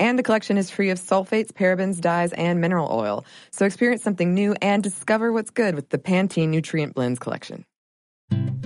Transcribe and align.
And 0.00 0.18
the 0.18 0.22
collection 0.22 0.56
is 0.56 0.70
free 0.70 0.88
of 0.88 0.98
sulfates, 0.98 1.52
parabens, 1.52 2.00
dyes, 2.00 2.32
and 2.32 2.58
mineral 2.58 2.88
oil. 2.90 3.26
So 3.50 3.66
experience 3.66 4.02
something 4.02 4.32
new 4.32 4.56
and 4.62 4.82
discover 4.82 5.30
what's 5.30 5.50
good 5.50 5.74
with 5.74 5.90
the 5.90 5.98
Pantene 5.98 6.48
Nutrient 6.48 6.94
Blends 6.94 7.18
collection. 7.18 7.66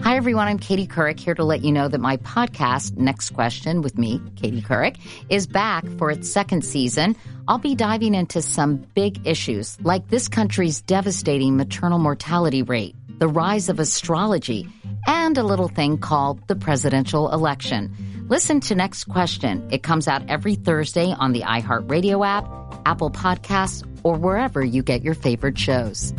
Hi, 0.01 0.17
everyone. 0.17 0.47
I'm 0.47 0.61
Katie 0.61 0.87
Couric 0.87 1.19
here 1.19 1.35
to 1.35 1.43
let 1.43 1.65
you 1.65 1.73
know 1.73 1.89
that 1.89 2.01
my 2.01 2.19
podcast, 2.19 2.97
Next 2.97 3.31
Question 3.31 3.83
with 3.83 3.99
me, 3.99 4.21
Katie 4.37 4.63
Couric, 4.63 4.99
is 5.29 5.49
back 5.49 5.85
for 5.99 6.09
its 6.13 6.31
second 6.31 6.65
season. 6.65 7.17
I'll 7.49 7.59
be 7.59 7.75
diving 7.75 8.15
into 8.15 8.41
some 8.41 8.87
big 8.95 9.27
issues 9.27 9.77
like 9.81 10.09
this 10.11 10.29
country's 10.29 10.83
devastating 10.83 11.57
maternal 11.57 11.99
mortality 11.99 12.63
rate, 12.63 12.95
the 13.19 13.27
rise 13.27 13.69
of 13.69 13.81
astrology, 13.81 14.69
and 15.09 15.37
a 15.37 15.43
little 15.43 15.69
thing 15.69 15.99
called 15.99 16.47
the 16.47 16.55
presidential 16.55 17.33
election. 17.33 17.93
Listen 18.29 18.61
to 18.61 18.75
Next 18.75 19.05
Question. 19.05 19.69
It 19.71 19.83
comes 19.83 20.09
out 20.09 20.31
every 20.31 20.55
Thursday 20.55 21.13
on 21.13 21.33
the 21.33 21.43
iHeartRadio 21.43 22.25
app, 22.27 22.49
Apple 22.87 23.11
Podcasts, 23.11 23.87
or 24.03 24.17
wherever 24.17 24.65
you 24.65 24.83
get 24.83 25.03
your 25.03 25.13
favorite 25.13 25.59
shows. 25.59 26.15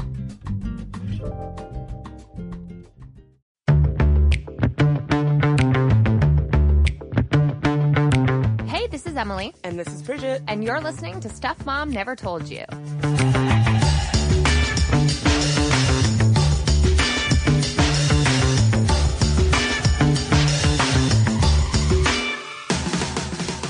Hey, 8.68 8.86
this 8.86 9.08
is 9.08 9.16
Emily. 9.16 9.56
And 9.64 9.80
this 9.80 9.88
is 9.88 10.04
Bridget. 10.04 10.44
And 10.48 10.64
you're 10.64 10.82
listening 10.82 11.22
to 11.22 11.30
Stuff 11.30 11.66
Mom 11.66 11.90
Never 11.90 12.16
Told 12.16 12.48
You. 12.50 12.66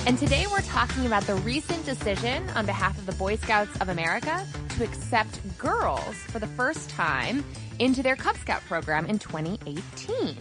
And 0.08 0.20
today 0.20 0.46
we're 0.52 0.62
talking 0.62 1.08
about 1.08 1.24
the 1.24 1.34
recent 1.38 1.84
decision 1.84 2.48
on 2.52 2.68
behalf 2.68 2.96
of 3.00 3.08
the 3.08 3.12
Boy 3.14 3.38
Scouts 3.38 3.76
of 3.82 3.90
America 3.90 4.46
to 4.78 4.84
accept 4.84 5.40
girls 5.58 6.14
for 6.16 6.38
the 6.38 6.46
first 6.46 6.92
time 6.92 7.44
into 7.80 8.04
their 8.04 8.16
Cub 8.16 8.38
Scout 8.38 8.62
program 8.68 9.08
in 9.08 9.18
2018. 9.18 10.38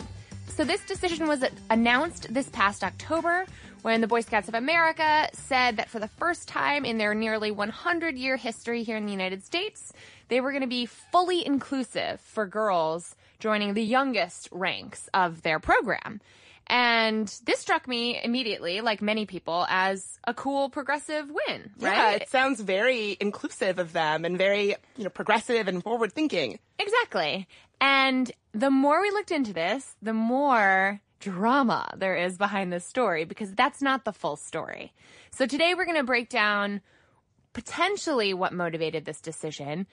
So 0.48 0.64
this 0.64 0.84
decision 0.84 1.26
was 1.26 1.42
announced 1.70 2.32
this 2.32 2.50
past 2.50 2.84
October 2.84 3.46
when 3.80 4.02
the 4.02 4.06
Boy 4.06 4.20
Scouts 4.20 4.48
of 4.48 4.54
America 4.54 5.30
said 5.32 5.78
that 5.78 5.88
for 5.88 5.98
the 5.98 6.08
first 6.08 6.46
time 6.46 6.84
in 6.84 6.98
their 6.98 7.14
nearly 7.14 7.50
100 7.50 8.18
year 8.18 8.36
history 8.36 8.82
here 8.82 8.98
in 8.98 9.06
the 9.06 9.12
United 9.12 9.42
States, 9.42 9.94
they 10.28 10.42
were 10.42 10.50
going 10.50 10.60
to 10.60 10.66
be 10.66 10.84
fully 10.84 11.44
inclusive 11.44 12.20
for 12.20 12.46
girls 12.46 13.16
joining 13.38 13.72
the 13.72 13.82
youngest 13.82 14.46
ranks 14.52 15.08
of 15.14 15.40
their 15.40 15.58
program. 15.58 16.20
And 16.66 17.28
this 17.44 17.60
struck 17.60 17.86
me 17.86 18.20
immediately, 18.22 18.80
like 18.80 19.02
many 19.02 19.26
people, 19.26 19.66
as 19.68 20.18
a 20.24 20.32
cool 20.32 20.70
progressive 20.70 21.28
win, 21.28 21.70
right? 21.78 21.96
Yeah, 21.96 22.10
it 22.12 22.28
sounds 22.30 22.60
very 22.60 23.16
inclusive 23.20 23.78
of 23.78 23.92
them 23.92 24.24
and 24.24 24.38
very, 24.38 24.74
you 24.96 25.04
know, 25.04 25.10
progressive 25.10 25.68
and 25.68 25.82
forward 25.82 26.12
thinking. 26.12 26.58
Exactly. 26.78 27.46
And 27.80 28.32
the 28.52 28.70
more 28.70 29.02
we 29.02 29.10
looked 29.10 29.30
into 29.30 29.52
this, 29.52 29.94
the 30.00 30.14
more 30.14 31.00
drama 31.20 31.90
there 31.96 32.16
is 32.16 32.36
behind 32.36 32.72
this 32.72 32.84
story 32.84 33.24
because 33.24 33.52
that's 33.54 33.80
not 33.80 34.04
the 34.04 34.12
full 34.12 34.36
story. 34.36 34.92
So 35.30 35.46
today 35.46 35.74
we're 35.74 35.86
going 35.86 35.96
to 35.96 36.04
break 36.04 36.28
down 36.28 36.80
potentially 37.52 38.34
what 38.34 38.52
motivated 38.52 39.05
this 39.05 39.20
decision, 39.20 39.86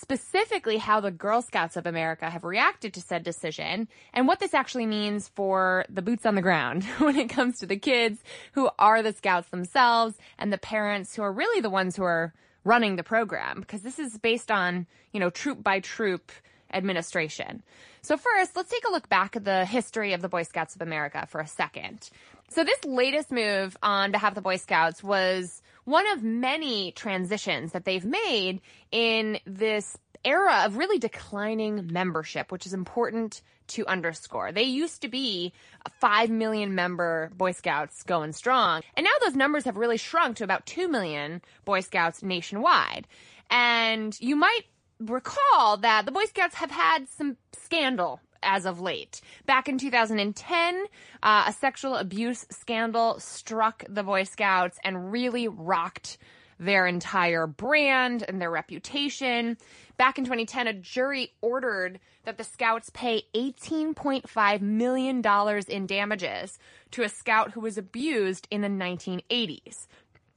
specifically 0.00 0.76
how 0.76 1.00
the 1.00 1.10
Girl 1.10 1.40
Scouts 1.40 1.76
of 1.76 1.86
America 1.86 2.28
have 2.28 2.44
reacted 2.44 2.92
to 2.94 3.00
said 3.00 3.22
decision 3.22 3.88
and 4.12 4.26
what 4.26 4.40
this 4.40 4.52
actually 4.52 4.86
means 4.86 5.28
for 5.28 5.86
the 5.88 6.02
boots 6.02 6.26
on 6.26 6.34
the 6.34 6.42
ground 6.42 6.84
when 6.98 7.16
it 7.16 7.30
comes 7.30 7.58
to 7.58 7.66
the 7.66 7.78
kids 7.78 8.22
who 8.52 8.68
are 8.78 9.02
the 9.02 9.12
scouts 9.12 9.48
themselves 9.48 10.16
and 10.38 10.52
the 10.52 10.58
parents 10.58 11.16
who 11.16 11.22
are 11.22 11.32
really 11.32 11.60
the 11.60 11.70
ones 11.70 11.96
who 11.96 12.02
are 12.02 12.34
running 12.64 12.96
the 12.96 13.02
program 13.02 13.60
because 13.60 13.82
this 13.82 13.98
is 13.98 14.18
based 14.18 14.50
on, 14.50 14.86
you 15.12 15.20
know, 15.20 15.30
troop 15.30 15.62
by 15.62 15.80
troop 15.80 16.30
administration. 16.72 17.62
So 18.02 18.16
first, 18.16 18.54
let's 18.54 18.70
take 18.70 18.86
a 18.86 18.92
look 18.92 19.08
back 19.08 19.34
at 19.34 19.44
the 19.44 19.64
history 19.64 20.12
of 20.12 20.20
the 20.20 20.28
Boy 20.28 20.42
Scouts 20.42 20.74
of 20.74 20.82
America 20.82 21.26
for 21.28 21.40
a 21.40 21.46
second. 21.46 22.10
So 22.50 22.64
this 22.64 22.84
latest 22.84 23.32
move 23.32 23.76
on 23.82 24.12
behalf 24.12 24.32
of 24.32 24.34
the 24.36 24.40
Boy 24.42 24.56
Scouts 24.56 25.02
was 25.02 25.62
one 25.86 26.06
of 26.12 26.22
many 26.22 26.92
transitions 26.92 27.72
that 27.72 27.84
they've 27.84 28.04
made 28.04 28.60
in 28.90 29.38
this 29.46 29.96
era 30.24 30.64
of 30.64 30.76
really 30.76 30.98
declining 30.98 31.88
membership, 31.92 32.50
which 32.50 32.66
is 32.66 32.74
important 32.74 33.40
to 33.68 33.86
underscore. 33.86 34.52
They 34.52 34.64
used 34.64 35.02
to 35.02 35.08
be 35.08 35.52
a 35.86 35.90
5 36.00 36.28
million 36.28 36.74
member 36.74 37.30
Boy 37.36 37.52
Scouts 37.52 38.02
going 38.02 38.32
strong, 38.32 38.82
and 38.96 39.04
now 39.04 39.10
those 39.24 39.36
numbers 39.36 39.64
have 39.64 39.76
really 39.76 39.96
shrunk 39.96 40.36
to 40.36 40.44
about 40.44 40.66
2 40.66 40.88
million 40.88 41.40
Boy 41.64 41.80
Scouts 41.80 42.22
nationwide. 42.22 43.06
And 43.48 44.18
you 44.20 44.34
might 44.34 44.62
recall 44.98 45.76
that 45.78 46.04
the 46.04 46.12
Boy 46.12 46.24
Scouts 46.24 46.56
have 46.56 46.70
had 46.70 47.08
some 47.08 47.36
scandal 47.52 48.20
as 48.42 48.66
of 48.66 48.80
late. 48.80 49.20
Back 49.46 49.68
in 49.68 49.78
2010, 49.78 50.84
uh, 51.22 51.44
a 51.46 51.52
sexual 51.52 51.96
abuse 51.96 52.46
scandal 52.50 53.18
struck 53.20 53.84
the 53.88 54.02
Boy 54.02 54.24
Scouts 54.24 54.78
and 54.84 55.12
really 55.12 55.48
rocked 55.48 56.18
their 56.58 56.86
entire 56.86 57.46
brand 57.46 58.24
and 58.26 58.40
their 58.40 58.50
reputation. 58.50 59.58
Back 59.96 60.18
in 60.18 60.24
2010, 60.24 60.66
a 60.66 60.72
jury 60.72 61.32
ordered 61.40 62.00
that 62.24 62.38
the 62.38 62.44
Scouts 62.44 62.90
pay 62.90 63.24
$18.5 63.34 64.60
million 64.60 65.22
in 65.68 65.86
damages 65.86 66.58
to 66.90 67.02
a 67.02 67.08
Scout 67.08 67.52
who 67.52 67.60
was 67.60 67.78
abused 67.78 68.48
in 68.50 68.62
the 68.62 68.68
1980s. 68.68 69.86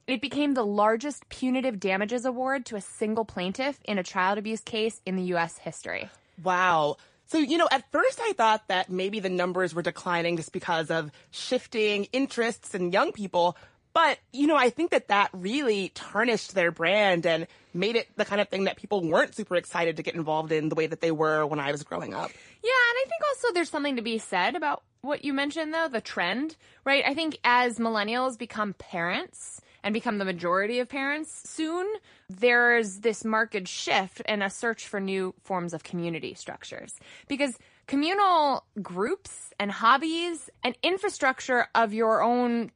It 0.06 0.20
became 0.20 0.54
the 0.54 0.64
largest 0.64 1.28
punitive 1.28 1.78
damages 1.78 2.24
award 2.24 2.66
to 2.66 2.76
a 2.76 2.80
single 2.80 3.24
plaintiff 3.24 3.78
in 3.84 3.98
a 3.98 4.02
child 4.02 4.38
abuse 4.38 4.60
case 4.60 5.00
in 5.06 5.14
the 5.16 5.22
U.S. 5.24 5.58
history. 5.58 6.10
Wow. 6.42 6.96
So, 7.30 7.38
you 7.38 7.58
know, 7.58 7.68
at 7.70 7.88
first 7.92 8.18
I 8.20 8.32
thought 8.32 8.66
that 8.66 8.90
maybe 8.90 9.20
the 9.20 9.28
numbers 9.28 9.72
were 9.72 9.82
declining 9.82 10.36
just 10.36 10.50
because 10.50 10.90
of 10.90 11.12
shifting 11.30 12.08
interests 12.12 12.74
in 12.74 12.90
young 12.90 13.12
people. 13.12 13.56
But, 13.92 14.18
you 14.32 14.48
know, 14.48 14.56
I 14.56 14.70
think 14.70 14.90
that 14.90 15.06
that 15.08 15.30
really 15.32 15.90
tarnished 15.94 16.56
their 16.56 16.72
brand 16.72 17.26
and 17.26 17.46
made 17.72 17.94
it 17.94 18.08
the 18.16 18.24
kind 18.24 18.40
of 18.40 18.48
thing 18.48 18.64
that 18.64 18.76
people 18.76 19.08
weren't 19.08 19.36
super 19.36 19.54
excited 19.54 19.98
to 19.98 20.02
get 20.02 20.16
involved 20.16 20.50
in 20.50 20.70
the 20.70 20.74
way 20.74 20.88
that 20.88 21.00
they 21.00 21.12
were 21.12 21.46
when 21.46 21.60
I 21.60 21.70
was 21.70 21.84
growing 21.84 22.14
up. 22.14 22.32
Yeah, 22.64 22.70
and 22.90 22.98
I 22.98 23.04
think 23.04 23.22
also 23.28 23.54
there's 23.54 23.70
something 23.70 23.94
to 23.94 24.02
be 24.02 24.18
said 24.18 24.56
about 24.56 24.82
what 25.02 25.24
you 25.24 25.32
mentioned 25.32 25.72
though, 25.72 25.86
the 25.86 26.00
trend, 26.00 26.56
right? 26.84 27.04
I 27.06 27.14
think 27.14 27.38
as 27.44 27.78
millennials 27.78 28.36
become 28.38 28.74
parents, 28.74 29.60
and 29.82 29.92
become 29.92 30.18
the 30.18 30.24
majority 30.24 30.78
of 30.78 30.88
parents 30.88 31.48
soon, 31.48 31.86
there's 32.28 33.00
this 33.00 33.24
marked 33.24 33.68
shift 33.68 34.22
and 34.26 34.42
a 34.42 34.50
search 34.50 34.86
for 34.86 35.00
new 35.00 35.34
forms 35.42 35.74
of 35.74 35.82
community 35.82 36.34
structures. 36.34 36.94
Because 37.28 37.58
communal 37.86 38.64
groups 38.80 39.52
and 39.58 39.70
hobbies 39.70 40.48
and 40.62 40.76
infrastructure 40.82 41.66
of 41.74 41.92
your 41.92 42.22
own 42.22 42.70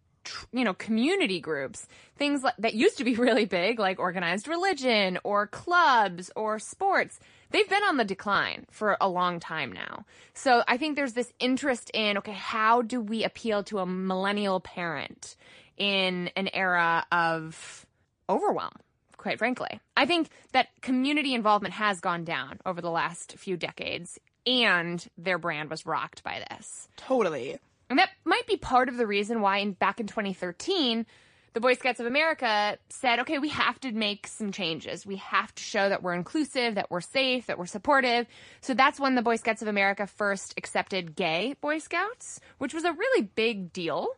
you 0.52 0.64
know, 0.64 0.74
community 0.74 1.40
groups, 1.40 1.86
things 2.16 2.42
like, 2.42 2.54
that 2.58 2.74
used 2.74 2.98
to 2.98 3.04
be 3.04 3.14
really 3.16 3.44
big, 3.44 3.78
like 3.78 3.98
organized 3.98 4.48
religion 4.48 5.18
or 5.24 5.46
clubs 5.46 6.30
or 6.36 6.58
sports, 6.58 7.20
they've 7.50 7.68
been 7.68 7.82
on 7.84 7.96
the 7.96 8.04
decline 8.04 8.66
for 8.70 8.96
a 9.00 9.08
long 9.08 9.40
time 9.40 9.72
now. 9.72 10.04
So 10.32 10.62
I 10.66 10.76
think 10.76 10.96
there's 10.96 11.12
this 11.12 11.32
interest 11.38 11.90
in, 11.94 12.18
okay, 12.18 12.32
how 12.32 12.82
do 12.82 13.00
we 13.00 13.24
appeal 13.24 13.62
to 13.64 13.78
a 13.78 13.86
millennial 13.86 14.60
parent? 14.60 15.36
In 15.76 16.30
an 16.36 16.48
era 16.52 17.06
of 17.12 17.86
overwhelm, 18.28 18.72
quite 19.16 19.38
frankly. 19.38 19.80
I 19.96 20.06
think 20.06 20.28
that 20.52 20.68
community 20.80 21.34
involvement 21.34 21.74
has 21.74 22.00
gone 22.00 22.24
down 22.24 22.60
over 22.64 22.80
the 22.80 22.90
last 22.90 23.36
few 23.38 23.56
decades, 23.56 24.18
and 24.46 25.04
their 25.16 25.38
brand 25.38 25.70
was 25.70 25.86
rocked 25.86 26.22
by 26.22 26.44
this. 26.50 26.88
Totally. 26.96 27.58
And 27.90 27.98
that 27.98 28.10
might 28.24 28.46
be 28.46 28.56
part 28.56 28.88
of 28.88 28.96
the 28.96 29.06
reason 29.06 29.40
why, 29.40 29.58
in, 29.58 29.72
back 29.72 30.00
in 30.00 30.06
2013, 30.06 31.06
the 31.54 31.60
Boy 31.60 31.74
Scouts 31.74 32.00
of 32.00 32.06
America 32.06 32.76
said, 32.88 33.20
okay, 33.20 33.38
we 33.38 33.48
have 33.50 33.78
to 33.80 33.92
make 33.92 34.26
some 34.26 34.50
changes. 34.50 35.06
We 35.06 35.16
have 35.16 35.54
to 35.54 35.62
show 35.62 35.88
that 35.88 36.02
we're 36.02 36.14
inclusive, 36.14 36.74
that 36.74 36.90
we're 36.90 37.00
safe, 37.00 37.46
that 37.46 37.58
we're 37.58 37.66
supportive. 37.66 38.26
So 38.60 38.74
that's 38.74 38.98
when 38.98 39.14
the 39.14 39.22
Boy 39.22 39.36
Scouts 39.36 39.62
of 39.62 39.68
America 39.68 40.08
first 40.08 40.54
accepted 40.56 41.14
gay 41.14 41.54
Boy 41.60 41.78
Scouts, 41.78 42.40
which 42.58 42.74
was 42.74 42.84
a 42.84 42.92
really 42.92 43.22
big 43.22 43.72
deal 43.72 44.08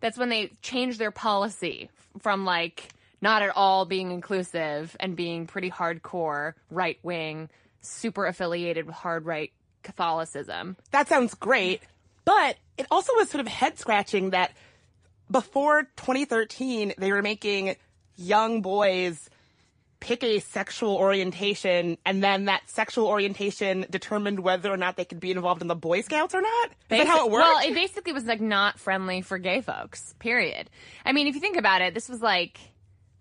that's 0.00 0.18
when 0.18 0.28
they 0.28 0.52
changed 0.62 0.98
their 0.98 1.10
policy 1.10 1.90
from 2.20 2.44
like 2.44 2.88
not 3.20 3.42
at 3.42 3.50
all 3.56 3.84
being 3.84 4.10
inclusive 4.12 4.96
and 5.00 5.16
being 5.16 5.46
pretty 5.46 5.70
hardcore 5.70 6.54
right 6.70 6.98
wing, 7.02 7.48
super 7.80 8.26
affiliated 8.26 8.86
with 8.86 8.94
hard 8.94 9.26
right 9.26 9.52
Catholicism. 9.82 10.76
That 10.90 11.08
sounds 11.08 11.34
great. 11.34 11.82
But 12.24 12.56
it 12.76 12.86
also 12.90 13.14
was 13.14 13.30
sort 13.30 13.40
of 13.40 13.48
head 13.48 13.78
scratching 13.78 14.30
that 14.30 14.52
before 15.30 15.84
2013, 15.96 16.94
they 16.98 17.12
were 17.12 17.22
making 17.22 17.76
young 18.16 18.62
boys 18.62 19.30
pick 20.00 20.22
a 20.22 20.38
sexual 20.40 20.96
orientation 20.96 21.98
and 22.04 22.22
then 22.22 22.46
that 22.46 22.68
sexual 22.68 23.06
orientation 23.06 23.86
determined 23.90 24.40
whether 24.40 24.72
or 24.72 24.76
not 24.76 24.96
they 24.96 25.04
could 25.04 25.20
be 25.20 25.30
involved 25.30 25.62
in 25.62 25.68
the 25.68 25.74
Boy 25.74 26.00
Scouts 26.02 26.34
or 26.34 26.40
not? 26.40 26.70
Is 26.90 26.98
that 26.98 27.06
how 27.06 27.26
it 27.26 27.32
worked? 27.32 27.44
Well, 27.44 27.68
it 27.68 27.74
basically 27.74 28.12
was 28.12 28.24
like 28.24 28.40
not 28.40 28.78
friendly 28.78 29.20
for 29.22 29.38
gay 29.38 29.60
folks, 29.60 30.14
period. 30.18 30.70
I 31.04 31.12
mean, 31.12 31.26
if 31.26 31.34
you 31.34 31.40
think 31.40 31.56
about 31.56 31.82
it, 31.82 31.94
this 31.94 32.08
was 32.08 32.22
like 32.22 32.58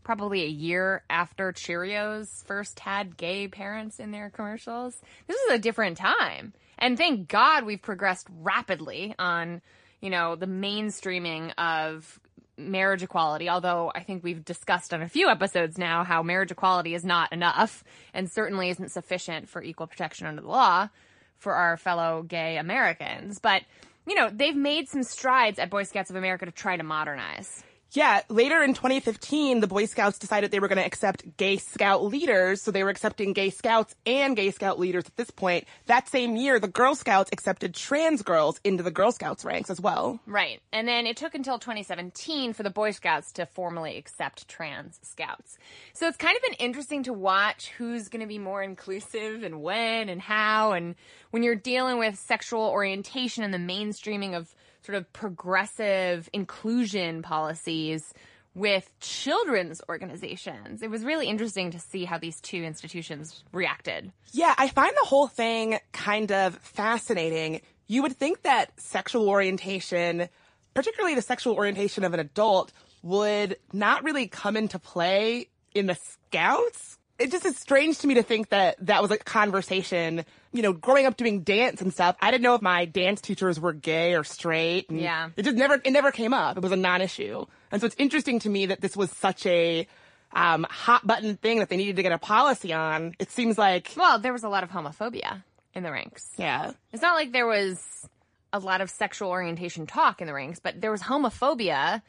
probably 0.03 0.43
a 0.43 0.47
year 0.47 1.03
after 1.09 1.51
Cheerios 1.51 2.45
first 2.45 2.79
had 2.79 3.17
gay 3.17 3.47
parents 3.47 3.99
in 3.99 4.11
their 4.11 4.29
commercials. 4.29 5.01
This 5.27 5.37
was 5.47 5.55
a 5.55 5.61
different 5.61 5.97
time. 5.97 6.53
And 6.79 6.97
thank 6.97 7.27
God 7.27 7.65
we've 7.65 7.81
progressed 7.81 8.27
rapidly 8.41 9.15
on, 9.19 9.61
you 9.99 10.09
know, 10.09 10.35
the 10.35 10.45
mainstreaming 10.45 11.53
of 11.57 12.19
marriage 12.57 13.03
equality, 13.03 13.49
although 13.49 13.91
I 13.93 14.01
think 14.01 14.23
we've 14.23 14.43
discussed 14.43 14.93
on 14.93 15.01
a 15.01 15.09
few 15.09 15.29
episodes 15.29 15.77
now 15.77 16.03
how 16.03 16.23
marriage 16.23 16.51
equality 16.51 16.95
is 16.95 17.05
not 17.05 17.31
enough 17.31 17.83
and 18.13 18.29
certainly 18.31 18.69
isn't 18.69 18.91
sufficient 18.91 19.47
for 19.47 19.61
equal 19.61 19.87
protection 19.87 20.27
under 20.27 20.41
the 20.41 20.47
law 20.47 20.89
for 21.37 21.53
our 21.53 21.77
fellow 21.77 22.23
gay 22.23 22.57
Americans. 22.57 23.39
But, 23.39 23.61
you 24.07 24.15
know, 24.15 24.29
they've 24.31 24.55
made 24.55 24.89
some 24.89 25.03
strides 25.03 25.59
at 25.59 25.69
Boy 25.69 25.83
Scouts 25.83 26.09
of 26.09 26.15
America 26.15 26.45
to 26.45 26.51
try 26.51 26.77
to 26.77 26.83
modernize. 26.83 27.63
Yeah, 27.93 28.21
later 28.29 28.61
in 28.63 28.73
2015, 28.73 29.61
the 29.61 29.67
Boy 29.67 29.85
Scouts 29.85 30.19
decided 30.19 30.51
they 30.51 30.59
were 30.59 30.67
going 30.67 30.77
to 30.77 30.85
accept 30.85 31.37
gay 31.37 31.57
scout 31.57 32.03
leaders, 32.03 32.61
so 32.61 32.69
they 32.71 32.83
were 32.83 32.89
accepting 32.89 33.31
gay 33.31 33.49
scouts 33.49 33.95
and 34.05 34.35
gay 34.35 34.51
scout 34.51 34.77
leaders 34.77 35.05
at 35.05 35.15
this 35.15 35.31
point. 35.31 35.65
That 35.85 36.09
same 36.09 36.35
year, 36.35 36.59
the 36.59 36.67
Girl 36.67 36.95
Scouts 36.95 37.29
accepted 37.31 37.73
trans 37.73 38.21
girls 38.23 38.59
into 38.63 38.83
the 38.83 38.91
Girl 38.91 39.11
Scouts 39.11 39.45
ranks 39.45 39.69
as 39.69 39.79
well. 39.79 40.19
Right. 40.25 40.61
And 40.73 40.85
then 40.87 41.07
it 41.07 41.15
took 41.15 41.33
until 41.33 41.59
2017 41.59 42.51
for 42.53 42.63
the 42.63 42.69
Boy 42.69 42.91
Scouts 42.91 43.31
to 43.33 43.45
formally 43.45 43.97
accept 43.97 44.49
trans 44.49 44.99
scouts. 45.01 45.57
So 45.93 46.07
it's 46.07 46.17
kind 46.17 46.35
of 46.35 46.43
been 46.43 46.65
interesting 46.65 47.03
to 47.03 47.13
watch 47.13 47.69
who's 47.77 48.09
going 48.09 48.21
to 48.21 48.27
be 48.27 48.37
more 48.37 48.61
inclusive 48.61 49.43
and 49.43 49.61
when 49.61 50.09
and 50.09 50.21
how. 50.21 50.73
And 50.73 50.95
when 51.31 51.41
you're 51.41 51.55
dealing 51.55 51.99
with 51.99 52.19
sexual 52.19 52.63
orientation 52.63 53.43
and 53.43 53.53
the 53.53 53.57
mainstreaming 53.57 54.35
of 54.35 54.53
sort 54.87 54.95
of 54.97 55.11
progressive 55.11 56.29
inclusion 56.31 57.21
policies 57.21 58.13
with 58.55 58.89
children's 59.01 59.81
organizations. 59.89 60.81
It 60.81 60.89
was 60.89 61.03
really 61.03 61.27
interesting 61.27 61.71
to 61.71 61.79
see 61.79 62.05
how 62.05 62.17
these 62.17 62.39
two 62.39 62.63
institutions 62.63 63.43
reacted. 63.51 64.13
Yeah, 64.31 64.55
I 64.57 64.69
find 64.69 64.91
the 64.91 65.05
whole 65.05 65.27
thing 65.27 65.77
kind 65.91 66.31
of 66.31 66.55
fascinating. 66.59 67.61
You 67.87 68.01
would 68.03 68.15
think 68.15 68.43
that 68.43 68.79
sexual 68.79 69.27
orientation, 69.27 70.29
particularly 70.73 71.15
the 71.15 71.21
sexual 71.21 71.53
orientation 71.53 72.05
of 72.05 72.13
an 72.13 72.21
adult, 72.21 72.71
would 73.03 73.57
not 73.73 74.05
really 74.05 74.27
come 74.27 74.55
into 74.55 74.79
play 74.79 75.49
in 75.75 75.85
the 75.85 75.95
scouts 75.95 76.97
it 77.19 77.31
just 77.31 77.45
is 77.45 77.57
strange 77.57 77.99
to 77.99 78.07
me 78.07 78.15
to 78.15 78.23
think 78.23 78.49
that 78.49 78.75
that 78.85 79.01
was 79.01 79.11
a 79.11 79.17
conversation. 79.17 80.23
You 80.53 80.61
know, 80.61 80.73
growing 80.73 81.05
up 81.05 81.17
doing 81.17 81.41
dance 81.41 81.81
and 81.81 81.91
stuff, 81.93 82.15
I 82.21 82.31
didn't 82.31 82.43
know 82.43 82.55
if 82.55 82.61
my 82.61 82.85
dance 82.85 83.21
teachers 83.21 83.59
were 83.59 83.73
gay 83.73 84.13
or 84.15 84.23
straight. 84.23 84.89
And 84.89 84.99
Yeah. 84.99 85.29
It 85.35 85.43
just 85.43 85.57
never, 85.57 85.75
it 85.83 85.91
never 85.91 86.11
came 86.11 86.33
up. 86.33 86.57
It 86.57 86.63
was 86.63 86.71
a 86.71 86.77
non-issue. 86.77 87.45
And 87.71 87.81
so 87.81 87.85
it's 87.87 87.95
interesting 87.99 88.39
to 88.39 88.49
me 88.49 88.67
that 88.67 88.81
this 88.81 88.95
was 88.95 89.11
such 89.11 89.45
a, 89.45 89.87
um, 90.33 90.65
hot 90.69 91.05
button 91.05 91.35
thing 91.37 91.59
that 91.59 91.69
they 91.69 91.77
needed 91.77 91.97
to 91.97 92.03
get 92.03 92.11
a 92.11 92.17
policy 92.17 92.73
on. 92.73 93.13
It 93.19 93.29
seems 93.31 93.57
like, 93.57 93.91
Well, 93.97 94.19
there 94.19 94.33
was 94.33 94.43
a 94.43 94.49
lot 94.49 94.63
of 94.63 94.69
homophobia 94.69 95.43
in 95.73 95.83
the 95.83 95.91
ranks. 95.91 96.29
yeah. 96.37 96.71
It's 96.93 97.01
not 97.01 97.15
like 97.15 97.31
there 97.33 97.47
was 97.47 98.07
a 98.53 98.59
lot 98.59 98.81
of 98.81 98.89
sexual 98.89 99.29
orientation 99.29 99.85
talk 99.85 100.21
in 100.21 100.27
the 100.27 100.33
ranks, 100.33 100.59
but 100.59 100.79
there 100.81 100.91
was 100.91 101.01
homophobia 101.03 102.01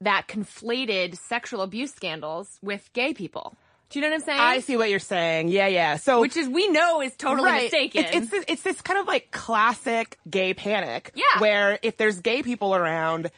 that 0.00 0.26
conflated 0.28 1.16
sexual 1.18 1.60
abuse 1.62 1.92
scandals 1.92 2.58
with 2.62 2.90
gay 2.92 3.12
people. 3.12 3.56
Do 3.90 3.98
you 3.98 4.02
know 4.02 4.10
what 4.10 4.16
I'm 4.16 4.26
saying? 4.26 4.40
I 4.40 4.60
see 4.60 4.76
what 4.76 4.90
you're 4.90 4.98
saying. 4.98 5.48
Yeah, 5.48 5.66
yeah. 5.66 5.96
So, 5.96 6.20
Which 6.20 6.36
is 6.36 6.46
we 6.48 6.68
know 6.68 7.00
is 7.00 7.16
totally 7.16 7.50
mistaken. 7.50 8.04
It's, 8.04 8.16
it's, 8.16 8.30
this, 8.30 8.44
it's 8.48 8.62
this 8.62 8.80
kind 8.82 8.98
of 8.98 9.06
like 9.06 9.30
classic 9.30 10.18
gay 10.28 10.52
panic. 10.52 11.12
Yeah. 11.14 11.40
Where 11.40 11.78
if 11.82 11.96
there's 11.96 12.20
gay 12.20 12.42
people 12.42 12.74
around 12.74 13.30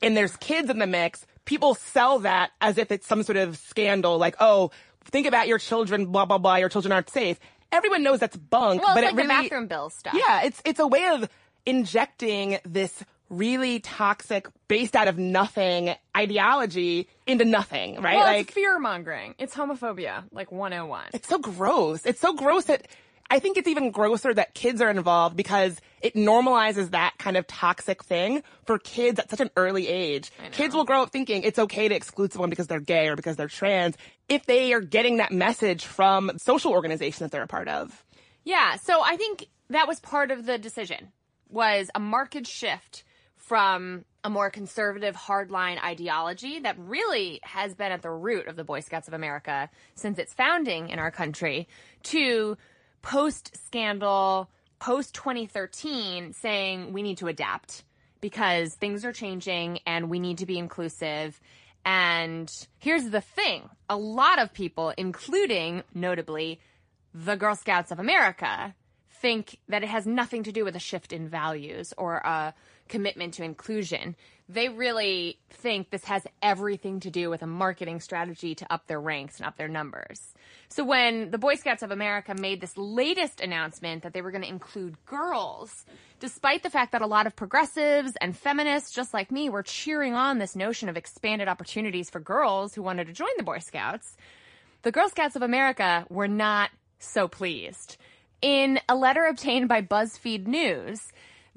and 0.00 0.16
there's 0.16 0.36
kids 0.36 0.70
in 0.70 0.78
the 0.78 0.86
mix, 0.86 1.26
people 1.44 1.74
sell 1.74 2.20
that 2.20 2.50
as 2.60 2.78
if 2.78 2.92
it's 2.92 3.06
some 3.06 3.24
sort 3.24 3.36
of 3.38 3.56
scandal. 3.56 4.18
Like, 4.18 4.36
oh, 4.38 4.70
think 5.06 5.26
about 5.26 5.48
your 5.48 5.58
children, 5.58 6.06
blah, 6.06 6.26
blah, 6.26 6.38
blah, 6.38 6.56
your 6.56 6.68
children 6.68 6.92
aren't 6.92 7.10
safe. 7.10 7.40
Everyone 7.72 8.02
knows 8.02 8.20
that's 8.20 8.36
bunk, 8.36 8.82
well, 8.82 8.94
but 8.94 9.02
it's 9.02 9.12
it 9.14 9.16
really, 9.16 9.28
the 9.28 9.42
bathroom 9.42 9.66
bill 9.66 9.90
stuff. 9.90 10.14
yeah, 10.14 10.42
it's, 10.44 10.60
it's 10.64 10.78
a 10.78 10.86
way 10.86 11.06
of 11.06 11.28
injecting 11.64 12.58
this 12.64 13.02
really 13.32 13.80
toxic, 13.80 14.46
based 14.68 14.94
out 14.94 15.08
of 15.08 15.18
nothing 15.18 15.94
ideology 16.16 17.08
into 17.26 17.44
nothing, 17.44 18.00
right? 18.00 18.16
Well, 18.16 18.26
like, 18.26 18.50
fear 18.52 18.78
mongering. 18.78 19.34
It's 19.38 19.54
homophobia, 19.54 20.24
like 20.30 20.52
101. 20.52 21.06
it's 21.14 21.28
so 21.28 21.38
gross. 21.38 22.04
It's 22.04 22.20
so 22.20 22.34
gross 22.34 22.64
that 22.66 22.86
I 23.30 23.38
think 23.38 23.56
it's 23.56 23.66
even 23.66 23.90
grosser 23.92 24.34
that 24.34 24.52
kids 24.52 24.82
are 24.82 24.90
involved 24.90 25.36
because 25.36 25.80
it 26.02 26.14
normalizes 26.14 26.90
that 26.90 27.14
kind 27.18 27.38
of 27.38 27.46
toxic 27.46 28.04
thing 28.04 28.42
for 28.66 28.78
kids 28.78 29.18
at 29.18 29.30
such 29.30 29.40
an 29.40 29.48
early 29.56 29.88
age. 29.88 30.30
Kids 30.50 30.74
will 30.74 30.84
grow 30.84 31.02
up 31.02 31.10
thinking 31.10 31.42
it's 31.42 31.58
okay 31.58 31.88
to 31.88 31.94
exclude 31.94 32.32
someone 32.32 32.50
because 32.50 32.66
they're 32.66 32.78
gay 32.78 33.08
or 33.08 33.16
because 33.16 33.36
they're 33.36 33.48
trans 33.48 33.96
if 34.28 34.44
they 34.44 34.74
are 34.74 34.82
getting 34.82 35.16
that 35.16 35.32
message 35.32 35.86
from 35.86 36.32
social 36.36 36.72
organization 36.72 37.24
that 37.24 37.30
they're 37.30 37.42
a 37.42 37.48
part 37.48 37.68
of. 37.68 38.04
Yeah, 38.44 38.76
so 38.76 39.02
I 39.02 39.16
think 39.16 39.46
that 39.70 39.88
was 39.88 39.98
part 40.00 40.30
of 40.30 40.44
the 40.44 40.58
decision 40.58 41.10
was 41.48 41.90
a 41.94 42.00
marked 42.00 42.46
shift 42.46 43.04
from 43.52 44.02
a 44.24 44.30
more 44.30 44.48
conservative 44.48 45.14
hardline 45.14 45.78
ideology 45.84 46.60
that 46.60 46.74
really 46.78 47.38
has 47.42 47.74
been 47.74 47.92
at 47.92 48.00
the 48.00 48.10
root 48.10 48.46
of 48.46 48.56
the 48.56 48.64
Boy 48.64 48.80
Scouts 48.80 49.08
of 49.08 49.12
America 49.12 49.68
since 49.94 50.18
its 50.18 50.32
founding 50.32 50.88
in 50.88 50.98
our 50.98 51.10
country 51.10 51.68
to 52.04 52.56
post 53.02 53.54
scandal, 53.66 54.48
post 54.78 55.14
2013 55.14 56.32
saying 56.32 56.94
we 56.94 57.02
need 57.02 57.18
to 57.18 57.26
adapt 57.26 57.84
because 58.22 58.72
things 58.72 59.04
are 59.04 59.12
changing 59.12 59.80
and 59.84 60.08
we 60.08 60.18
need 60.18 60.38
to 60.38 60.46
be 60.46 60.56
inclusive. 60.56 61.38
And 61.84 62.50
here's 62.78 63.10
the 63.10 63.20
thing. 63.20 63.68
A 63.90 63.98
lot 63.98 64.40
of 64.40 64.54
people, 64.54 64.94
including 64.96 65.82
notably 65.92 66.58
the 67.12 67.36
Girl 67.36 67.54
Scouts 67.54 67.92
of 67.92 67.98
America 67.98 68.74
think 69.10 69.58
that 69.68 69.82
it 69.82 69.90
has 69.90 70.06
nothing 70.06 70.42
to 70.42 70.52
do 70.52 70.64
with 70.64 70.74
a 70.74 70.80
shift 70.80 71.12
in 71.12 71.28
values 71.28 71.92
or 71.98 72.16
a 72.16 72.54
commitment 72.92 73.32
to 73.34 73.42
inclusion. 73.42 74.14
They 74.50 74.68
really 74.68 75.38
think 75.48 75.88
this 75.88 76.04
has 76.04 76.26
everything 76.42 77.00
to 77.00 77.10
do 77.10 77.30
with 77.30 77.40
a 77.40 77.46
marketing 77.46 78.00
strategy 78.00 78.54
to 78.56 78.70
up 78.70 78.86
their 78.86 79.00
ranks 79.00 79.38
and 79.38 79.46
up 79.46 79.56
their 79.56 79.66
numbers. 79.66 80.34
So 80.68 80.84
when 80.84 81.30
the 81.30 81.38
Boy 81.38 81.54
Scouts 81.54 81.82
of 81.82 81.90
America 81.90 82.34
made 82.34 82.60
this 82.60 82.76
latest 82.76 83.40
announcement 83.40 84.02
that 84.02 84.12
they 84.12 84.20
were 84.20 84.30
going 84.30 84.42
to 84.42 84.48
include 84.48 85.02
girls, 85.06 85.86
despite 86.20 86.62
the 86.62 86.70
fact 86.70 86.92
that 86.92 87.00
a 87.00 87.06
lot 87.06 87.26
of 87.26 87.34
progressives 87.34 88.12
and 88.20 88.36
feminists 88.36 88.92
just 88.92 89.14
like 89.14 89.32
me 89.32 89.48
were 89.48 89.62
cheering 89.62 90.12
on 90.12 90.36
this 90.36 90.54
notion 90.54 90.90
of 90.90 90.98
expanded 90.98 91.48
opportunities 91.48 92.10
for 92.10 92.20
girls 92.20 92.74
who 92.74 92.82
wanted 92.82 93.06
to 93.06 93.14
join 93.14 93.34
the 93.38 93.42
Boy 93.42 93.58
Scouts, 93.58 94.18
the 94.82 94.92
Girl 94.92 95.08
Scouts 95.08 95.34
of 95.34 95.42
America 95.42 96.04
were 96.10 96.28
not 96.28 96.68
so 96.98 97.26
pleased. 97.26 97.96
In 98.42 98.80
a 98.88 98.96
letter 98.96 99.24
obtained 99.24 99.68
by 99.68 99.82
BuzzFeed 99.82 100.46
News, 100.46 101.11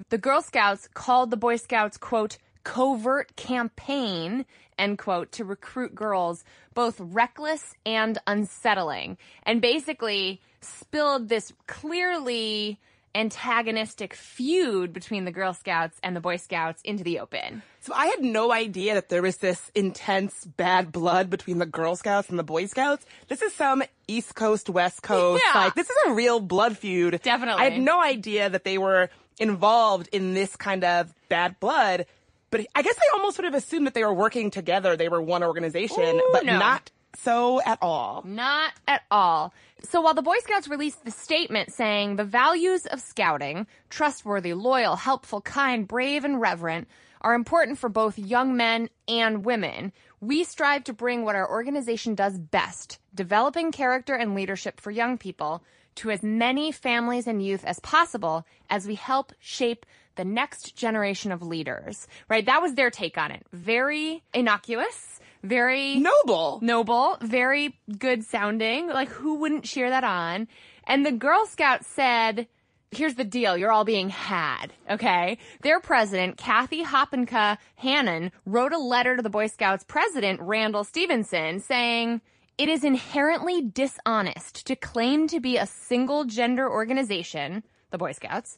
the 0.10 0.18
Girl 0.18 0.42
Scouts 0.42 0.88
called 0.94 1.32
the 1.32 1.38
Boy 1.38 1.56
Scouts, 1.58 1.98
quote, 1.98 2.38
covert 2.64 3.36
campaign, 3.36 4.46
end 4.78 4.98
quote, 4.98 5.32
to 5.34 5.46
recruit 5.46 5.94
girls, 5.96 6.44
both 6.74 6.96
reckless 7.00 7.74
and 7.86 8.18
unsettling, 8.28 9.18
and 9.44 9.62
basically 9.62 10.42
spilled 10.62 11.30
this 11.30 11.54
clearly 11.68 12.80
antagonistic 13.14 14.14
feud 14.14 14.92
between 14.92 15.24
the 15.26 15.32
Girl 15.32 15.54
Scouts 15.54 15.98
and 16.04 16.16
the 16.16 16.20
Boy 16.20 16.36
Scouts 16.36 16.82
into 16.84 17.04
the 17.04 17.20
open. 17.20 17.62
So 17.80 17.94
I 17.94 18.08
had 18.08 18.22
no 18.22 18.52
idea 18.52 18.96
that 18.96 19.08
there 19.10 19.22
was 19.22 19.38
this 19.38 19.72
intense 19.74 20.44
bad 20.44 20.92
blood 20.92 21.30
between 21.30 21.58
the 21.60 21.66
Girl 21.66 21.96
Scouts 21.96 22.30
and 22.30 22.38
the 22.38 22.44
Boy 22.44 22.66
Scouts. 22.66 23.06
This 23.30 23.42
is 23.42 23.54
some 23.54 23.84
East 24.08 24.36
Coast, 24.36 24.70
West 24.70 25.02
Coast, 25.02 25.42
Yeah. 25.54 25.62
like 25.62 25.76
this 25.76 25.90
is 25.90 25.96
a 26.08 26.14
real 26.14 26.40
blood 26.42 26.78
feud. 26.78 27.22
Definitely. 27.24 27.62
I 27.64 27.70
had 27.70 27.82
no 27.82 28.02
idea 28.02 28.50
that 28.50 28.64
they 28.66 28.78
were 28.78 29.10
involved 29.40 30.10
in 30.12 30.34
this 30.34 30.56
kind 30.56 30.84
of 30.84 31.14
bad 31.30 31.60
blood, 31.60 32.06
but 32.52 32.66
I 32.76 32.82
guess 32.82 32.98
I 32.98 33.18
almost 33.18 33.38
would 33.38 33.46
have 33.46 33.54
assumed 33.54 33.88
that 33.88 33.94
they 33.94 34.04
were 34.04 34.14
working 34.14 34.52
together. 34.52 34.96
They 34.96 35.10
were 35.10 35.22
one 35.22 35.44
organization, 35.44 36.04
Ooh, 36.04 36.30
but 36.32 36.46
no. 36.46 36.58
not 36.58 36.92
so 37.18 37.62
at 37.62 37.80
all. 37.82 38.24
Not 38.26 38.74
at 38.88 39.02
all. 39.10 39.54
So 39.84 40.02
while 40.02 40.14
the 40.14 40.22
Boy 40.22 40.38
Scouts 40.40 40.68
released 40.68 41.04
the 41.06 41.12
statement 41.12 41.72
saying 41.72 42.16
the 42.16 42.24
values 42.24 42.86
of 42.86 43.02
scouting, 43.02 43.68
trustworthy, 43.90 44.54
loyal, 44.54 44.96
helpful, 44.96 45.42
kind, 45.42 45.88
brave, 45.88 46.26
and 46.26 46.40
reverent, 46.42 46.88
are 47.22 47.34
important 47.34 47.78
for 47.78 47.90
both 47.90 48.20
young 48.20 48.56
men 48.56 48.90
and 49.08 49.46
women, 49.46 49.92
we 50.22 50.44
strive 50.44 50.84
to 50.86 50.94
bring 50.94 51.24
what 51.24 51.36
our 51.36 51.50
organization 51.50 52.16
does 52.16 52.38
best, 52.38 53.00
developing 53.14 53.72
character 53.72 54.14
and 54.14 54.36
leadership 54.36 54.80
for 54.80 54.92
young 54.92 55.18
people, 55.18 55.64
to 55.96 56.12
as 56.12 56.24
many 56.24 56.72
families 56.72 57.28
and 57.28 57.44
youth 57.44 57.64
as 57.66 57.80
possible 57.80 58.46
as 58.70 58.88
we 58.88 58.96
help 58.96 59.34
shape 59.40 59.86
the 60.16 60.26
next 60.26 60.76
generation 60.76 61.32
of 61.32 61.42
leaders. 61.42 62.08
Right? 62.30 62.46
That 62.46 62.62
was 62.62 62.76
their 62.76 62.90
take 62.90 63.18
on 63.18 63.32
it. 63.32 63.46
Very 63.52 64.24
innocuous, 64.34 65.20
very 65.44 66.00
Noble. 66.00 66.60
noble, 66.62 67.18
very 67.22 67.78
good 67.98 68.24
sounding. 68.24 68.88
Like 68.88 69.10
who 69.10 69.36
wouldn't 69.36 69.66
cheer 69.66 69.90
that 69.90 70.04
on? 70.04 70.48
And 70.86 71.06
the 71.06 71.12
Girl 71.12 71.46
Scouts 71.46 71.88
said, 71.88 72.48
here's 72.92 73.16
the 73.16 73.24
deal. 73.24 73.58
You're 73.58 73.72
all 73.72 73.84
being 73.84 74.10
had. 74.10 74.68
Okay. 74.90 75.38
Their 75.62 75.80
president, 75.80 76.38
Kathy 76.38 76.84
Hopinkah 76.84 77.58
Hannan, 77.76 78.32
wrote 78.46 78.72
a 78.72 78.78
letter 78.78 79.16
to 79.16 79.22
the 79.22 79.30
Boy 79.30 79.48
Scouts 79.48 79.84
president, 79.84 80.40
Randall 80.42 80.84
Stephenson, 80.84 81.60
saying, 81.60 82.22
it 82.58 82.70
is 82.70 82.84
inherently 82.84 83.62
dishonest 83.62 84.66
to 84.68 84.76
claim 84.76 85.28
to 85.28 85.40
be 85.40 85.58
a 85.58 85.68
single 85.68 86.24
gender 86.24 86.70
organization, 86.70 87.64
the 87.92 87.98
Boy 87.98 88.14
Scouts, 88.14 88.58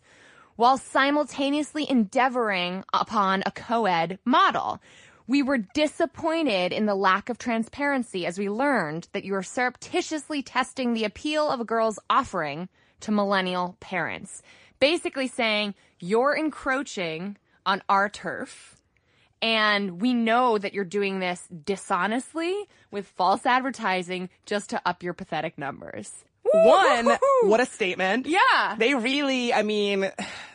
while 0.56 0.77
simultaneously 0.77 1.89
endeavoring 1.89 2.84
upon 2.94 3.44
a 3.46 3.51
co-ed 3.51 4.20
model. 4.25 4.80
We 5.27 5.44
were 5.44 5.58
disappointed 5.58 6.72
in 6.72 6.86
the 6.86 6.96
lack 6.96 7.30
of 7.30 7.38
transparency 7.38 8.25
as 8.25 8.39
we 8.39 8.50
learned 8.50 9.10
that 9.12 9.25
you 9.25 9.36
are 9.36 9.44
surreptitiously 9.44 10.42
testing 10.42 10.94
the 10.94 11.04
appeal 11.04 11.50
of 11.50 11.60
a 11.60 11.66
girl's 11.66 12.00
offering 12.10 12.70
to 13.01 13.12
millennial 13.12 13.77
parents. 13.80 14.42
Basically 14.80 15.27
saying, 15.27 15.75
you're 16.00 16.34
encroaching 16.34 17.38
on 17.66 17.82
our 17.89 18.10
turf. 18.10 18.76
And 19.41 20.01
we 20.01 20.13
know 20.13 20.58
that 20.58 20.74
you're 20.74 20.86
doing 20.86 21.20
this 21.20 21.48
dishonestly 21.48 22.56
with 22.91 23.06
false 23.08 23.46
advertising 23.46 24.29
just 24.46 24.72
to 24.72 24.82
up 24.86 25.03
your 25.03 25.13
pathetic 25.13 25.58
numbers. 25.58 26.24
One, 26.53 27.17
what 27.44 27.60
a 27.60 27.65
statement. 27.65 28.25
Yeah. 28.25 28.75
They 28.77 28.94
really, 28.96 29.53
I 29.53 29.63
mean, 29.63 30.10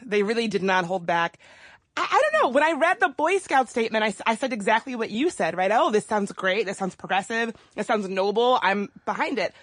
they 0.05 0.23
really 0.23 0.49
did 0.49 0.62
not 0.62 0.85
hold 0.85 1.07
back. 1.07 1.39
I, 1.97 2.09
I 2.11 2.23
don't 2.23 2.43
know. 2.43 2.49
When 2.49 2.65
I 2.65 2.73
read 2.73 2.99
the 2.99 3.09
Boy 3.09 3.39
Scout 3.39 3.69
statement, 3.69 4.23
I 4.27 4.35
said 4.35 4.53
exactly 4.53 4.97
what 4.97 5.11
you 5.11 5.31
said, 5.31 5.57
right? 5.57 5.71
Oh, 5.73 5.91
this 5.91 6.07
sounds 6.07 6.33
great. 6.33 6.67
This 6.67 6.79
sounds 6.79 6.95
progressive. 6.95 7.55
This 7.75 7.87
sounds 7.87 8.09
noble. 8.09 8.59
I'm 8.62 8.89
behind 9.05 9.39
it. 9.39 9.55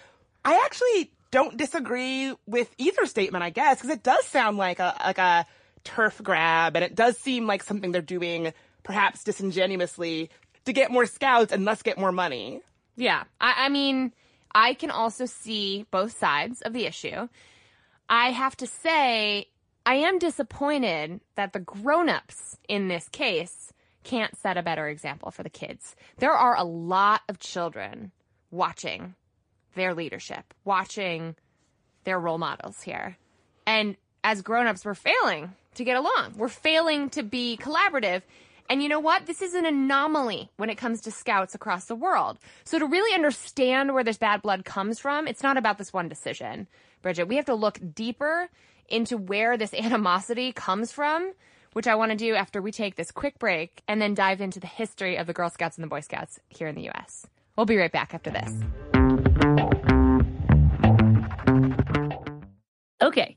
I 0.44 0.62
actually 0.64 1.10
don't 1.30 1.56
disagree 1.56 2.34
with 2.46 2.72
either 2.78 3.06
statement, 3.06 3.44
I 3.44 3.50
guess, 3.50 3.78
because 3.78 3.90
it 3.90 4.02
does 4.02 4.24
sound 4.26 4.56
like 4.56 4.78
a, 4.78 4.96
like 5.04 5.18
a 5.18 5.46
turf 5.84 6.20
grab 6.22 6.76
and 6.76 6.84
it 6.84 6.94
does 6.94 7.18
seem 7.18 7.46
like 7.46 7.62
something 7.62 7.92
they're 7.92 8.02
doing 8.02 8.52
perhaps 8.82 9.24
disingenuously 9.24 10.30
to 10.64 10.72
get 10.72 10.90
more 10.90 11.06
scouts 11.06 11.52
and 11.52 11.66
thus 11.66 11.82
get 11.82 11.98
more 11.98 12.12
money. 12.12 12.60
Yeah. 12.96 13.24
I, 13.40 13.66
I 13.66 13.68
mean, 13.68 14.12
I 14.54 14.74
can 14.74 14.90
also 14.90 15.26
see 15.26 15.86
both 15.90 16.16
sides 16.16 16.60
of 16.62 16.72
the 16.72 16.86
issue. 16.86 17.28
I 18.08 18.30
have 18.30 18.56
to 18.56 18.66
say, 18.66 19.46
I 19.86 19.94
am 19.94 20.18
disappointed 20.18 21.20
that 21.36 21.52
the 21.52 21.60
grown-ups 21.60 22.58
in 22.68 22.88
this 22.88 23.08
case 23.08 23.72
can't 24.02 24.36
set 24.36 24.56
a 24.56 24.62
better 24.62 24.88
example 24.88 25.30
for 25.30 25.42
the 25.42 25.50
kids. 25.50 25.94
There 26.18 26.32
are 26.32 26.56
a 26.56 26.64
lot 26.64 27.22
of 27.28 27.38
children 27.38 28.12
watching 28.50 29.14
their 29.74 29.94
leadership, 29.94 30.52
watching 30.64 31.36
their 32.04 32.18
role 32.18 32.38
models 32.38 32.82
here. 32.82 33.16
And 33.66 33.96
as 34.24 34.42
grown-ups, 34.42 34.84
we're 34.84 34.94
failing 34.94 35.52
to 35.74 35.84
get 35.84 35.96
along. 35.96 36.34
We're 36.36 36.48
failing 36.48 37.10
to 37.10 37.22
be 37.22 37.58
collaborative. 37.60 38.22
And 38.70 38.84
you 38.84 38.88
know 38.88 39.00
what? 39.00 39.26
This 39.26 39.42
is 39.42 39.54
an 39.54 39.66
anomaly 39.66 40.48
when 40.56 40.70
it 40.70 40.76
comes 40.78 41.00
to 41.00 41.10
scouts 41.10 41.56
across 41.56 41.86
the 41.86 41.96
world. 41.96 42.38
So 42.62 42.78
to 42.78 42.86
really 42.86 43.12
understand 43.12 43.92
where 43.92 44.04
this 44.04 44.16
bad 44.16 44.42
blood 44.42 44.64
comes 44.64 45.00
from, 45.00 45.26
it's 45.26 45.42
not 45.42 45.56
about 45.56 45.76
this 45.76 45.92
one 45.92 46.08
decision, 46.08 46.68
Bridget. 47.02 47.26
We 47.26 47.34
have 47.34 47.46
to 47.46 47.54
look 47.54 47.80
deeper 47.92 48.48
into 48.88 49.16
where 49.16 49.56
this 49.56 49.74
animosity 49.78 50.52
comes 50.52 50.92
from, 50.92 51.32
which 51.72 51.88
I 51.88 51.96
want 51.96 52.12
to 52.12 52.16
do 52.16 52.36
after 52.36 52.62
we 52.62 52.70
take 52.70 52.94
this 52.94 53.10
quick 53.10 53.40
break 53.40 53.82
and 53.88 54.00
then 54.00 54.14
dive 54.14 54.40
into 54.40 54.60
the 54.60 54.68
history 54.68 55.16
of 55.16 55.26
the 55.26 55.32
Girl 55.32 55.50
Scouts 55.50 55.76
and 55.76 55.82
the 55.82 55.88
Boy 55.88 56.00
Scouts 56.00 56.38
here 56.48 56.68
in 56.68 56.76
the 56.76 56.82
U.S. 56.82 57.26
We'll 57.56 57.66
be 57.66 57.76
right 57.76 57.90
back 57.90 58.14
after 58.14 58.30
this. 58.30 58.54
Okay. 63.02 63.36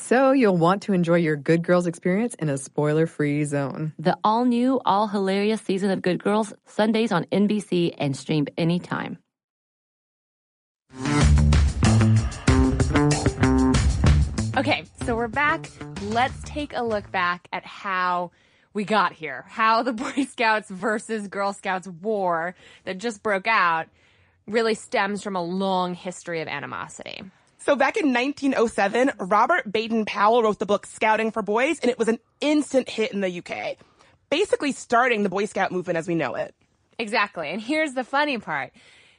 So, 0.00 0.32
you'll 0.32 0.56
want 0.56 0.82
to 0.82 0.94
enjoy 0.94 1.16
your 1.16 1.36
Good 1.36 1.62
Girls 1.62 1.86
experience 1.86 2.34
in 2.36 2.48
a 2.48 2.56
spoiler 2.56 3.06
free 3.06 3.44
zone. 3.44 3.92
The 3.98 4.16
all 4.24 4.46
new, 4.46 4.80
all 4.86 5.08
hilarious 5.08 5.60
season 5.60 5.90
of 5.90 6.00
Good 6.00 6.22
Girls, 6.22 6.54
Sundays 6.66 7.12
on 7.12 7.24
NBC 7.24 7.94
and 7.98 8.16
streamed 8.16 8.50
anytime. 8.56 9.18
Okay, 14.56 14.84
so 15.04 15.14
we're 15.14 15.28
back. 15.28 15.68
Let's 16.04 16.40
take 16.44 16.74
a 16.74 16.82
look 16.82 17.10
back 17.10 17.46
at 17.52 17.66
how 17.66 18.30
we 18.72 18.84
got 18.84 19.12
here. 19.12 19.44
How 19.48 19.82
the 19.82 19.92
Boy 20.04 20.24
Scouts 20.24 20.70
versus 20.70 21.28
Girl 21.28 21.52
Scouts 21.52 21.88
war 21.88 22.54
that 22.84 22.96
just 22.96 23.22
broke 23.22 23.46
out 23.46 23.88
really 24.46 24.74
stems 24.74 25.22
from 25.22 25.36
a 25.36 25.42
long 25.42 25.94
history 25.94 26.40
of 26.40 26.48
animosity. 26.48 27.22
So 27.60 27.74
back 27.74 27.96
in 27.96 28.14
1907, 28.14 29.12
Robert 29.18 29.70
Baden 29.70 30.04
Powell 30.04 30.42
wrote 30.42 30.58
the 30.58 30.66
book 30.66 30.86
Scouting 30.86 31.32
for 31.32 31.42
Boys, 31.42 31.80
and 31.80 31.90
it 31.90 31.98
was 31.98 32.08
an 32.08 32.20
instant 32.40 32.88
hit 32.88 33.12
in 33.12 33.20
the 33.20 33.38
UK, 33.38 33.76
basically 34.30 34.72
starting 34.72 35.24
the 35.24 35.28
Boy 35.28 35.44
Scout 35.44 35.72
movement 35.72 35.96
as 35.96 36.06
we 36.06 36.14
know 36.14 36.36
it. 36.36 36.54
Exactly. 36.98 37.50
And 37.50 37.60
here's 37.60 37.94
the 37.94 38.04
funny 38.04 38.38
part. 38.38 38.72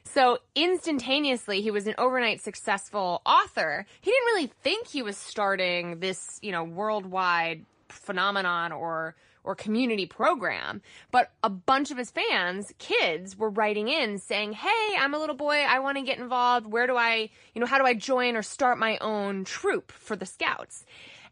So 0.04 0.38
instantaneously, 0.54 1.60
he 1.60 1.70
was 1.70 1.86
an 1.86 1.94
overnight 1.98 2.40
successful 2.40 3.20
author. 3.26 3.84
He 4.00 4.10
didn't 4.10 4.26
really 4.26 4.46
think 4.62 4.88
he 4.88 5.02
was 5.02 5.18
starting 5.18 6.00
this, 6.00 6.38
you 6.42 6.50
know, 6.50 6.64
worldwide 6.64 7.64
phenomenon 7.88 8.72
or 8.72 9.14
or 9.44 9.54
community 9.54 10.06
program. 10.06 10.82
But 11.10 11.30
a 11.42 11.50
bunch 11.50 11.90
of 11.90 11.98
his 11.98 12.10
fans, 12.10 12.72
kids, 12.78 13.36
were 13.36 13.50
writing 13.50 13.88
in 13.88 14.18
saying, 14.18 14.52
Hey, 14.52 14.96
I'm 14.98 15.14
a 15.14 15.18
little 15.18 15.36
boy. 15.36 15.60
I 15.60 15.78
want 15.78 15.98
to 15.98 16.04
get 16.04 16.18
involved. 16.18 16.66
Where 16.66 16.86
do 16.86 16.96
I, 16.96 17.30
you 17.54 17.60
know, 17.60 17.66
how 17.66 17.78
do 17.78 17.84
I 17.86 17.94
join 17.94 18.36
or 18.36 18.42
start 18.42 18.78
my 18.78 18.98
own 18.98 19.44
troop 19.44 19.92
for 19.92 20.16
the 20.16 20.26
scouts? 20.26 20.84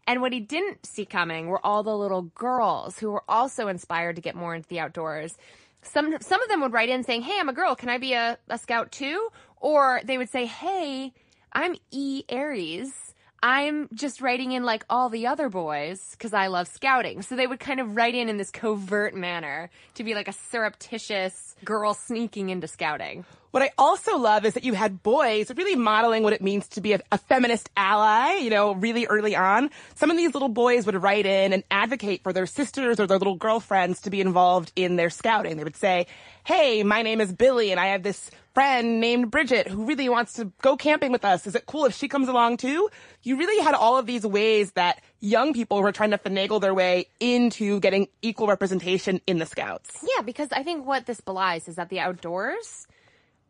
And 0.07 0.21
what 0.21 0.33
he 0.33 0.39
didn't 0.39 0.85
see 0.85 1.05
coming 1.05 1.47
were 1.47 1.63
all 1.63 1.83
the 1.83 1.95
little 1.95 2.23
girls 2.23 2.97
who 2.97 3.11
were 3.11 3.23
also 3.29 3.67
inspired 3.67 4.15
to 4.15 4.21
get 4.21 4.35
more 4.35 4.55
into 4.55 4.67
the 4.67 4.79
outdoors. 4.79 5.37
Some 5.83 6.17
some 6.19 6.41
of 6.41 6.49
them 6.49 6.61
would 6.61 6.73
write 6.73 6.89
in 6.89 7.03
saying, 7.03 7.21
"Hey, 7.21 7.37
I'm 7.39 7.47
a 7.47 7.53
girl. 7.53 7.75
Can 7.75 7.89
I 7.89 7.99
be 7.99 8.13
a, 8.13 8.37
a 8.49 8.57
scout 8.57 8.91
too?" 8.91 9.29
Or 9.57 10.01
they 10.03 10.17
would 10.17 10.29
say, 10.29 10.45
"Hey, 10.45 11.13
I'm 11.53 11.75
E 11.91 12.23
Aries." 12.27 13.08
I'm 13.41 13.87
just 13.93 14.21
writing 14.21 14.51
in 14.51 14.63
like 14.63 14.83
all 14.89 15.09
the 15.09 15.27
other 15.27 15.49
boys 15.49 16.11
because 16.11 16.33
I 16.33 16.47
love 16.47 16.67
scouting. 16.67 17.21
So 17.21 17.35
they 17.35 17.47
would 17.47 17.59
kind 17.59 17.79
of 17.79 17.95
write 17.95 18.15
in 18.15 18.29
in 18.29 18.37
this 18.37 18.51
covert 18.51 19.15
manner 19.15 19.69
to 19.95 20.03
be 20.03 20.13
like 20.13 20.27
a 20.27 20.33
surreptitious 20.33 21.55
girl 21.63 21.93
sneaking 21.93 22.49
into 22.49 22.67
scouting. 22.67 23.25
What 23.51 23.63
I 23.63 23.71
also 23.79 24.17
love 24.17 24.45
is 24.45 24.53
that 24.53 24.63
you 24.63 24.73
had 24.73 25.01
boys 25.01 25.51
really 25.55 25.75
modeling 25.75 26.21
what 26.21 26.33
it 26.33 26.41
means 26.41 26.67
to 26.69 26.81
be 26.81 26.93
a, 26.93 26.99
a, 27.11 27.17
feminist 27.17 27.69
ally, 27.75 28.35
you 28.35 28.51
know, 28.51 28.73
really 28.73 29.07
early 29.07 29.35
on. 29.35 29.71
Some 29.95 30.11
of 30.11 30.17
these 30.17 30.35
little 30.35 30.49
boys 30.49 30.85
would 30.85 31.01
write 31.01 31.25
in 31.25 31.51
and 31.51 31.63
advocate 31.71 32.21
for 32.21 32.31
their 32.31 32.45
sisters 32.45 32.99
or 32.99 33.07
their 33.07 33.17
little 33.17 33.35
girlfriends 33.35 34.01
to 34.01 34.11
be 34.11 34.21
involved 34.21 34.71
in 34.75 34.97
their 34.97 35.09
scouting. 35.09 35.57
They 35.57 35.63
would 35.63 35.75
say, 35.75 36.05
hey, 36.43 36.83
my 36.83 37.01
name 37.01 37.21
is 37.21 37.33
Billy 37.33 37.71
and 37.71 37.79
I 37.79 37.87
have 37.87 38.03
this 38.03 38.29
friend 38.59 38.99
named 38.99 39.31
Bridget 39.31 39.69
who 39.69 39.85
really 39.85 40.09
wants 40.09 40.33
to 40.33 40.51
go 40.61 40.75
camping 40.75 41.13
with 41.13 41.23
us. 41.23 41.47
Is 41.47 41.55
it 41.55 41.65
cool 41.65 41.85
if 41.85 41.95
she 41.95 42.09
comes 42.09 42.27
along 42.27 42.57
too? 42.57 42.89
You 43.23 43.37
really 43.37 43.63
had 43.63 43.73
all 43.73 43.97
of 43.97 44.05
these 44.05 44.25
ways 44.25 44.73
that 44.73 45.01
young 45.21 45.53
people 45.53 45.81
were 45.81 45.93
trying 45.93 46.11
to 46.11 46.17
finagle 46.17 46.59
their 46.59 46.73
way 46.73 47.07
into 47.21 47.79
getting 47.79 48.09
equal 48.21 48.47
representation 48.47 49.21
in 49.25 49.37
the 49.37 49.45
scouts. 49.45 50.03
Yeah, 50.03 50.23
because 50.23 50.49
I 50.51 50.63
think 50.63 50.85
what 50.85 51.05
this 51.05 51.21
belies 51.21 51.69
is 51.69 51.77
that 51.77 51.87
the 51.87 52.01
outdoors 52.01 52.85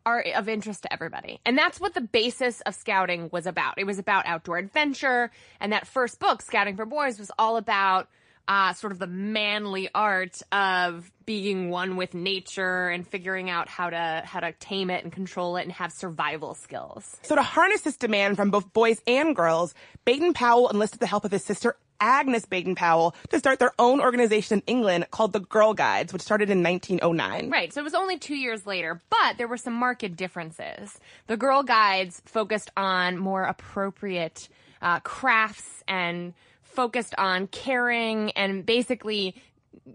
are 0.05 0.23
of 0.35 0.47
interest 0.47 0.83
to 0.83 0.93
everybody. 0.93 1.39
And 1.43 1.57
that's 1.57 1.79
what 1.79 1.95
the 1.95 2.01
basis 2.01 2.61
of 2.61 2.75
scouting 2.75 3.29
was 3.31 3.47
about. 3.47 3.79
It 3.79 3.85
was 3.85 3.97
about 3.97 4.27
outdoor 4.27 4.59
adventure. 4.59 5.31
And 5.59 5.73
that 5.73 5.87
first 5.87 6.19
book, 6.19 6.43
Scouting 6.43 6.75
for 6.75 6.85
Boys, 6.85 7.17
was 7.17 7.31
all 7.39 7.57
about 7.57 8.09
uh, 8.49 8.73
sort 8.73 8.91
of 8.91 8.97
the 8.97 9.07
manly 9.07 9.89
art 9.93 10.41
of 10.51 11.09
being 11.25 11.69
one 11.69 11.95
with 11.95 12.15
nature 12.15 12.89
and 12.89 13.07
figuring 13.07 13.47
out 13.47 13.69
how 13.69 13.91
to 13.91 14.23
how 14.25 14.39
to 14.39 14.51
tame 14.53 14.89
it 14.89 15.03
and 15.03 15.13
control 15.13 15.55
it 15.55 15.61
and 15.61 15.71
have 15.71 15.93
survival 15.93 16.55
skills. 16.55 17.17
So 17.21 17.35
to 17.35 17.43
harness 17.43 17.81
this 17.81 17.95
demand 17.95 18.37
from 18.37 18.49
both 18.49 18.73
boys 18.73 18.99
and 19.05 19.35
girls, 19.35 19.75
Baden 20.03 20.33
Powell 20.33 20.67
enlisted 20.69 20.99
the 20.99 21.05
help 21.05 21.25
of 21.25 21.31
his 21.31 21.45
sister 21.45 21.77
Agnes 22.01 22.45
Baden 22.45 22.73
Powell 22.73 23.13
to 23.29 23.37
start 23.37 23.59
their 23.59 23.73
own 23.77 24.01
organization 24.01 24.59
in 24.59 24.63
England 24.65 25.05
called 25.11 25.33
the 25.33 25.41
Girl 25.41 25.75
Guides, 25.75 26.11
which 26.11 26.21
started 26.21 26.49
in 26.49 26.63
1909. 26.63 27.51
Right, 27.51 27.71
so 27.71 27.81
it 27.81 27.83
was 27.83 27.93
only 27.93 28.17
two 28.17 28.35
years 28.35 28.65
later, 28.65 29.01
but 29.09 29.37
there 29.37 29.49
were 29.49 29.57
some 29.57 29.73
marked 29.73 30.15
differences. 30.15 30.97
The 31.27 31.37
Girl 31.37 31.61
Guides 31.61 32.21
focused 32.25 32.71
on 32.77 33.17
more 33.17 33.43
appropriate 33.43 34.47
uh, 34.81 35.01
crafts 35.01 35.83
and 35.87 36.33
focused 36.69 37.13
on 37.17 37.47
caring 37.47 38.31
and 38.31 38.65
basically 38.65 39.35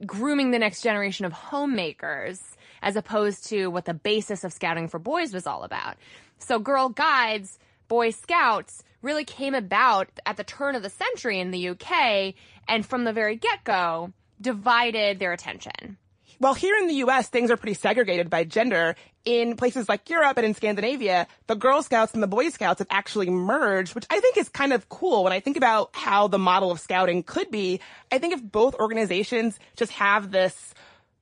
grooming 0.06 0.50
the 0.50 0.58
next 0.58 0.82
generation 0.82 1.24
of 1.24 1.32
homemakers 1.32 2.42
as 2.82 2.96
opposed 2.96 3.46
to 3.48 3.68
what 3.68 3.86
the 3.86 3.94
basis 3.94 4.44
of 4.44 4.52
Scouting 4.52 4.88
for 4.88 4.98
Boys 4.98 5.32
was 5.32 5.46
all 5.46 5.64
about. 5.64 5.96
So 6.38 6.58
Girl 6.58 6.90
Guides, 6.90 7.58
Boy 7.88 8.10
Scouts, 8.10 8.82
really 9.00 9.24
came 9.24 9.54
about 9.54 10.08
at 10.26 10.36
the 10.36 10.44
turn 10.44 10.74
of 10.74 10.82
the 10.82 10.90
century 10.90 11.40
in 11.40 11.50
the 11.50 11.70
UK 11.70 12.34
and 12.68 12.84
from 12.84 13.04
the 13.04 13.12
very 13.12 13.36
get 13.36 13.64
go 13.64 14.12
divided 14.40 15.18
their 15.18 15.32
attention. 15.32 15.96
Well, 16.40 16.54
here 16.54 16.76
in 16.76 16.88
the 16.88 16.94
US, 16.94 17.28
things 17.28 17.50
are 17.50 17.56
pretty 17.56 17.74
segregated 17.74 18.28
by 18.28 18.44
gender. 18.44 18.96
In 19.24 19.56
places 19.56 19.88
like 19.88 20.10
Europe 20.10 20.36
and 20.36 20.44
in 20.44 20.54
Scandinavia, 20.54 21.26
the 21.46 21.54
Girl 21.54 21.82
Scouts 21.82 22.12
and 22.12 22.22
the 22.22 22.26
Boy 22.26 22.50
Scouts 22.50 22.80
have 22.80 22.88
actually 22.90 23.30
merged, 23.30 23.94
which 23.94 24.04
I 24.10 24.20
think 24.20 24.36
is 24.36 24.50
kind 24.50 24.72
of 24.72 24.88
cool. 24.90 25.24
When 25.24 25.32
I 25.32 25.40
think 25.40 25.56
about 25.56 25.90
how 25.94 26.28
the 26.28 26.38
model 26.38 26.70
of 26.70 26.78
scouting 26.78 27.22
could 27.22 27.50
be, 27.50 27.80
I 28.12 28.18
think 28.18 28.34
if 28.34 28.42
both 28.42 28.74
organizations 28.74 29.58
just 29.76 29.92
have 29.92 30.30
this 30.30 30.74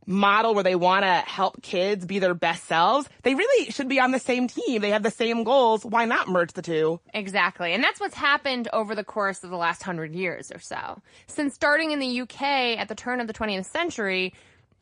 model 0.06 0.54
where 0.54 0.64
they 0.64 0.75
want 0.75 1.04
to 1.04 1.12
help 1.12 1.62
kids 1.62 2.04
be 2.04 2.18
their 2.18 2.35
best 2.35 2.65
selves, 2.65 3.08
they 3.23 3.34
really 3.34 3.71
should 3.71 3.88
be 3.88 4.00
on 4.00 4.10
the 4.10 4.19
same 4.19 4.49
team. 4.49 4.82
They 4.82 4.91
have 4.91 5.02
the 5.02 5.10
same 5.10 5.45
goals. 5.45 5.84
Why 5.84 6.04
not 6.04 6.28
merge 6.28 6.52
the 6.52 6.62
two? 6.62 7.00
Exactly. 7.15 7.73
And 7.73 7.82
that's 7.82 8.00
what's 8.00 8.15
happened 8.15 8.69
over 8.73 8.95
the 8.95 9.04
course 9.04 9.45
of 9.45 9.50
the 9.50 9.56
last 9.56 9.82
hundred 9.82 10.15
years 10.15 10.50
or 10.52 10.58
so. 10.58 11.00
Since 11.26 11.54
starting 11.54 11.93
in 11.93 11.99
the 11.99 12.23
UK 12.23 12.43
at 12.43 12.88
the 12.88 12.95
turn 12.95 13.21
of 13.21 13.26
the 13.26 13.34
20th 13.34 13.67
century, 13.67 14.34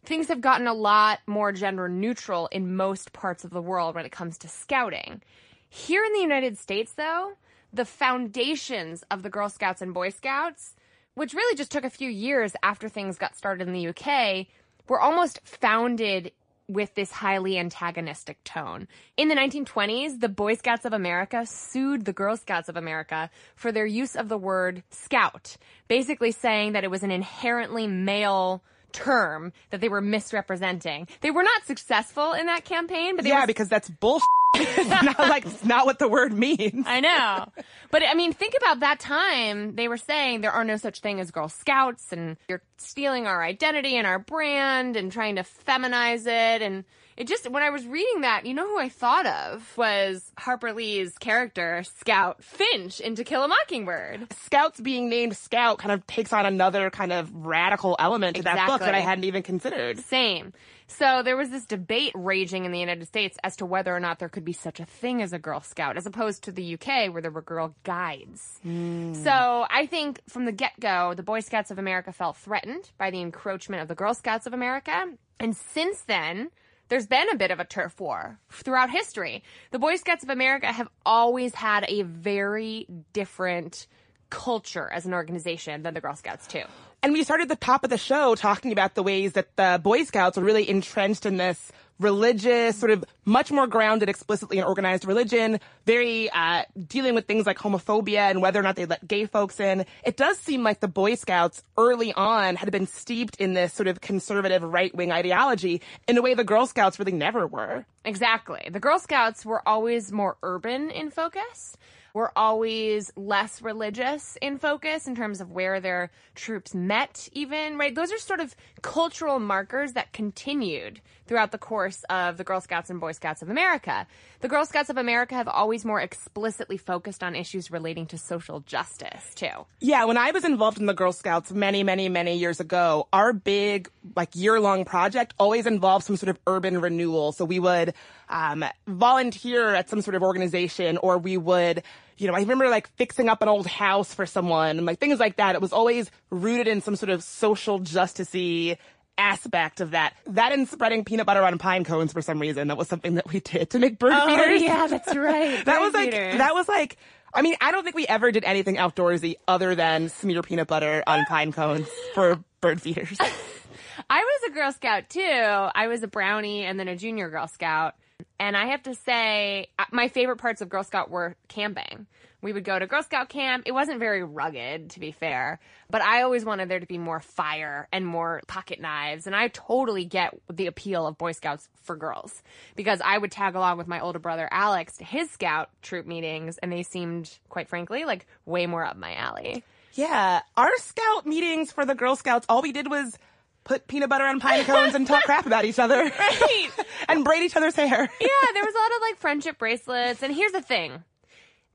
things 0.04 0.28
have 0.28 0.40
gotten 0.40 0.66
a 0.66 0.74
lot 0.74 1.20
more 1.26 1.52
gender 1.52 1.88
neutral 1.88 2.48
in 2.48 2.76
most 2.76 3.12
parts 3.12 3.44
of 3.44 3.50
the 3.50 3.62
world 3.62 3.94
when 3.94 4.06
it 4.06 4.12
comes 4.12 4.38
to 4.38 4.48
scouting. 4.48 5.22
Here 5.68 6.04
in 6.04 6.12
the 6.12 6.20
United 6.20 6.58
States, 6.58 6.92
though, 6.92 7.34
the 7.72 7.84
foundations 7.84 9.04
of 9.10 9.22
the 9.22 9.30
Girl 9.30 9.48
Scouts 9.48 9.82
and 9.82 9.94
Boy 9.94 10.10
Scouts, 10.10 10.74
which 11.14 11.34
really 11.34 11.56
just 11.56 11.70
took 11.70 11.84
a 11.84 11.90
few 11.90 12.10
years 12.10 12.54
after 12.62 12.88
things 12.88 13.18
got 13.18 13.36
started 13.36 13.68
in 13.68 13.74
the 13.74 13.88
UK, 13.88 14.46
were 14.88 15.00
almost 15.00 15.40
founded 15.44 16.32
with 16.70 16.94
this 16.94 17.10
highly 17.10 17.58
antagonistic 17.58 18.42
tone. 18.44 18.86
In 19.16 19.28
the 19.28 19.34
1920s, 19.34 20.20
the 20.20 20.28
Boy 20.28 20.54
Scouts 20.54 20.84
of 20.84 20.92
America 20.92 21.44
sued 21.44 22.04
the 22.04 22.12
Girl 22.12 22.36
Scouts 22.36 22.68
of 22.68 22.76
America 22.76 23.28
for 23.56 23.72
their 23.72 23.86
use 23.86 24.14
of 24.14 24.28
the 24.28 24.38
word 24.38 24.82
scout, 24.90 25.56
basically 25.88 26.30
saying 26.30 26.72
that 26.72 26.84
it 26.84 26.90
was 26.90 27.02
an 27.02 27.10
inherently 27.10 27.86
male 27.86 28.62
term 28.92 29.52
that 29.70 29.80
they 29.80 29.88
were 29.88 30.00
misrepresenting. 30.00 31.08
They 31.20 31.30
were 31.30 31.42
not 31.42 31.64
successful 31.64 32.32
in 32.32 32.46
that 32.46 32.64
campaign, 32.64 33.16
but 33.16 33.24
yeah, 33.24 33.40
were... 33.40 33.46
because 33.46 33.68
that's 33.68 33.88
bullshit. 33.88 34.26
it's 34.56 34.88
not 34.88 35.18
like 35.18 35.46
it's 35.46 35.64
not 35.64 35.86
what 35.86 36.00
the 36.00 36.08
word 36.08 36.32
means. 36.32 36.84
I 36.86 37.00
know. 37.00 37.46
But 37.92 38.02
I 38.02 38.14
mean, 38.14 38.32
think 38.32 38.54
about 38.56 38.80
that 38.80 38.98
time. 38.98 39.76
They 39.76 39.86
were 39.86 39.96
saying 39.96 40.40
there 40.40 40.50
are 40.50 40.64
no 40.64 40.76
such 40.76 41.00
thing 41.00 41.20
as 41.20 41.30
Girl 41.30 41.48
Scouts 41.48 42.12
and 42.12 42.36
you're 42.48 42.62
stealing 42.76 43.28
our 43.28 43.44
identity 43.44 43.96
and 43.96 44.08
our 44.08 44.18
brand 44.18 44.96
and 44.96 45.12
trying 45.12 45.36
to 45.36 45.42
feminize 45.42 46.22
it 46.22 46.62
and 46.62 46.84
it 47.20 47.28
just 47.28 47.50
when 47.50 47.62
I 47.62 47.68
was 47.68 47.86
reading 47.86 48.22
that, 48.22 48.46
you 48.46 48.54
know 48.54 48.66
who 48.66 48.78
I 48.78 48.88
thought 48.88 49.26
of 49.26 49.76
was 49.76 50.32
Harper 50.38 50.72
Lee's 50.72 51.18
character 51.18 51.82
Scout 51.98 52.42
Finch 52.42 52.98
in 52.98 53.14
To 53.16 53.24
Kill 53.24 53.44
a 53.44 53.48
Mockingbird. 53.48 54.32
Scouts 54.44 54.80
being 54.80 55.10
named 55.10 55.36
Scout 55.36 55.76
kind 55.76 55.92
of 55.92 56.06
takes 56.06 56.32
on 56.32 56.46
another 56.46 56.88
kind 56.88 57.12
of 57.12 57.30
radical 57.44 57.94
element 57.98 58.36
to 58.36 58.40
exactly. 58.40 58.60
that 58.60 58.66
book 58.66 58.80
that 58.80 58.94
I 58.94 59.00
hadn't 59.00 59.24
even 59.24 59.42
considered. 59.42 59.98
Same. 59.98 60.54
So 60.86 61.22
there 61.22 61.36
was 61.36 61.50
this 61.50 61.66
debate 61.66 62.12
raging 62.14 62.64
in 62.64 62.72
the 62.72 62.80
United 62.80 63.06
States 63.06 63.36
as 63.44 63.54
to 63.56 63.66
whether 63.66 63.94
or 63.94 64.00
not 64.00 64.18
there 64.18 64.30
could 64.30 64.46
be 64.46 64.54
such 64.54 64.80
a 64.80 64.86
thing 64.86 65.20
as 65.20 65.34
a 65.34 65.38
Girl 65.38 65.60
Scout, 65.60 65.98
as 65.98 66.06
opposed 66.06 66.44
to 66.44 66.52
the 66.52 66.72
UK 66.74 67.12
where 67.12 67.20
there 67.20 67.30
were 67.30 67.42
Girl 67.42 67.76
Guides. 67.84 68.60
Mm. 68.66 69.14
So 69.14 69.66
I 69.70 69.84
think 69.84 70.22
from 70.26 70.46
the 70.46 70.52
get 70.52 70.72
go, 70.80 71.12
the 71.12 71.22
Boy 71.22 71.40
Scouts 71.40 71.70
of 71.70 71.78
America 71.78 72.12
felt 72.12 72.38
threatened 72.38 72.90
by 72.96 73.10
the 73.10 73.20
encroachment 73.20 73.82
of 73.82 73.88
the 73.88 73.94
Girl 73.94 74.14
Scouts 74.14 74.46
of 74.46 74.54
America. 74.54 75.04
And 75.38 75.54
since 75.54 76.00
then, 76.00 76.50
there's 76.90 77.06
been 77.06 77.30
a 77.30 77.36
bit 77.36 77.50
of 77.50 77.60
a 77.60 77.64
turf 77.64 77.98
war 77.98 78.38
throughout 78.50 78.90
history. 78.90 79.42
The 79.70 79.78
Boy 79.78 79.96
Scouts 79.96 80.22
of 80.22 80.28
America 80.28 80.66
have 80.66 80.88
always 81.06 81.54
had 81.54 81.86
a 81.88 82.02
very 82.02 82.86
different 83.12 83.86
culture 84.28 84.90
as 84.92 85.06
an 85.06 85.14
organization 85.14 85.82
than 85.82 85.94
the 85.94 86.00
Girl 86.00 86.14
Scouts 86.14 86.46
too. 86.46 86.64
And 87.02 87.12
we 87.12 87.24
started 87.24 87.48
the 87.48 87.56
top 87.56 87.82
of 87.84 87.90
the 87.90 87.96
show 87.96 88.34
talking 88.34 88.72
about 88.72 88.94
the 88.94 89.02
ways 89.02 89.32
that 89.32 89.56
the 89.56 89.80
Boy 89.82 90.04
Scouts 90.04 90.36
are 90.36 90.42
really 90.42 90.68
entrenched 90.68 91.24
in 91.24 91.38
this 91.38 91.72
religious, 92.00 92.76
sort 92.76 92.90
of 92.90 93.04
much 93.24 93.52
more 93.52 93.66
grounded 93.66 94.08
explicitly 94.08 94.58
in 94.58 94.64
organized 94.64 95.04
religion, 95.04 95.60
very 95.86 96.30
uh, 96.30 96.64
dealing 96.88 97.14
with 97.14 97.26
things 97.26 97.46
like 97.46 97.58
homophobia 97.58 98.30
and 98.30 98.42
whether 98.42 98.58
or 98.58 98.62
not 98.62 98.74
they 98.76 98.86
let 98.86 99.06
gay 99.06 99.26
folks 99.26 99.60
in. 99.60 99.84
It 100.04 100.16
does 100.16 100.38
seem 100.38 100.64
like 100.64 100.80
the 100.80 100.88
Boy 100.88 101.14
Scouts 101.14 101.62
early 101.76 102.12
on 102.14 102.56
had 102.56 102.72
been 102.72 102.86
steeped 102.86 103.36
in 103.36 103.52
this 103.52 103.72
sort 103.72 103.86
of 103.86 104.00
conservative 104.00 104.62
right 104.62 104.94
wing 104.94 105.12
ideology 105.12 105.82
in 106.08 106.16
a 106.16 106.22
way 106.22 106.34
the 106.34 106.44
Girl 106.44 106.66
Scouts 106.66 106.98
really 106.98 107.12
never 107.12 107.46
were. 107.46 107.84
Exactly. 108.04 108.68
The 108.70 108.80
Girl 108.80 108.98
Scouts 108.98 109.44
were 109.44 109.66
always 109.68 110.10
more 110.10 110.36
urban 110.42 110.90
in 110.90 111.10
focus 111.10 111.76
were 112.14 112.32
always 112.36 113.12
less 113.16 113.62
religious 113.62 114.36
in 114.40 114.58
focus 114.58 115.06
in 115.06 115.14
terms 115.14 115.40
of 115.40 115.50
where 115.50 115.80
their 115.80 116.10
troops 116.34 116.74
met, 116.74 117.28
even, 117.32 117.78
right? 117.78 117.94
Those 117.94 118.12
are 118.12 118.18
sort 118.18 118.40
of 118.40 118.56
cultural 118.82 119.38
markers 119.38 119.92
that 119.92 120.12
continued 120.12 121.00
throughout 121.30 121.52
the 121.52 121.58
course 121.58 122.02
of 122.10 122.38
the 122.38 122.42
Girl 122.42 122.60
Scouts 122.60 122.90
and 122.90 122.98
Boy 122.98 123.12
Scouts 123.12 123.40
of 123.40 123.50
America. 123.50 124.04
The 124.40 124.48
Girl 124.48 124.66
Scouts 124.66 124.90
of 124.90 124.96
America 124.96 125.36
have 125.36 125.46
always 125.46 125.84
more 125.84 126.00
explicitly 126.00 126.76
focused 126.76 127.22
on 127.22 127.36
issues 127.36 127.70
relating 127.70 128.06
to 128.06 128.18
social 128.18 128.58
justice, 128.58 129.32
too. 129.36 129.46
Yeah, 129.78 130.06
when 130.06 130.16
I 130.16 130.32
was 130.32 130.44
involved 130.44 130.80
in 130.80 130.86
the 130.86 130.92
Girl 130.92 131.12
Scouts 131.12 131.52
many, 131.52 131.84
many, 131.84 132.08
many 132.08 132.36
years 132.36 132.58
ago, 132.58 133.06
our 133.12 133.32
big, 133.32 133.88
like, 134.16 134.34
year 134.34 134.58
long 134.58 134.84
project 134.84 135.32
always 135.38 135.66
involved 135.66 136.04
some 136.04 136.16
sort 136.16 136.30
of 136.30 136.38
urban 136.48 136.80
renewal. 136.80 137.30
So 137.30 137.44
we 137.44 137.60
would 137.60 137.94
um, 138.28 138.64
volunteer 138.88 139.72
at 139.72 139.88
some 139.88 140.02
sort 140.02 140.16
of 140.16 140.24
organization 140.24 140.96
or 140.96 141.16
we 141.16 141.36
would 141.36 141.84
you 142.18 142.26
know, 142.26 142.34
I 142.34 142.40
remember 142.40 142.68
like 142.68 142.86
fixing 142.96 143.30
up 143.30 143.40
an 143.40 143.48
old 143.48 143.66
house 143.66 144.12
for 144.12 144.26
someone 144.26 144.76
and 144.76 144.84
like 144.84 144.98
things 144.98 145.18
like 145.18 145.36
that. 145.36 145.54
It 145.54 145.62
was 145.62 145.72
always 145.72 146.10
rooted 146.28 146.68
in 146.68 146.82
some 146.82 146.94
sort 146.94 147.08
of 147.08 147.22
social 147.22 147.80
justicey 147.80 148.76
aspect 149.20 149.80
of 149.80 149.92
that. 149.92 150.14
That 150.26 150.52
and 150.52 150.68
spreading 150.68 151.04
peanut 151.04 151.26
butter 151.26 151.42
on 151.42 151.58
pine 151.58 151.84
cones 151.84 152.12
for 152.12 152.22
some 152.22 152.40
reason. 152.40 152.68
That 152.68 152.76
was 152.76 152.88
something 152.88 153.14
that 153.14 153.30
we 153.32 153.40
did 153.40 153.70
to 153.70 153.78
make 153.78 153.98
bird 153.98 154.12
oh, 154.14 154.26
feeders. 154.26 154.62
yeah, 154.62 154.86
that's 154.86 155.14
right. 155.16 155.64
that 155.64 155.80
was 155.80 155.94
like, 155.94 156.10
that 156.10 156.54
was 156.54 156.68
like, 156.68 156.96
I 157.32 157.42
mean, 157.42 157.54
I 157.60 157.70
don't 157.70 157.84
think 157.84 157.94
we 157.94 158.06
ever 158.06 158.32
did 158.32 158.44
anything 158.44 158.76
outdoorsy 158.76 159.36
other 159.46 159.74
than 159.74 160.08
smear 160.08 160.42
peanut 160.42 160.66
butter 160.66 161.04
on 161.06 161.24
pine 161.26 161.52
cones 161.52 161.86
for 162.14 162.40
bird 162.60 162.82
feeders. 162.82 163.16
I 164.10 164.18
was 164.18 164.50
a 164.50 164.54
Girl 164.54 164.72
Scout 164.72 165.08
too. 165.08 165.20
I 165.20 165.86
was 165.86 166.02
a 166.02 166.08
brownie 166.08 166.64
and 166.64 166.80
then 166.80 166.88
a 166.88 166.96
junior 166.96 167.30
Girl 167.30 167.46
Scout. 167.46 167.94
And 168.38 168.56
I 168.56 168.66
have 168.66 168.82
to 168.84 168.94
say, 168.94 169.68
uh, 169.78 169.84
my 169.92 170.08
favorite 170.08 170.38
parts 170.38 170.60
of 170.60 170.68
Girl 170.68 170.82
Scout 170.82 171.10
were 171.10 171.36
camping. 171.48 172.06
We 172.42 172.52
would 172.52 172.64
go 172.64 172.78
to 172.78 172.86
Girl 172.86 173.02
Scout 173.02 173.28
camp. 173.28 173.64
It 173.66 173.72
wasn't 173.72 173.98
very 173.98 174.22
rugged, 174.22 174.90
to 174.90 175.00
be 175.00 175.12
fair, 175.12 175.60
but 175.90 176.00
I 176.02 176.22
always 176.22 176.44
wanted 176.44 176.68
there 176.68 176.80
to 176.80 176.86
be 176.86 176.98
more 176.98 177.20
fire 177.20 177.86
and 177.92 178.06
more 178.06 178.40
pocket 178.46 178.80
knives. 178.80 179.26
And 179.26 179.36
I 179.36 179.48
totally 179.48 180.04
get 180.04 180.34
the 180.50 180.66
appeal 180.66 181.06
of 181.06 181.18
Boy 181.18 181.32
Scouts 181.32 181.68
for 181.82 181.96
girls 181.96 182.42
because 182.76 183.00
I 183.04 183.18
would 183.18 183.30
tag 183.30 183.54
along 183.54 183.78
with 183.78 183.86
my 183.86 184.00
older 184.00 184.18
brother 184.18 184.48
Alex 184.50 184.96
to 184.98 185.04
his 185.04 185.30
Scout 185.30 185.68
troop 185.82 186.06
meetings, 186.06 186.58
and 186.58 186.72
they 186.72 186.82
seemed, 186.82 187.30
quite 187.48 187.68
frankly, 187.68 188.04
like 188.04 188.26
way 188.46 188.66
more 188.66 188.84
up 188.84 188.96
my 188.96 189.14
alley. 189.14 189.62
Yeah, 189.92 190.40
our 190.56 190.76
Scout 190.78 191.26
meetings 191.26 191.72
for 191.72 191.84
the 191.84 191.94
Girl 191.94 192.16
Scouts, 192.16 192.46
all 192.48 192.62
we 192.62 192.72
did 192.72 192.88
was 192.88 193.18
put 193.64 193.86
peanut 193.86 194.08
butter 194.08 194.24
on 194.24 194.40
pine 194.40 194.64
cones 194.64 194.94
and 194.94 195.06
talk 195.06 195.22
crap 195.24 195.46
about 195.46 195.64
each 195.64 195.78
other. 195.78 196.10
Right. 196.40 196.70
and 197.08 197.24
braid 197.24 197.42
each 197.42 197.56
other's 197.56 197.74
hair. 197.74 197.88
yeah, 198.20 198.52
there 198.54 198.64
was 198.64 198.74
a 198.74 198.78
lot 198.78 198.96
of 198.96 199.02
like 199.02 199.18
friendship 199.18 199.58
bracelets. 199.58 200.22
And 200.22 200.34
here's 200.34 200.52
the 200.52 200.62
thing 200.62 201.04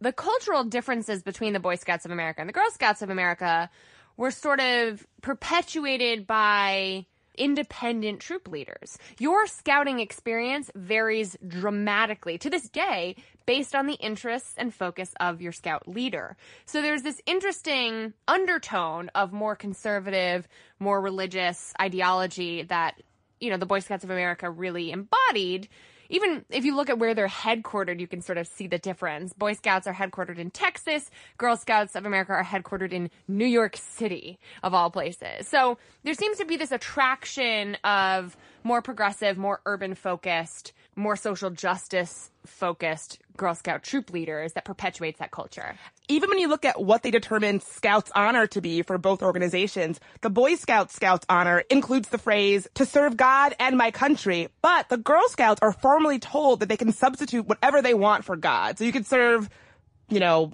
the 0.01 0.11
cultural 0.11 0.63
differences 0.63 1.23
between 1.23 1.53
the 1.53 1.59
Boy 1.59 1.75
Scouts 1.75 2.05
of 2.05 2.11
America 2.11 2.41
and 2.41 2.49
the 2.49 2.53
Girl 2.53 2.69
Scouts 2.71 3.01
of 3.01 3.09
America 3.09 3.69
were 4.17 4.31
sort 4.31 4.59
of 4.59 5.05
perpetuated 5.21 6.25
by 6.27 7.05
independent 7.37 8.19
troop 8.19 8.47
leaders. 8.47 8.97
Your 9.19 9.45
scouting 9.47 9.99
experience 9.99 10.71
varies 10.73 11.35
dramatically 11.45 12.37
to 12.37 12.49
this 12.49 12.69
day 12.69 13.15
based 13.45 13.75
on 13.75 13.87
the 13.87 13.95
interests 13.95 14.53
and 14.57 14.73
focus 14.73 15.13
of 15.19 15.41
your 15.41 15.51
scout 15.51 15.87
leader. 15.87 16.37
So 16.65 16.81
there's 16.81 17.01
this 17.01 17.21
interesting 17.25 18.13
undertone 18.27 19.09
of 19.15 19.33
more 19.33 19.55
conservative, 19.55 20.47
more 20.79 21.01
religious 21.01 21.73
ideology 21.79 22.63
that, 22.63 23.01
you 23.39 23.49
know, 23.49 23.57
the 23.57 23.65
Boy 23.65 23.79
Scouts 23.79 24.03
of 24.03 24.09
America 24.09 24.49
really 24.49 24.91
embodied 24.91 25.67
even 26.09 26.45
if 26.49 26.65
you 26.65 26.75
look 26.75 26.89
at 26.89 26.99
where 26.99 27.13
they're 27.13 27.27
headquartered, 27.27 27.99
you 27.99 28.07
can 28.07 28.21
sort 28.21 28.37
of 28.37 28.47
see 28.47 28.67
the 28.67 28.77
difference. 28.77 29.33
Boy 29.33 29.53
Scouts 29.53 29.87
are 29.87 29.93
headquartered 29.93 30.37
in 30.37 30.51
Texas. 30.51 31.09
Girl 31.37 31.57
Scouts 31.57 31.95
of 31.95 32.05
America 32.05 32.33
are 32.33 32.43
headquartered 32.43 32.93
in 32.93 33.09
New 33.27 33.45
York 33.45 33.75
City, 33.77 34.39
of 34.63 34.73
all 34.73 34.89
places. 34.89 35.47
So 35.47 35.77
there 36.03 36.13
seems 36.13 36.37
to 36.37 36.45
be 36.45 36.57
this 36.57 36.71
attraction 36.71 37.75
of 37.83 38.37
more 38.63 38.81
progressive, 38.81 39.37
more 39.37 39.61
urban 39.65 39.95
focused, 39.95 40.73
more 40.95 41.15
social 41.15 41.49
justice 41.49 42.31
focused 42.45 43.19
Girl 43.37 43.55
Scout 43.55 43.83
troop 43.83 44.11
leaders 44.11 44.53
that 44.53 44.65
perpetuates 44.65 45.19
that 45.19 45.31
culture. 45.31 45.75
Even 46.07 46.29
when 46.29 46.39
you 46.39 46.47
look 46.47 46.63
at 46.63 46.81
what 46.81 47.03
they 47.03 47.11
determine 47.11 47.59
Scouts 47.59 48.11
honor 48.15 48.47
to 48.47 48.61
be 48.61 48.81
for 48.81 48.97
both 48.97 49.21
organizations, 49.21 49.99
the 50.21 50.29
Boy 50.29 50.55
Scout 50.55 50.91
Scouts 50.91 51.25
honor 51.27 51.63
includes 51.69 52.09
the 52.09 52.17
phrase 52.17 52.67
to 52.75 52.85
serve 52.85 53.17
God 53.17 53.55
and 53.59 53.77
my 53.77 53.91
country, 53.91 54.49
but 54.61 54.89
the 54.89 54.97
Girl 54.97 55.27
Scouts 55.27 55.59
are 55.61 55.73
formally 55.73 56.19
told 56.19 56.59
that 56.59 56.69
they 56.69 56.77
can 56.77 56.91
substitute 56.91 57.47
whatever 57.47 57.81
they 57.81 57.93
want 57.93 58.23
for 58.23 58.35
God. 58.35 58.77
So 58.77 58.83
you 58.83 58.91
could 58.91 59.05
serve, 59.05 59.49
you 60.09 60.19
know, 60.19 60.53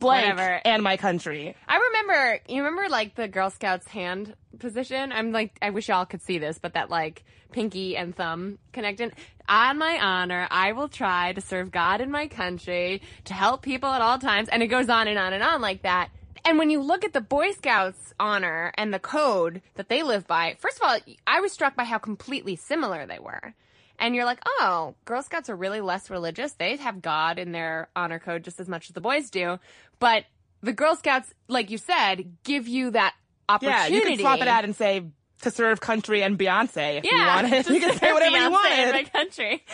blank 0.00 0.36
Whatever. 0.36 0.60
and 0.64 0.82
my 0.82 0.96
country. 0.96 1.54
I 1.68 1.76
remember, 1.76 2.40
you 2.48 2.64
remember 2.64 2.88
like 2.88 3.14
the 3.14 3.28
Girl 3.28 3.50
Scouts 3.50 3.86
hand 3.86 4.34
position? 4.58 5.12
I'm 5.12 5.30
like, 5.32 5.56
I 5.62 5.70
wish 5.70 5.88
y'all 5.88 6.06
could 6.06 6.22
see 6.22 6.38
this, 6.38 6.58
but 6.58 6.74
that 6.74 6.90
like 6.90 7.24
pinky 7.52 7.96
and 7.96 8.14
thumb 8.14 8.58
connected. 8.72 9.12
On 9.48 9.78
my 9.78 9.98
honor, 10.00 10.48
I 10.50 10.72
will 10.72 10.88
try 10.88 11.32
to 11.32 11.40
serve 11.40 11.70
God 11.70 12.00
and 12.00 12.10
my 12.10 12.28
country, 12.28 13.02
to 13.24 13.34
help 13.34 13.62
people 13.62 13.90
at 13.90 14.00
all 14.00 14.18
times. 14.18 14.48
And 14.48 14.62
it 14.62 14.68
goes 14.68 14.88
on 14.88 15.08
and 15.08 15.18
on 15.18 15.32
and 15.32 15.42
on 15.42 15.60
like 15.60 15.82
that. 15.82 16.10
And 16.44 16.58
when 16.58 16.70
you 16.70 16.80
look 16.80 17.04
at 17.04 17.12
the 17.12 17.20
Boy 17.20 17.52
Scouts 17.52 18.14
honor 18.18 18.72
and 18.76 18.94
the 18.94 18.98
code 18.98 19.60
that 19.74 19.88
they 19.88 20.02
live 20.02 20.26
by, 20.26 20.56
first 20.58 20.80
of 20.80 20.88
all, 20.88 20.98
I 21.26 21.40
was 21.40 21.52
struck 21.52 21.76
by 21.76 21.84
how 21.84 21.98
completely 21.98 22.56
similar 22.56 23.06
they 23.06 23.18
were. 23.18 23.54
And 23.98 24.14
you're 24.14 24.24
like, 24.24 24.40
oh, 24.46 24.94
Girl 25.04 25.22
Scouts 25.22 25.50
are 25.50 25.56
really 25.56 25.82
less 25.82 26.08
religious. 26.08 26.52
They 26.52 26.76
have 26.76 27.02
God 27.02 27.38
in 27.38 27.52
their 27.52 27.90
honor 27.94 28.18
code 28.18 28.44
just 28.44 28.58
as 28.58 28.68
much 28.68 28.88
as 28.88 28.94
the 28.94 29.00
boys 29.02 29.28
do. 29.28 29.58
But 30.00 30.24
the 30.62 30.72
Girl 30.72 30.96
Scouts, 30.96 31.32
like 31.48 31.70
you 31.70 31.78
said, 31.78 32.36
give 32.42 32.66
you 32.66 32.90
that 32.90 33.14
opportunity. 33.48 33.78
Yeah, 33.92 33.96
you 33.96 34.02
can 34.02 34.18
swap 34.18 34.40
it 34.40 34.48
out 34.48 34.64
and 34.64 34.74
say 34.74 35.04
to 35.42 35.50
serve 35.50 35.80
country 35.80 36.22
and 36.22 36.38
Beyonce 36.38 36.98
if 36.98 37.04
you 37.04 37.10
Yeah, 37.12 37.42
want 37.42 37.52
it. 37.52 37.68
You 37.70 37.80
can 37.80 37.96
say 37.96 38.12
whatever 38.12 38.36
you 38.36 38.50
want. 38.50 38.72
in 38.78 38.90
my 38.92 39.04
country. 39.04 39.64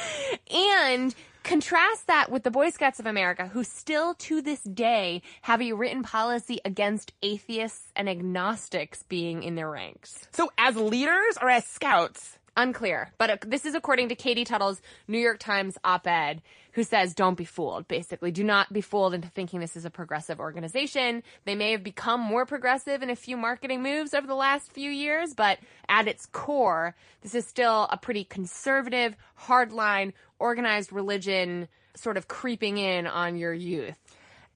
And 0.52 1.14
contrast 1.42 2.06
that 2.08 2.30
with 2.30 2.42
the 2.42 2.50
Boy 2.50 2.70
Scouts 2.70 2.98
of 3.00 3.06
America, 3.06 3.48
who 3.48 3.62
still 3.64 4.14
to 4.14 4.42
this 4.42 4.60
day 4.62 5.22
have 5.42 5.62
a 5.62 5.72
written 5.72 6.02
policy 6.02 6.58
against 6.64 7.12
atheists 7.22 7.92
and 7.96 8.08
agnostics 8.08 9.02
being 9.04 9.42
in 9.42 9.54
their 9.54 9.70
ranks. 9.70 10.26
So 10.32 10.50
as 10.58 10.76
leaders 10.76 11.36
or 11.40 11.48
as 11.50 11.64
scouts? 11.66 12.38
Unclear, 12.58 13.12
but 13.18 13.30
uh, 13.30 13.36
this 13.46 13.66
is 13.66 13.74
according 13.74 14.08
to 14.08 14.14
Katie 14.14 14.44
Tuttle's 14.44 14.80
New 15.06 15.18
York 15.18 15.38
Times 15.38 15.76
op-ed, 15.84 16.40
who 16.72 16.82
says, 16.84 17.14
"Don't 17.14 17.36
be 17.36 17.44
fooled." 17.44 17.86
Basically, 17.86 18.30
do 18.30 18.42
not 18.42 18.72
be 18.72 18.80
fooled 18.80 19.12
into 19.12 19.28
thinking 19.28 19.60
this 19.60 19.76
is 19.76 19.84
a 19.84 19.90
progressive 19.90 20.40
organization. 20.40 21.22
They 21.44 21.54
may 21.54 21.72
have 21.72 21.84
become 21.84 22.20
more 22.20 22.46
progressive 22.46 23.02
in 23.02 23.10
a 23.10 23.16
few 23.16 23.36
marketing 23.36 23.82
moves 23.82 24.14
over 24.14 24.26
the 24.26 24.34
last 24.34 24.72
few 24.72 24.90
years, 24.90 25.34
but 25.34 25.58
at 25.88 26.08
its 26.08 26.24
core, 26.24 26.94
this 27.20 27.34
is 27.34 27.46
still 27.46 27.88
a 27.90 27.98
pretty 27.98 28.24
conservative, 28.24 29.16
hardline, 29.38 30.14
organized 30.38 30.92
religion, 30.92 31.68
sort 31.94 32.16
of 32.16 32.26
creeping 32.26 32.78
in 32.78 33.06
on 33.06 33.36
your 33.36 33.52
youth. 33.52 33.98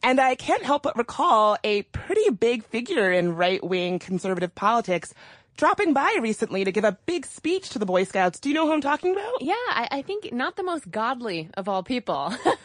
And 0.03 0.19
I 0.19 0.35
can't 0.35 0.63
help 0.63 0.85
but 0.85 0.97
recall 0.97 1.59
a 1.63 1.83
pretty 1.83 2.31
big 2.31 2.65
figure 2.65 3.13
in 3.13 3.37
right 3.37 3.63
wing 3.63 3.99
conservative 3.99 4.55
politics 4.55 5.13
dropping 5.57 5.93
by 5.93 6.17
recently 6.21 6.65
to 6.65 6.73
give 6.73 6.85
a 6.85 6.99
big 7.07 7.27
speech 7.27 7.71
to 7.71 7.79
the 7.79 7.87
Boy 7.87 8.05
Scouts. 8.05 8.41
Do 8.41 8.49
you 8.49 8.55
know 8.55 8.67
who 8.67 8.73
I'm 8.73 8.81
talking 8.81 9.13
about? 9.13 9.41
Yeah, 9.41 9.55
I, 9.71 9.89
I 9.91 10.03
think 10.03 10.33
not 10.33 10.57
the 10.57 10.63
most 10.63 10.91
godly 10.91 11.51
of 11.55 11.69
all 11.69 11.83
people. 11.83 12.35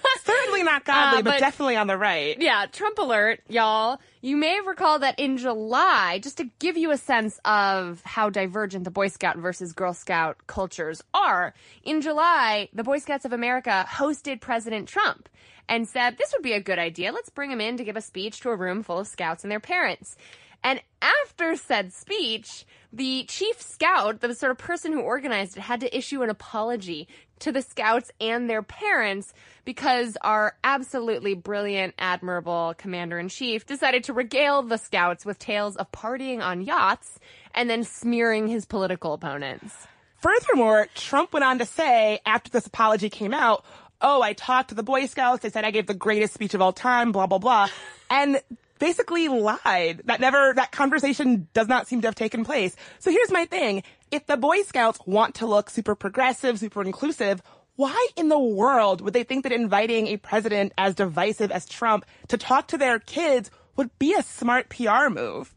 Not 0.63 0.85
godly, 0.85 1.19
Uh, 1.19 1.21
but, 1.23 1.31
but- 1.31 1.39
definitely 1.39 1.75
on 1.75 1.87
the 1.87 1.97
right. 1.97 2.39
Yeah, 2.39 2.65
Trump 2.71 2.97
alert, 2.97 3.41
y'all. 3.47 3.99
You 4.21 4.35
may 4.37 4.59
recall 4.65 4.99
that 4.99 5.19
in 5.19 5.37
July, 5.37 6.19
just 6.21 6.37
to 6.37 6.49
give 6.59 6.77
you 6.77 6.91
a 6.91 6.97
sense 6.97 7.39
of 7.45 8.01
how 8.03 8.29
divergent 8.29 8.83
the 8.83 8.91
Boy 8.91 9.07
Scout 9.07 9.37
versus 9.37 9.73
Girl 9.73 9.93
Scout 9.93 10.37
cultures 10.47 11.03
are, 11.13 11.53
in 11.83 12.01
July, 12.01 12.69
the 12.73 12.83
Boy 12.83 12.97
Scouts 12.97 13.25
of 13.25 13.33
America 13.33 13.85
hosted 13.89 14.41
President 14.41 14.87
Trump 14.87 15.29
and 15.69 15.87
said, 15.87 16.17
this 16.17 16.31
would 16.33 16.43
be 16.43 16.53
a 16.53 16.61
good 16.61 16.79
idea. 16.79 17.11
Let's 17.11 17.29
bring 17.29 17.51
him 17.51 17.61
in 17.61 17.77
to 17.77 17.83
give 17.83 17.95
a 17.97 18.01
speech 18.01 18.39
to 18.41 18.49
a 18.49 18.55
room 18.55 18.83
full 18.83 18.99
of 18.99 19.07
scouts 19.07 19.43
and 19.43 19.51
their 19.51 19.59
parents. 19.59 20.15
And 20.63 20.81
after 21.01 21.55
said 21.55 21.93
speech, 21.93 22.65
the 22.91 23.25
chief 23.27 23.61
scout, 23.61 24.21
the 24.21 24.33
sort 24.33 24.51
of 24.51 24.57
person 24.57 24.93
who 24.93 25.01
organized 25.01 25.57
it, 25.57 25.61
had 25.61 25.79
to 25.81 25.95
issue 25.95 26.23
an 26.23 26.29
apology 26.31 27.07
to 27.39 27.51
the 27.51 27.61
scouts 27.61 28.11
and 28.19 28.49
their 28.49 28.63
parents 28.63 29.33
because 29.65 30.17
our 30.21 30.55
absolutely 30.63 31.33
brilliant, 31.33 31.93
admirable 31.97 32.73
commander 32.77 33.19
in 33.19 33.29
chief 33.29 33.65
decided 33.65 34.03
to 34.05 34.13
regale 34.13 34.61
the 34.61 34.77
scouts 34.77 35.25
with 35.25 35.39
tales 35.39 35.75
of 35.75 35.91
partying 35.91 36.41
on 36.41 36.61
yachts 36.61 37.19
and 37.53 37.69
then 37.69 37.83
smearing 37.83 38.47
his 38.47 38.65
political 38.65 39.13
opponents. 39.13 39.87
Furthermore, 40.17 40.87
Trump 40.95 41.33
went 41.33 41.43
on 41.43 41.59
to 41.59 41.65
say 41.65 42.19
after 42.25 42.49
this 42.49 42.65
apology 42.65 43.09
came 43.09 43.33
out, 43.33 43.63
oh, 44.01 44.21
I 44.21 44.33
talked 44.33 44.69
to 44.69 44.75
the 44.75 44.83
Boy 44.83 45.05
Scouts. 45.05 45.41
They 45.41 45.49
said 45.49 45.65
I 45.65 45.71
gave 45.71 45.87
the 45.87 45.93
greatest 45.93 46.33
speech 46.33 46.53
of 46.53 46.61
all 46.61 46.73
time, 46.73 47.11
blah, 47.11 47.27
blah, 47.27 47.37
blah. 47.37 47.67
And 48.09 48.41
basically 48.79 49.27
lied. 49.27 50.01
That 50.05 50.19
never, 50.19 50.53
that 50.53 50.71
conversation 50.71 51.47
does 51.53 51.67
not 51.67 51.87
seem 51.87 52.01
to 52.01 52.07
have 52.07 52.15
taken 52.15 52.43
place. 52.43 52.75
So 52.99 53.11
here's 53.11 53.31
my 53.31 53.45
thing. 53.45 53.83
If 54.11 54.25
the 54.25 54.37
Boy 54.37 54.61
Scouts 54.63 54.99
want 55.05 55.35
to 55.35 55.45
look 55.45 55.69
super 55.69 55.95
progressive, 55.95 56.59
super 56.59 56.81
inclusive, 56.83 57.41
why 57.75 58.07
in 58.15 58.29
the 58.29 58.39
world 58.39 59.01
would 59.01 59.13
they 59.13 59.23
think 59.23 59.43
that 59.43 59.51
inviting 59.51 60.07
a 60.07 60.17
president 60.17 60.73
as 60.77 60.95
divisive 60.95 61.51
as 61.51 61.65
Trump 61.65 62.05
to 62.29 62.37
talk 62.37 62.67
to 62.67 62.77
their 62.77 62.99
kids 62.99 63.51
would 63.75 63.97
be 63.99 64.13
a 64.13 64.23
smart 64.23 64.69
PR 64.69 65.09
move? 65.09 65.53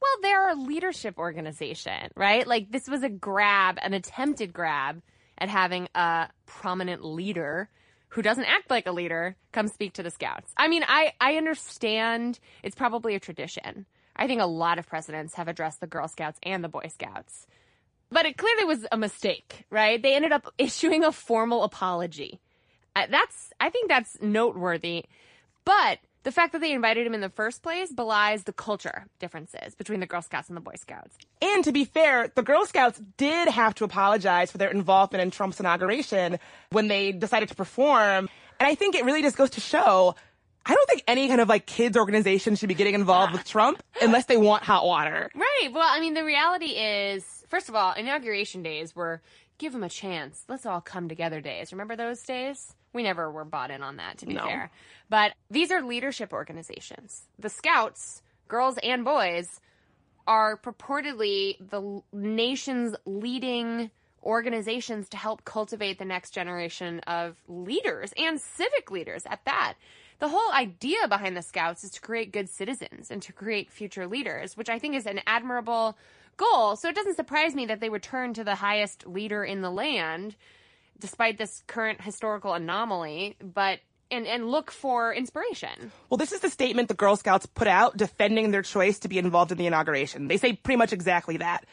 Well, 0.00 0.10
they're 0.20 0.50
a 0.50 0.54
leadership 0.54 1.16
organization, 1.18 2.10
right? 2.16 2.46
Like 2.46 2.70
this 2.70 2.88
was 2.88 3.02
a 3.02 3.08
grab, 3.08 3.78
an 3.80 3.94
attempted 3.94 4.52
grab 4.52 5.00
at 5.38 5.48
having 5.48 5.88
a 5.94 6.28
prominent 6.44 7.04
leader 7.04 7.70
who 8.12 8.22
doesn't 8.22 8.44
act 8.44 8.68
like 8.70 8.86
a 8.86 8.92
leader 8.92 9.36
come 9.52 9.68
speak 9.68 9.94
to 9.94 10.02
the 10.02 10.10
scouts. 10.10 10.52
I 10.56 10.68
mean, 10.68 10.84
I, 10.86 11.12
I 11.18 11.36
understand 11.36 12.38
it's 12.62 12.76
probably 12.76 13.14
a 13.14 13.20
tradition. 13.20 13.86
I 14.14 14.26
think 14.26 14.42
a 14.42 14.46
lot 14.46 14.78
of 14.78 14.86
presidents 14.86 15.34
have 15.34 15.48
addressed 15.48 15.80
the 15.80 15.86
Girl 15.86 16.06
Scouts 16.08 16.38
and 16.42 16.62
the 16.62 16.68
Boy 16.68 16.88
Scouts. 16.92 17.46
But 18.10 18.26
it 18.26 18.36
clearly 18.36 18.66
was 18.66 18.86
a 18.92 18.98
mistake, 18.98 19.64
right? 19.70 20.02
They 20.02 20.14
ended 20.14 20.32
up 20.32 20.52
issuing 20.58 21.04
a 21.04 21.10
formal 21.12 21.62
apology. 21.62 22.40
Uh, 22.94 23.06
That's, 23.10 23.50
I 23.58 23.70
think 23.70 23.88
that's 23.88 24.20
noteworthy. 24.20 25.06
But 25.64 25.98
the 26.22 26.32
fact 26.32 26.52
that 26.52 26.60
they 26.60 26.72
invited 26.72 27.06
him 27.06 27.14
in 27.14 27.20
the 27.20 27.28
first 27.28 27.62
place 27.62 27.92
belies 27.92 28.44
the 28.44 28.52
culture 28.52 29.06
differences 29.18 29.74
between 29.74 30.00
the 30.00 30.06
Girl 30.06 30.22
Scouts 30.22 30.48
and 30.48 30.56
the 30.56 30.60
Boy 30.60 30.74
Scouts. 30.76 31.16
And 31.40 31.64
to 31.64 31.72
be 31.72 31.84
fair, 31.84 32.30
the 32.34 32.42
Girl 32.42 32.64
Scouts 32.66 33.00
did 33.16 33.48
have 33.48 33.74
to 33.76 33.84
apologize 33.84 34.50
for 34.50 34.58
their 34.58 34.70
involvement 34.70 35.22
in 35.22 35.30
Trump's 35.30 35.60
inauguration 35.60 36.38
when 36.70 36.88
they 36.88 37.12
decided 37.12 37.48
to 37.48 37.54
perform. 37.54 38.28
And 38.60 38.68
I 38.68 38.74
think 38.74 38.94
it 38.94 39.04
really 39.04 39.22
just 39.22 39.36
goes 39.36 39.50
to 39.50 39.60
show 39.60 40.14
I 40.64 40.74
don't 40.74 40.88
think 40.88 41.02
any 41.08 41.28
kind 41.28 41.40
of 41.40 41.48
like 41.48 41.66
kids 41.66 41.96
organization 41.96 42.54
should 42.54 42.68
be 42.68 42.74
getting 42.74 42.94
involved 42.94 43.32
with 43.32 43.44
Trump 43.44 43.82
unless 44.02 44.26
they 44.26 44.36
want 44.36 44.62
hot 44.62 44.86
water. 44.86 45.28
Right. 45.34 45.70
Well, 45.72 45.88
I 45.88 46.00
mean, 46.00 46.14
the 46.14 46.24
reality 46.24 46.66
is, 46.66 47.44
first 47.48 47.68
of 47.68 47.74
all, 47.74 47.92
inauguration 47.94 48.62
days 48.62 48.94
were 48.94 49.20
give 49.62 49.72
them 49.72 49.84
a 49.84 49.88
chance. 49.88 50.44
Let's 50.48 50.66
all 50.66 50.80
come 50.80 51.08
together 51.08 51.40
days. 51.40 51.72
Remember 51.72 51.94
those 51.94 52.20
days? 52.22 52.74
We 52.92 53.04
never 53.04 53.30
were 53.30 53.44
bought 53.44 53.70
in 53.70 53.82
on 53.82 53.96
that, 53.96 54.18
to 54.18 54.26
be 54.26 54.34
No. 54.34 54.44
fair. 54.44 54.70
But 55.08 55.34
these 55.50 55.70
are 55.70 55.80
leadership 55.80 56.32
organizations. 56.32 57.28
The 57.38 57.48
Scouts, 57.48 58.22
girls 58.48 58.76
and 58.82 59.04
boys, 59.04 59.60
are 60.26 60.56
purportedly 60.56 61.56
the 61.60 62.02
nation's 62.12 62.96
leading 63.06 63.90
organizations 64.24 65.08
to 65.10 65.16
help 65.16 65.44
cultivate 65.44 65.98
the 65.98 66.04
next 66.04 66.30
generation 66.32 67.00
of 67.00 67.36
leaders 67.46 68.12
and 68.16 68.40
civic 68.40 68.90
leaders 68.90 69.22
at 69.26 69.44
that. 69.44 69.74
The 70.18 70.28
whole 70.28 70.52
idea 70.52 71.08
behind 71.08 71.36
the 71.36 71.42
Scouts 71.42 71.84
is 71.84 71.90
to 71.92 72.00
create 72.00 72.32
good 72.32 72.48
citizens 72.48 73.10
and 73.10 73.22
to 73.22 73.32
create 73.32 73.70
future 73.70 74.06
leaders, 74.06 74.56
which 74.56 74.68
I 74.68 74.78
think 74.78 74.94
is 74.96 75.06
an 75.06 75.20
admirable 75.26 75.96
goal. 76.42 76.76
So 76.76 76.88
it 76.88 76.94
doesn't 76.94 77.16
surprise 77.16 77.54
me 77.54 77.66
that 77.66 77.80
they 77.80 77.90
would 77.90 78.02
turn 78.02 78.34
to 78.34 78.44
the 78.44 78.54
highest 78.54 79.06
leader 79.06 79.44
in 79.44 79.62
the 79.62 79.70
land, 79.70 80.36
despite 80.98 81.38
this 81.38 81.62
current 81.66 82.00
historical 82.00 82.54
anomaly, 82.54 83.36
but 83.42 83.80
and, 84.10 84.26
and 84.26 84.50
look 84.50 84.70
for 84.70 85.14
inspiration. 85.14 85.90
Well, 86.10 86.18
this 86.18 86.32
is 86.32 86.40
the 86.40 86.50
statement 86.50 86.88
the 86.88 86.94
Girl 86.94 87.16
Scouts 87.16 87.46
put 87.46 87.66
out 87.66 87.96
defending 87.96 88.50
their 88.50 88.62
choice 88.62 88.98
to 89.00 89.08
be 89.08 89.18
involved 89.18 89.52
in 89.52 89.58
the 89.58 89.66
inauguration. 89.66 90.28
They 90.28 90.36
say 90.36 90.52
pretty 90.52 90.76
much 90.76 90.92
exactly 90.92 91.38
that. 91.38 91.64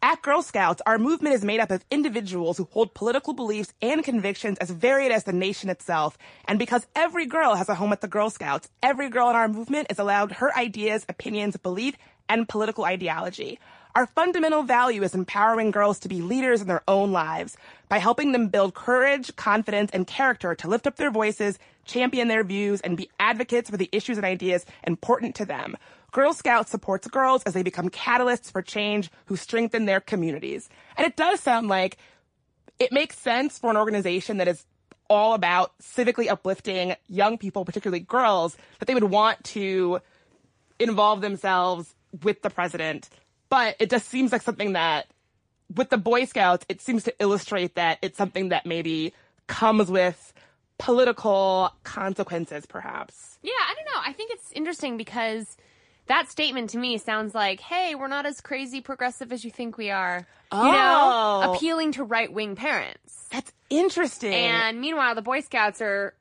At 0.00 0.22
Girl 0.22 0.42
Scouts, 0.42 0.80
our 0.86 0.98
movement 0.98 1.34
is 1.34 1.44
made 1.44 1.58
up 1.58 1.72
of 1.72 1.84
individuals 1.90 2.56
who 2.56 2.68
hold 2.70 2.94
political 2.94 3.32
beliefs 3.32 3.72
and 3.82 4.04
convictions 4.04 4.58
as 4.58 4.70
varied 4.70 5.10
as 5.10 5.24
the 5.24 5.32
nation 5.32 5.70
itself. 5.70 6.16
And 6.44 6.56
because 6.58 6.86
every 6.94 7.26
girl 7.26 7.56
has 7.56 7.68
a 7.68 7.74
home 7.74 7.92
at 7.92 8.00
the 8.00 8.06
Girl 8.06 8.30
Scouts, 8.30 8.68
every 8.80 9.08
girl 9.08 9.28
in 9.30 9.34
our 9.34 9.48
movement 9.48 9.88
is 9.90 9.98
allowed 9.98 10.32
her 10.32 10.56
ideas, 10.56 11.04
opinions, 11.08 11.56
belief, 11.56 11.96
and 12.28 12.48
political 12.48 12.84
ideology. 12.84 13.58
Our 13.94 14.06
fundamental 14.06 14.62
value 14.62 15.02
is 15.02 15.14
empowering 15.14 15.70
girls 15.70 15.98
to 16.00 16.08
be 16.08 16.20
leaders 16.20 16.60
in 16.60 16.68
their 16.68 16.82
own 16.86 17.10
lives 17.10 17.56
by 17.88 17.98
helping 17.98 18.32
them 18.32 18.48
build 18.48 18.74
courage, 18.74 19.34
confidence, 19.36 19.90
and 19.92 20.06
character 20.06 20.54
to 20.54 20.68
lift 20.68 20.86
up 20.86 20.96
their 20.96 21.10
voices, 21.10 21.58
champion 21.84 22.28
their 22.28 22.44
views, 22.44 22.80
and 22.82 22.96
be 22.96 23.10
advocates 23.18 23.70
for 23.70 23.76
the 23.76 23.88
issues 23.90 24.18
and 24.18 24.26
ideas 24.26 24.66
important 24.84 25.34
to 25.36 25.44
them. 25.44 25.76
Girl 26.12 26.32
Scouts 26.32 26.70
supports 26.70 27.08
girls 27.08 27.42
as 27.44 27.54
they 27.54 27.62
become 27.62 27.88
catalysts 27.88 28.52
for 28.52 28.62
change 28.62 29.10
who 29.26 29.36
strengthen 29.36 29.86
their 29.86 30.00
communities. 30.00 30.68
And 30.96 31.06
it 31.06 31.16
does 31.16 31.40
sound 31.40 31.68
like 31.68 31.96
it 32.78 32.92
makes 32.92 33.18
sense 33.18 33.58
for 33.58 33.70
an 33.70 33.76
organization 33.76 34.36
that 34.36 34.48
is 34.48 34.64
all 35.10 35.34
about 35.34 35.72
civically 35.82 36.28
uplifting 36.28 36.94
young 37.08 37.38
people, 37.38 37.64
particularly 37.64 38.00
girls, 38.00 38.56
that 38.78 38.86
they 38.86 38.94
would 38.94 39.04
want 39.04 39.42
to 39.42 40.00
involve 40.78 41.20
themselves 41.20 41.94
with 42.22 42.42
the 42.42 42.50
president. 42.50 43.08
But 43.50 43.76
it 43.78 43.90
just 43.90 44.08
seems 44.08 44.32
like 44.32 44.42
something 44.42 44.72
that, 44.74 45.06
with 45.74 45.90
the 45.90 45.96
Boy 45.98 46.24
Scouts, 46.24 46.64
it 46.68 46.80
seems 46.80 47.04
to 47.04 47.14
illustrate 47.20 47.74
that 47.76 47.98
it's 48.02 48.16
something 48.18 48.50
that 48.50 48.66
maybe 48.66 49.12
comes 49.46 49.90
with 49.90 50.32
political 50.78 51.72
consequences, 51.82 52.66
perhaps. 52.66 53.38
Yeah, 53.42 53.52
I 53.52 53.74
don't 53.74 53.84
know. 53.94 54.00
I 54.04 54.12
think 54.12 54.30
it's 54.32 54.52
interesting 54.52 54.96
because 54.96 55.56
that 56.06 56.30
statement 56.30 56.70
to 56.70 56.78
me 56.78 56.98
sounds 56.98 57.34
like, 57.34 57.60
hey, 57.60 57.94
we're 57.94 58.08
not 58.08 58.26
as 58.26 58.40
crazy 58.40 58.80
progressive 58.80 59.32
as 59.32 59.44
you 59.44 59.50
think 59.50 59.76
we 59.76 59.90
are. 59.90 60.26
You 60.52 60.58
know, 60.58 61.40
Oh. 61.44 61.52
appealing 61.54 61.92
to 61.92 62.04
right 62.04 62.32
wing 62.32 62.56
parents. 62.56 63.26
That's 63.30 63.52
interesting. 63.68 64.32
And 64.32 64.80
meanwhile, 64.80 65.14
the 65.14 65.22
Boy 65.22 65.40
Scouts 65.40 65.82
are 65.82 66.14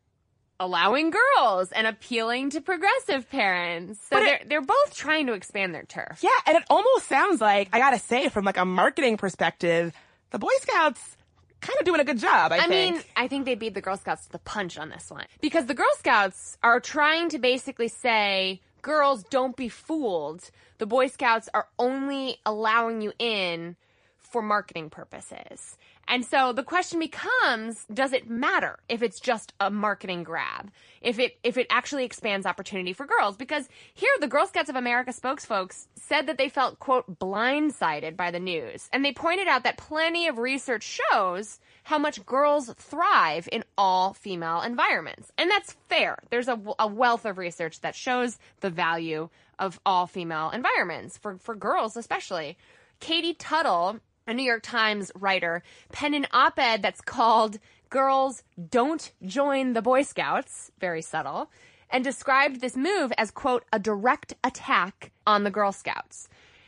allowing 0.60 1.12
girls 1.12 1.72
and 1.72 1.86
appealing 1.88 2.50
to 2.52 2.62
progressive 2.62 3.30
parents. 3.30 4.00
So 4.10 4.18
it- 4.18 4.22
they're 4.26 4.42
they're 4.48 4.62
both 4.62 4.96
trying 4.96 5.28
to 5.28 5.34
expand 5.34 5.74
their 5.76 5.84
turf. 5.84 6.20
Yeah, 6.22 6.30
and 6.46 6.58
it 6.58 6.64
almost 6.70 7.08
sounds 7.08 7.42
like 7.42 7.70
I 7.74 7.80
gotta 7.80 8.00
say, 8.00 8.30
from 8.30 8.46
like 8.46 8.58
a 8.58 8.66
marketing 8.66 9.18
perspective, 9.18 9.94
the 10.32 10.40
Boy 10.40 10.50
Scouts 10.62 11.16
kind 11.62 11.78
of 11.80 11.86
doing 11.86 12.00
a 12.00 12.04
good 12.04 12.20
job. 12.20 12.52
I, 12.52 12.60
I 12.60 12.68
mean, 12.68 13.02
I 13.16 13.28
think 13.28 13.46
they 13.46 13.56
beat 13.56 13.74
the 13.74 13.82
Girl 13.82 13.98
Scouts 13.98 14.26
to 14.28 14.32
the 14.32 14.40
punch 14.40 14.78
on 14.78 14.90
this 14.90 15.10
one. 15.10 15.26
Because 15.42 15.66
the 15.66 15.74
Girl 15.74 15.88
Scouts 15.98 16.58
are 16.62 16.80
trying 16.80 17.30
to 17.30 17.40
basically 17.40 17.88
say, 17.88 18.62
girls, 18.84 19.24
don't 19.24 19.56
be 19.56 19.68
fooled. 19.70 20.50
The 20.78 20.86
Boy 20.86 21.08
Scouts 21.08 21.50
are 21.56 21.68
only 21.80 22.38
allowing 22.46 23.02
you 23.02 23.12
in 23.18 23.76
for 24.20 24.42
marketing 24.44 24.90
purposes. 24.92 25.78
And 26.08 26.26
so 26.26 26.54
the 26.54 26.64
question 26.64 27.00
becomes, 27.00 27.86
does 27.94 28.14
it 28.14 28.30
matter 28.30 28.80
if 28.88 29.02
it's 29.02 29.20
just 29.20 29.54
a 29.60 29.70
marketing 29.70 30.24
grab? 30.24 30.72
If 31.02 31.20
it 31.20 31.38
if 31.44 31.58
it 31.58 31.68
actually 31.70 32.06
expands 32.06 32.46
opportunity 32.46 32.94
for 32.94 33.06
girls? 33.06 33.36
Because 33.36 33.68
here 33.94 34.10
the 34.20 34.28
Girl 34.28 34.48
Scouts 34.48 34.70
of 34.70 34.76
America 34.76 35.12
spokesfolks 35.12 35.88
said 35.96 36.28
that 36.28 36.38
they 36.38 36.50
felt 36.50 36.80
quote 36.80 37.20
blindsided 37.20 38.16
by 38.16 38.32
the 38.32 38.40
news. 38.40 38.90
And 38.94 39.04
they 39.04 39.12
pointed 39.12 39.48
out 39.48 39.64
that 39.64 39.78
plenty 39.78 40.28
of 40.28 40.38
research 40.38 40.84
shows 41.12 41.60
how 41.84 41.98
much 41.98 42.26
girls 42.26 42.74
thrive 42.78 43.48
in 43.52 43.64
all 43.78 44.14
female 44.14 44.62
environments. 44.62 45.32
And 45.38 45.50
that's 45.50 45.76
fair. 45.88 46.18
There's 46.30 46.48
a, 46.48 46.60
a 46.80 46.88
wealth 46.88 47.26
of 47.26 47.38
research 47.38 47.82
that 47.82 47.96
shows 47.96 48.38
the 48.62 48.70
value 48.70 49.30
of 49.60 49.80
all 49.86 50.08
female 50.08 50.50
environments 50.52 51.18
for, 51.18 51.38
for 51.38 51.56
girls 51.56 51.96
especially. 51.96 52.58
Katie 53.00 53.34
Tuttle, 53.34 54.00
a 54.28 54.34
New 54.34 54.44
York 54.44 54.62
Times 54.62 55.12
writer, 55.16 55.64
penned 55.92 56.16
an 56.16 56.28
op 56.32 56.60
ed 56.60 56.82
that's 56.82 57.02
called 57.02 57.58
Girls 57.90 58.44
Don't 58.70 59.12
Join 59.26 59.74
the 59.74 59.82
Boy 59.82 60.04
Scouts, 60.04 60.72
very 60.80 61.02
subtle, 61.02 61.50
and 61.90 62.04
described 62.04 62.60
this 62.60 62.76
move 62.76 63.14
as, 63.18 63.32
quote, 63.32 63.64
a 63.72 63.80
direct 63.80 64.34
attack 64.44 65.12
on 65.26 65.44
the 65.44 65.52
Girl 65.52 65.72
Scouts. 65.72 66.28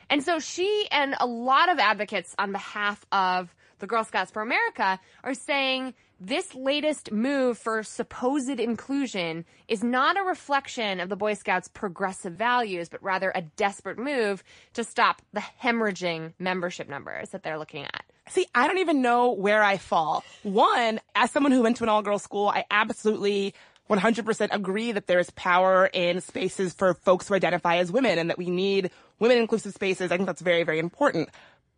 And 0.10 0.24
so 0.24 0.39
she 0.39 0.88
and 0.91 1.15
a 1.19 1.28
lot 1.28 1.69
of 1.69 1.78
advocates 1.78 2.34
on 2.39 2.52
behalf 2.52 3.06
of 3.12 3.54
the 3.80 3.88
Girl 3.88 4.04
Scouts 4.04 4.32
for 4.32 4.41
America 4.41 5.00
are 5.24 5.34
saying 5.34 5.93
this 6.20 6.54
latest 6.54 7.12
move 7.12 7.58
for 7.58 7.82
supposed 7.84 8.60
inclusion 8.60 9.46
is 9.68 9.84
not 9.84 10.18
a 10.18 10.24
reflection 10.24 11.00
of 11.00 11.10
the 11.10 11.16
Boy 11.16 11.34
Scouts' 11.34 11.70
progressive 11.70 12.34
values, 12.34 12.90
but 12.90 13.02
rather 13.02 13.32
a 13.34 13.42
desperate 13.42 13.98
move 13.98 14.44
to 14.74 14.84
stop 14.84 15.22
the 15.34 15.44
hemorrhaging 15.62 16.34
membership 16.38 16.90
numbers 16.90 17.30
that 17.30 17.44
they're 17.44 17.58
looking 17.58 17.86
at. 17.86 18.04
See, 18.30 18.48
I 18.54 18.68
don't 18.68 18.80
even 18.80 19.02
know 19.02 19.32
where 19.32 19.64
I 19.64 19.78
fall. 19.78 20.24
One, 20.44 21.00
as 21.16 21.32
someone 21.32 21.52
who 21.52 21.64
went 21.64 21.78
to 21.78 21.84
an 21.84 21.90
all 21.90 22.02
girls 22.02 22.22
school, 22.22 22.50
I 22.50 22.66
absolutely 22.70 23.56
100% 23.90 24.50
agree 24.52 24.92
that 24.92 25.08
there 25.08 25.20
is 25.20 25.32
power 25.32 25.90
in 25.92 26.22
spaces 26.22 26.74
for 26.74 26.94
folks 26.94 27.28
who 27.28 27.34
identify 27.34 27.78
as 27.78 27.92
women 27.92 28.20
and 28.20 28.30
that 28.30 28.38
we 28.38 28.50
need 28.50 28.92
women 29.18 29.38
inclusive 29.38 29.74
spaces. 29.74 30.12
I 30.12 30.18
think 30.18 30.28
that's 30.28 30.42
very, 30.42 30.64
very 30.64 30.80
important. 30.80 31.30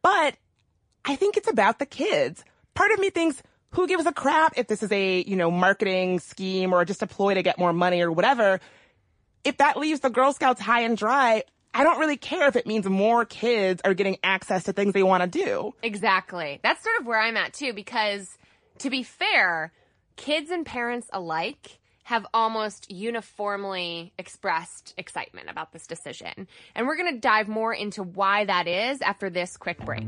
But 0.01 0.35
I 1.05 1.15
think 1.15 1.37
it's 1.37 1.49
about 1.49 1.79
the 1.79 1.85
kids. 1.85 2.43
Part 2.73 2.91
of 2.91 2.99
me 2.99 3.11
thinks, 3.11 3.41
who 3.71 3.87
gives 3.87 4.05
a 4.05 4.11
crap 4.11 4.53
if 4.57 4.67
this 4.67 4.83
is 4.83 4.91
a, 4.91 5.21
you 5.23 5.35
know, 5.35 5.49
marketing 5.49 6.19
scheme 6.19 6.73
or 6.73 6.85
just 6.85 7.01
a 7.01 7.07
ploy 7.07 7.33
to 7.33 7.43
get 7.43 7.57
more 7.57 7.73
money 7.73 8.01
or 8.01 8.11
whatever? 8.11 8.59
If 9.43 9.57
that 9.57 9.77
leaves 9.77 10.01
the 10.01 10.09
Girl 10.09 10.33
Scouts 10.33 10.61
high 10.61 10.81
and 10.81 10.95
dry, 10.95 11.43
I 11.73 11.83
don't 11.83 11.99
really 11.99 12.17
care 12.17 12.47
if 12.47 12.55
it 12.55 12.67
means 12.67 12.85
more 12.85 13.25
kids 13.25 13.81
are 13.85 13.93
getting 13.93 14.17
access 14.23 14.65
to 14.65 14.73
things 14.73 14.93
they 14.93 15.03
want 15.03 15.23
to 15.23 15.43
do. 15.43 15.73
Exactly. 15.81 16.59
That's 16.63 16.83
sort 16.83 16.99
of 16.99 17.07
where 17.07 17.19
I'm 17.19 17.37
at 17.37 17.53
too, 17.53 17.73
because 17.73 18.37
to 18.79 18.89
be 18.89 19.03
fair, 19.03 19.71
kids 20.17 20.51
and 20.51 20.65
parents 20.65 21.07
alike 21.13 21.79
have 22.03 22.25
almost 22.33 22.91
uniformly 22.91 24.11
expressed 24.17 24.93
excitement 24.97 25.49
about 25.49 25.71
this 25.71 25.87
decision. 25.87 26.47
And 26.75 26.87
we're 26.87 26.97
going 26.97 27.13
to 27.13 27.19
dive 27.19 27.47
more 27.47 27.73
into 27.73 28.03
why 28.03 28.43
that 28.45 28.67
is 28.67 29.01
after 29.01 29.29
this 29.29 29.55
quick 29.55 29.79
break. 29.85 30.07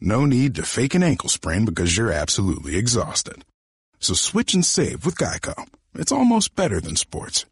No 0.00 0.24
need 0.26 0.54
to 0.54 0.62
fake 0.62 0.94
an 0.94 1.02
ankle 1.02 1.28
sprain 1.28 1.64
because 1.64 1.96
you're 1.96 2.12
absolutely 2.12 2.76
exhausted. 2.76 3.44
So 3.98 4.14
switch 4.14 4.54
and 4.54 4.64
save 4.64 5.04
with 5.04 5.16
Geico. 5.16 5.66
It's 5.94 6.12
almost 6.12 6.54
better 6.54 6.80
than 6.80 6.94
sports. 6.94 7.44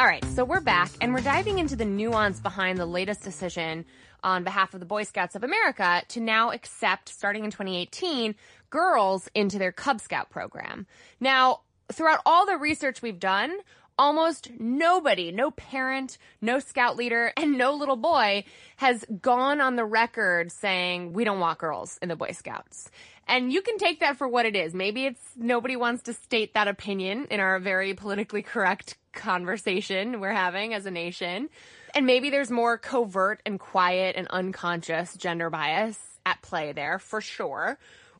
All 0.00 0.06
right, 0.06 0.24
so 0.34 0.44
we're 0.44 0.60
back 0.60 0.90
and 1.00 1.14
we're 1.14 1.20
diving 1.20 1.60
into 1.60 1.76
the 1.76 1.84
nuance 1.84 2.40
behind 2.40 2.78
the 2.78 2.86
latest 2.86 3.22
decision 3.22 3.84
on 4.24 4.42
behalf 4.42 4.74
of 4.74 4.80
the 4.80 4.86
Boy 4.86 5.04
Scouts 5.04 5.36
of 5.36 5.44
America 5.44 6.02
to 6.08 6.20
now 6.20 6.50
accept, 6.50 7.08
starting 7.08 7.44
in 7.44 7.52
2018, 7.52 8.34
girls 8.70 9.28
into 9.36 9.56
their 9.56 9.70
Cub 9.70 10.00
Scout 10.00 10.30
program. 10.30 10.88
Now, 11.20 11.60
throughout 11.92 12.22
all 12.26 12.44
the 12.44 12.56
research 12.56 13.02
we've 13.02 13.20
done, 13.20 13.56
almost 13.98 14.50
nobody, 14.58 15.32
no 15.32 15.50
parent, 15.50 16.18
no 16.40 16.58
scout 16.58 16.96
leader, 16.96 17.32
and 17.36 17.58
no 17.58 17.74
little 17.74 17.96
boy 17.96 18.44
has 18.76 19.04
gone 19.20 19.60
on 19.60 19.76
the 19.76 19.84
record 19.84 20.52
saying, 20.52 21.12
we 21.12 21.24
don't 21.24 21.40
want 21.40 21.58
girls 21.58 21.98
in 22.02 22.08
the 22.08 22.16
Boy 22.16 22.32
Scouts. 22.32 22.90
And 23.28 23.52
you 23.52 23.60
can 23.60 23.78
take 23.78 24.00
that 24.00 24.16
for 24.16 24.28
what 24.28 24.46
it 24.46 24.54
is. 24.54 24.72
Maybe 24.72 25.06
it's 25.06 25.22
nobody 25.34 25.74
wants 25.74 26.04
to 26.04 26.12
state 26.12 26.54
that 26.54 26.68
opinion 26.68 27.26
in 27.30 27.40
our 27.40 27.58
very 27.58 27.92
politically 27.94 28.42
correct 28.42 28.96
conversation 29.12 30.20
we're 30.20 30.30
having 30.30 30.74
as 30.74 30.86
a 30.86 30.90
nation. 30.90 31.48
And 31.94 32.06
maybe 32.06 32.30
there's 32.30 32.50
more 32.50 32.78
covert 32.78 33.40
and 33.44 33.58
quiet 33.58 34.14
and 34.16 34.28
unconscious 34.28 35.14
gender 35.16 35.50
bias 35.50 35.98
at 36.24 36.42
play 36.42 36.72
there 36.72 36.98
for 36.98 37.20
sure. 37.20 37.78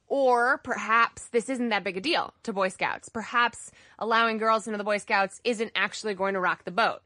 Or 0.08 0.58
perhaps 0.58 1.28
this 1.28 1.48
isn't 1.48 1.70
that 1.70 1.84
big 1.84 1.96
a 1.96 2.00
deal 2.00 2.32
to 2.44 2.52
Boy 2.52 2.68
Scouts. 2.68 3.08
Perhaps 3.08 3.70
allowing 3.98 4.38
girls 4.38 4.66
into 4.66 4.78
the 4.78 4.84
Boy 4.84 4.98
Scouts 4.98 5.40
isn't 5.44 5.72
actually 5.74 6.14
going 6.14 6.34
to 6.34 6.40
rock 6.40 6.64
the 6.64 6.70
boat. 6.70 7.02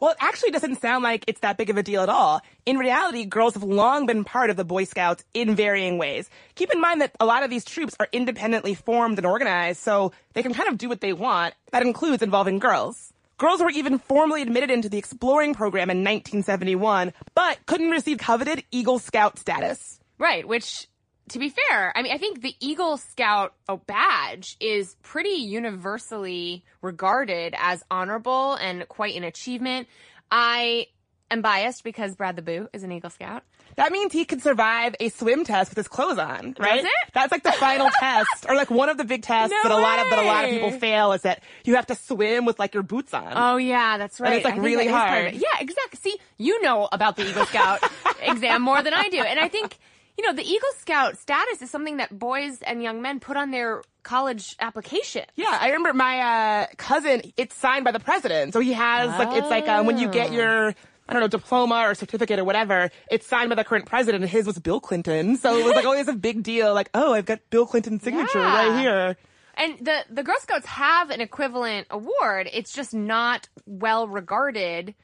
Well, 0.00 0.12
it 0.12 0.16
actually 0.18 0.50
doesn't 0.50 0.80
sound 0.80 1.04
like 1.04 1.24
it's 1.26 1.40
that 1.40 1.58
big 1.58 1.68
of 1.68 1.76
a 1.76 1.82
deal 1.82 2.02
at 2.02 2.08
all. 2.08 2.40
In 2.64 2.78
reality, 2.78 3.26
girls 3.26 3.52
have 3.52 3.62
long 3.62 4.06
been 4.06 4.24
part 4.24 4.48
of 4.48 4.56
the 4.56 4.64
Boy 4.64 4.84
Scouts 4.84 5.22
in 5.34 5.54
varying 5.54 5.98
ways. 5.98 6.30
Keep 6.54 6.72
in 6.72 6.80
mind 6.80 7.02
that 7.02 7.14
a 7.20 7.26
lot 7.26 7.42
of 7.42 7.50
these 7.50 7.66
troops 7.66 7.94
are 8.00 8.08
independently 8.10 8.72
formed 8.72 9.18
and 9.18 9.26
organized, 9.26 9.80
so 9.80 10.12
they 10.32 10.42
can 10.42 10.54
kind 10.54 10.70
of 10.70 10.78
do 10.78 10.88
what 10.88 11.02
they 11.02 11.12
want. 11.12 11.54
That 11.72 11.82
includes 11.82 12.22
involving 12.22 12.58
girls. 12.60 13.12
Girls 13.36 13.60
were 13.60 13.70
even 13.70 13.98
formally 13.98 14.40
admitted 14.40 14.70
into 14.70 14.88
the 14.88 14.98
exploring 14.98 15.54
program 15.54 15.90
in 15.90 15.98
1971, 15.98 17.12
but 17.34 17.58
couldn't 17.66 17.90
receive 17.90 18.16
coveted 18.16 18.64
Eagle 18.70 18.98
Scout 18.98 19.38
status. 19.38 20.00
Right, 20.18 20.48
which 20.48 20.88
to 21.30 21.38
be 21.38 21.48
fair, 21.48 21.96
I 21.96 22.02
mean, 22.02 22.12
I 22.12 22.18
think 22.18 22.42
the 22.42 22.54
Eagle 22.60 22.96
Scout 22.96 23.54
oh, 23.68 23.78
badge 23.78 24.56
is 24.60 24.96
pretty 25.02 25.30
universally 25.30 26.64
regarded 26.82 27.54
as 27.56 27.82
honorable 27.90 28.54
and 28.54 28.86
quite 28.88 29.16
an 29.16 29.24
achievement. 29.24 29.88
I 30.30 30.86
am 31.30 31.42
biased 31.42 31.84
because 31.84 32.16
Brad 32.16 32.36
the 32.36 32.42
Boo 32.42 32.68
is 32.72 32.82
an 32.82 32.92
Eagle 32.92 33.10
Scout. 33.10 33.42
That 33.76 33.92
means 33.92 34.12
he 34.12 34.24
can 34.24 34.40
survive 34.40 34.96
a 34.98 35.08
swim 35.10 35.44
test 35.44 35.70
with 35.70 35.76
his 35.76 35.88
clothes 35.88 36.18
on, 36.18 36.56
right? 36.58 36.82
Does 36.82 36.84
it? 36.84 37.12
That's 37.14 37.32
like 37.32 37.44
the 37.44 37.52
final 37.52 37.88
test, 38.00 38.46
or 38.48 38.56
like 38.56 38.70
one 38.70 38.88
of 38.88 38.98
the 38.98 39.04
big 39.04 39.22
tests 39.22 39.54
No 39.54 39.68
that 39.68 39.72
a 39.72 39.80
lot 39.80 40.00
of 40.00 40.10
that 40.10 40.18
a 40.18 40.26
lot 40.26 40.44
of 40.44 40.50
people 40.50 40.72
fail 40.72 41.12
is 41.12 41.22
that 41.22 41.42
you 41.64 41.76
have 41.76 41.86
to 41.86 41.94
swim 41.94 42.44
with 42.44 42.58
like 42.58 42.74
your 42.74 42.82
boots 42.82 43.14
on. 43.14 43.32
Oh 43.34 43.56
yeah, 43.56 43.96
that's 43.96 44.20
right. 44.20 44.28
And 44.28 44.36
it's, 44.36 44.44
like, 44.44 44.60
really 44.60 44.88
that 44.88 44.90
is 44.90 44.92
part 44.92 45.18
of 45.18 45.24
hard. 45.24 45.34
Yeah, 45.34 45.60
exactly. 45.60 45.98
See, 46.02 46.18
you 46.36 46.60
know 46.62 46.88
about 46.90 47.16
the 47.16 47.28
Eagle 47.28 47.46
Scout 47.46 47.80
exam 48.22 48.62
more 48.62 48.82
than 48.82 48.92
I 48.92 49.08
do, 49.08 49.20
and 49.20 49.38
I 49.38 49.48
think 49.48 49.78
you 50.20 50.26
know 50.26 50.34
the 50.34 50.46
Eagle 50.46 50.68
Scout 50.78 51.16
status 51.16 51.62
is 51.62 51.70
something 51.70 51.96
that 51.96 52.16
boys 52.18 52.60
and 52.60 52.82
young 52.82 53.00
men 53.00 53.20
put 53.20 53.38
on 53.38 53.50
their 53.52 53.82
college 54.02 54.54
application. 54.60 55.24
Yeah, 55.34 55.56
I 55.58 55.68
remember 55.68 55.94
my 55.94 56.20
uh, 56.20 56.66
cousin. 56.76 57.22
It's 57.38 57.54
signed 57.54 57.86
by 57.86 57.92
the 57.92 58.00
president, 58.00 58.52
so 58.52 58.60
he 58.60 58.74
has 58.74 59.08
like 59.18 59.34
it's 59.34 59.48
like 59.48 59.66
uh, 59.66 59.82
when 59.82 59.96
you 59.96 60.08
get 60.08 60.30
your 60.30 60.74
I 61.08 61.12
don't 61.14 61.22
know 61.22 61.28
diploma 61.28 61.86
or 61.88 61.94
certificate 61.94 62.38
or 62.38 62.44
whatever. 62.44 62.90
It's 63.10 63.26
signed 63.26 63.48
by 63.48 63.54
the 63.54 63.64
current 63.64 63.86
president, 63.86 64.22
and 64.22 64.30
his 64.30 64.46
was 64.46 64.58
Bill 64.58 64.78
Clinton, 64.78 65.38
so 65.38 65.56
it 65.56 65.64
was 65.64 65.74
like 65.74 65.86
always 65.86 66.06
a 66.08 66.12
big 66.12 66.42
deal. 66.42 66.74
Like, 66.74 66.90
oh, 66.92 67.14
I've 67.14 67.24
got 67.24 67.38
Bill 67.48 67.64
Clinton's 67.66 68.02
signature 68.08 68.40
Yeah. 68.40 68.54
right 68.68 68.80
here. 68.80 69.16
And 69.56 69.78
the 69.80 70.04
the 70.10 70.22
Girl 70.22 70.36
Scouts 70.40 70.66
have 70.66 71.08
an 71.08 71.22
equivalent 71.22 71.86
award. 71.90 72.46
It's 72.52 72.74
just 72.74 72.92
not 72.92 73.48
well 73.64 74.06
regarded 74.06 74.94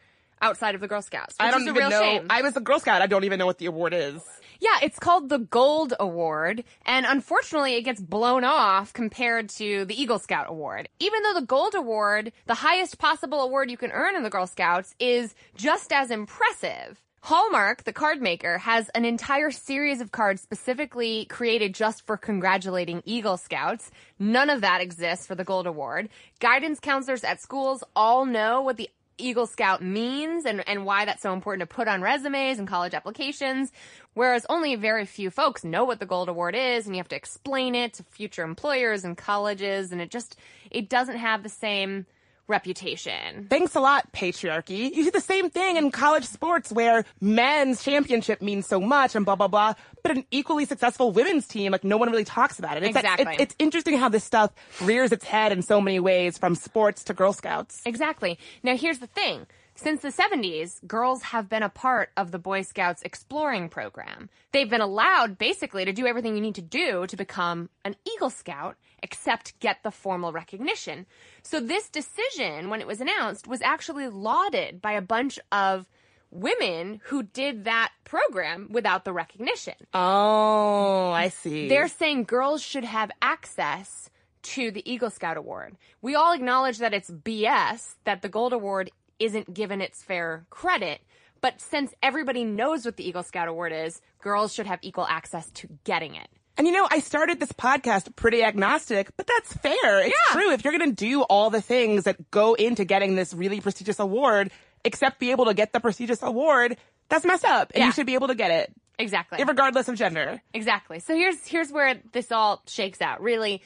outside 0.43 0.75
of 0.75 0.83
the 0.83 0.89
Girl 0.89 1.01
Scouts. 1.01 1.37
I 1.41 1.51
don't 1.51 1.67
even 1.67 1.89
know. 1.89 2.01
shame. 2.03 2.27
I 2.29 2.43
was 2.43 2.55
a 2.55 2.61
Girl 2.61 2.79
Scout. 2.81 3.01
I 3.01 3.07
don't 3.07 3.25
even 3.25 3.39
know 3.39 3.47
what 3.47 3.57
the 3.57 3.67
award 3.67 3.95
is. 3.95 4.21
Yeah, 4.61 4.79
it's 4.83 4.99
called 4.99 5.29
the 5.29 5.39
Gold 5.39 5.95
Award, 6.01 6.65
and 6.85 7.07
unfortunately 7.07 7.75
it 7.75 7.83
gets 7.83 8.01
blown 8.01 8.45
off 8.45 8.93
compared 8.93 9.49
to 9.51 9.85
the 9.85 10.01
Eagle 10.01 10.19
Scout 10.19 10.47
Award. 10.49 10.89
Even 10.99 11.23
though 11.23 11.35
the 11.35 11.47
Gold 11.47 11.75
Award, 11.75 12.33
the 12.47 12.55
highest 12.55 12.99
possible 12.99 13.41
award 13.43 13.71
you 13.71 13.77
can 13.77 13.93
earn 13.93 14.17
in 14.17 14.23
the 14.23 14.31
Girl 14.31 14.47
Scouts, 14.47 14.95
is 14.99 15.35
just 15.57 15.93
as 15.93 16.11
impressive. 16.11 17.01
Hallmark, 17.27 17.83
the 17.83 17.93
card 17.93 18.23
maker, 18.23 18.59
has 18.59 18.89
an 18.91 19.05
entire 19.05 19.51
series 19.51 20.01
of 20.01 20.13
cards 20.13 20.41
specifically 20.41 21.25
created 21.25 21.75
just 21.75 22.07
for 22.07 22.17
congratulating 22.17 23.03
Eagle 23.05 23.37
Scouts. 23.37 23.91
None 24.21 24.49
of 24.49 24.61
that 24.61 24.81
exists 24.81 25.27
for 25.27 25.35
the 25.35 25.43
Gold 25.43 25.67
Award. 25.67 26.09
Guidance 26.39 26.79
counselors 26.79 27.25
at 27.25 27.41
schools 27.41 27.83
all 27.97 28.27
know 28.27 28.61
what 28.61 28.77
the 28.77 28.89
Eagle 29.19 29.47
Scout 29.47 29.83
means 29.83 30.45
and, 30.45 30.67
and 30.69 30.85
why 30.85 31.05
that's 31.05 31.23
so 31.23 31.33
important 31.33 31.69
to 31.69 31.75
put 31.75 31.89
on 31.89 32.03
resumes 32.03 32.59
and 32.59 32.69
college 32.69 32.95
applications. 32.95 33.73
Whereas 34.15 34.47
only 34.49 34.77
very 34.77 35.07
few 35.07 35.31
folks 35.31 35.65
know 35.65 35.85
what 35.85 36.01
the 36.01 36.07
Gold 36.07 36.29
Award 36.29 36.55
is 36.55 36.87
and 36.87 36.95
you 36.95 37.01
have 37.01 37.09
to 37.09 37.17
explain 37.17 37.75
it 37.75 37.95
to 37.95 38.03
future 38.05 38.43
employers 38.43 39.05
and 39.05 39.17
colleges 39.17 39.93
and 39.93 40.01
it 40.01 40.11
just, 40.11 40.37
it 40.71 40.89
doesn't 40.89 41.17
have 41.17 41.43
the 41.43 41.49
same 41.49 42.07
reputation. 42.49 43.47
Thanks 43.49 43.75
a 43.75 43.81
lot, 43.81 44.13
patriarchy. 44.13 44.95
You 44.95 45.05
see 45.05 45.11
the 45.11 45.21
same 45.21 45.51
thing 45.51 45.77
in 45.77 45.91
college 45.91 46.25
sports 46.25 46.71
where 46.73 47.05
men's 47.21 47.83
championship 47.83 48.41
means 48.43 48.67
so 48.67 48.81
much 48.81 49.15
and 49.15 49.25
blah, 49.25 49.37
blah, 49.37 49.49
blah. 49.49 49.75
But 50.03 50.17
an 50.19 50.25
equally 50.31 50.65
successful 50.65 51.11
women's 51.13 51.47
team, 51.47 51.73
like 51.73 51.85
no 51.85 51.97
one 51.97 52.11
really 52.11 52.25
talks 52.25 52.59
about 52.59 52.77
it. 52.77 52.85
It's, 52.85 52.97
Exactly. 52.97 53.35
it's, 53.35 53.43
it's 53.43 53.55
interesting 53.59 53.99
how 53.99 54.09
this 54.09 54.25
stuff 54.25 54.51
rears 54.81 55.13
its 55.13 55.25
head 55.25 55.53
in 55.53 55.63
so 55.63 55.81
many 55.81 55.99
ways 56.01 56.39
from 56.39 56.55
sports 56.55 57.03
to 57.05 57.15
Girl 57.15 57.33
Scouts. 57.33 57.83
Exactly. 57.85 58.39
Now 58.63 58.77
here's 58.77 58.99
the 58.99 59.07
thing. 59.09 59.47
Since 59.79 60.01
the 60.01 60.09
70s, 60.09 60.85
girls 60.87 61.23
have 61.23 61.51
been 61.51 61.63
a 61.63 61.69
part 61.69 62.09
of 62.17 62.31
the 62.31 62.39
Boy 62.39 62.63
Scouts 62.63 63.03
exploring 63.03 63.69
program. 63.69 64.31
They've 64.53 64.69
been 64.69 64.81
allowed 64.81 65.37
basically 65.37 65.85
to 65.85 65.93
do 65.93 66.07
everything 66.07 66.35
you 66.35 66.41
need 66.41 66.55
to 66.55 66.63
do 66.63 67.07
to 67.07 67.17
become 67.17 67.69
an 67.85 67.95
Eagle 68.07 68.31
Scout, 68.31 68.77
except 69.03 69.61
get 69.61 69.83
the 69.83 69.91
formal 69.91 70.33
recognition. 70.33 71.05
So 71.43 71.61
this 71.61 71.91
decision, 71.91 72.71
when 72.71 72.81
it 72.81 72.87
was 72.87 73.03
announced, 73.03 73.47
was 73.47 73.61
actually 73.61 74.09
lauded 74.09 74.81
by 74.81 74.93
a 74.93 75.03
bunch 75.03 75.39
of 75.53 75.87
women 76.31 77.03
who 77.05 77.23
did 77.23 77.65
that 77.65 77.93
program 78.05 78.69
without 78.71 79.05
the 79.05 79.13
recognition. 79.13 79.75
Oh, 79.93 81.11
I 81.11 81.29
see. 81.29 81.69
They're 81.69 81.89
saying 81.89 82.25
girls 82.25 82.63
should 82.63 82.85
have 82.85 83.11
access 83.21 84.09
to 84.43 84.71
the 84.71 84.91
Eagle 84.91 85.11
Scout 85.11 85.37
Award. 85.37 85.77
We 86.01 86.15
all 86.15 86.33
acknowledge 86.33 86.79
that 86.79 86.95
it's 86.95 87.11
BS 87.11 87.97
that 88.05 88.23
the 88.23 88.29
Gold 88.31 88.55
Award 88.55 88.91
isn't 89.19 89.53
given 89.53 89.81
its 89.81 90.03
fair 90.03 90.47
credit, 90.51 91.01
but 91.41 91.61
since 91.61 91.95
everybody 92.03 92.45
knows 92.45 92.85
what 92.85 92.97
the 92.97 93.07
Eagle 93.09 93.23
Scout 93.23 93.49
Award 93.49 93.73
is, 93.73 94.01
girls 94.21 94.53
should 94.53 94.67
have 94.67 94.79
equal 94.83 95.07
access 95.07 95.51
to 95.53 95.69
getting 95.85 96.15
it. 96.15 96.29
And 96.59 96.67
you 96.67 96.73
know, 96.73 96.89
I 96.91 97.01
started 97.01 97.39
this 97.39 97.53
podcast 97.53 98.17
pretty 98.17 98.43
agnostic, 98.43 99.11
but 99.17 99.27
that's 99.27 99.53
fair. 99.53 100.01
It's 100.01 100.09
Yeah. 100.29 100.33
true. 100.33 100.51
If 100.53 100.65
you're 100.65 100.77
going 100.77 100.89
to 100.91 100.97
do 100.97 101.23
all 101.23 101.51
the 101.51 101.61
things 101.61 102.05
that 102.05 102.31
go 102.31 102.55
into 102.55 102.85
getting 102.87 103.15
this 103.15 103.35
really 103.35 103.61
prestigious 103.61 103.99
award, 103.99 104.51
except 104.85 105.19
be 105.19 105.33
able 105.33 105.45
to 105.47 105.55
get 105.55 105.73
the 105.75 105.81
prestigious 105.81 106.23
award, 106.23 106.79
that's 107.11 107.27
messed 107.27 107.45
up. 107.45 107.73
And 107.75 107.81
Yeah. 107.83 107.87
you 107.87 107.93
should 107.93 108.07
be 108.07 108.15
able 108.15 108.29
to 108.29 108.35
get 108.35 108.51
it, 108.51 108.73
Exactly. 108.99 109.45
regardless 109.45 109.89
of 109.89 109.97
gender. 109.97 110.41
Exactly. 110.55 110.99
So 110.99 111.15
here's 111.15 111.47
here's 111.47 111.71
where 111.71 112.01
this 112.13 112.33
all 112.33 112.63
shakes 112.67 113.03
out. 113.03 113.21
Really, 113.21 113.61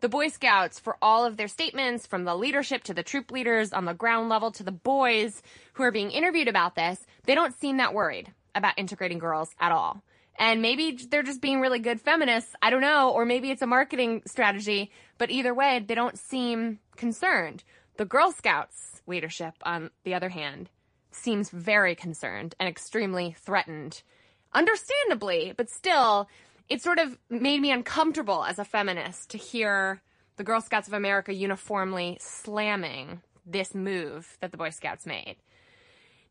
the 0.00 0.08
Boy 0.08 0.28
Scouts, 0.28 0.78
for 0.78 0.96
all 1.00 1.24
of 1.24 1.36
their 1.36 1.48
statements, 1.48 2.06
from 2.06 2.24
the 2.24 2.36
leadership 2.36 2.84
to 2.84 2.94
the 2.94 3.02
troop 3.02 3.30
leaders 3.30 3.72
on 3.72 3.86
the 3.86 3.94
ground 3.94 4.28
level 4.28 4.50
to 4.52 4.62
the 4.62 4.72
boys 4.72 5.42
who 5.74 5.82
are 5.82 5.92
being 5.92 6.10
interviewed 6.10 6.48
about 6.48 6.74
this, 6.74 7.06
they 7.24 7.34
don't 7.34 7.58
seem 7.58 7.78
that 7.78 7.94
worried 7.94 8.32
about 8.54 8.78
integrating 8.78 9.18
girls 9.18 9.54
at 9.58 9.72
all. 9.72 10.02
And 10.38 10.60
maybe 10.60 10.98
they're 11.10 11.22
just 11.22 11.40
being 11.40 11.60
really 11.60 11.78
good 11.78 12.00
feminists. 12.00 12.54
I 12.60 12.68
don't 12.68 12.82
know. 12.82 13.10
Or 13.10 13.24
maybe 13.24 13.50
it's 13.50 13.62
a 13.62 13.66
marketing 13.66 14.22
strategy. 14.26 14.90
But 15.16 15.30
either 15.30 15.54
way, 15.54 15.82
they 15.86 15.94
don't 15.94 16.18
seem 16.18 16.78
concerned. 16.96 17.64
The 17.96 18.04
Girl 18.04 18.32
Scouts 18.32 19.00
leadership, 19.06 19.54
on 19.62 19.90
the 20.04 20.12
other 20.12 20.28
hand, 20.28 20.68
seems 21.10 21.48
very 21.48 21.94
concerned 21.94 22.54
and 22.60 22.68
extremely 22.68 23.34
threatened. 23.38 24.02
Understandably, 24.52 25.54
but 25.56 25.70
still, 25.70 26.28
it 26.68 26.82
sort 26.82 26.98
of 26.98 27.18
made 27.30 27.60
me 27.60 27.70
uncomfortable 27.70 28.44
as 28.44 28.58
a 28.58 28.64
feminist 28.64 29.30
to 29.30 29.38
hear 29.38 30.02
the 30.36 30.44
Girl 30.44 30.60
Scouts 30.60 30.88
of 30.88 30.94
America 30.94 31.32
uniformly 31.32 32.18
slamming 32.20 33.22
this 33.44 33.74
move 33.74 34.36
that 34.40 34.50
the 34.50 34.56
Boy 34.56 34.70
Scouts 34.70 35.06
made. 35.06 35.36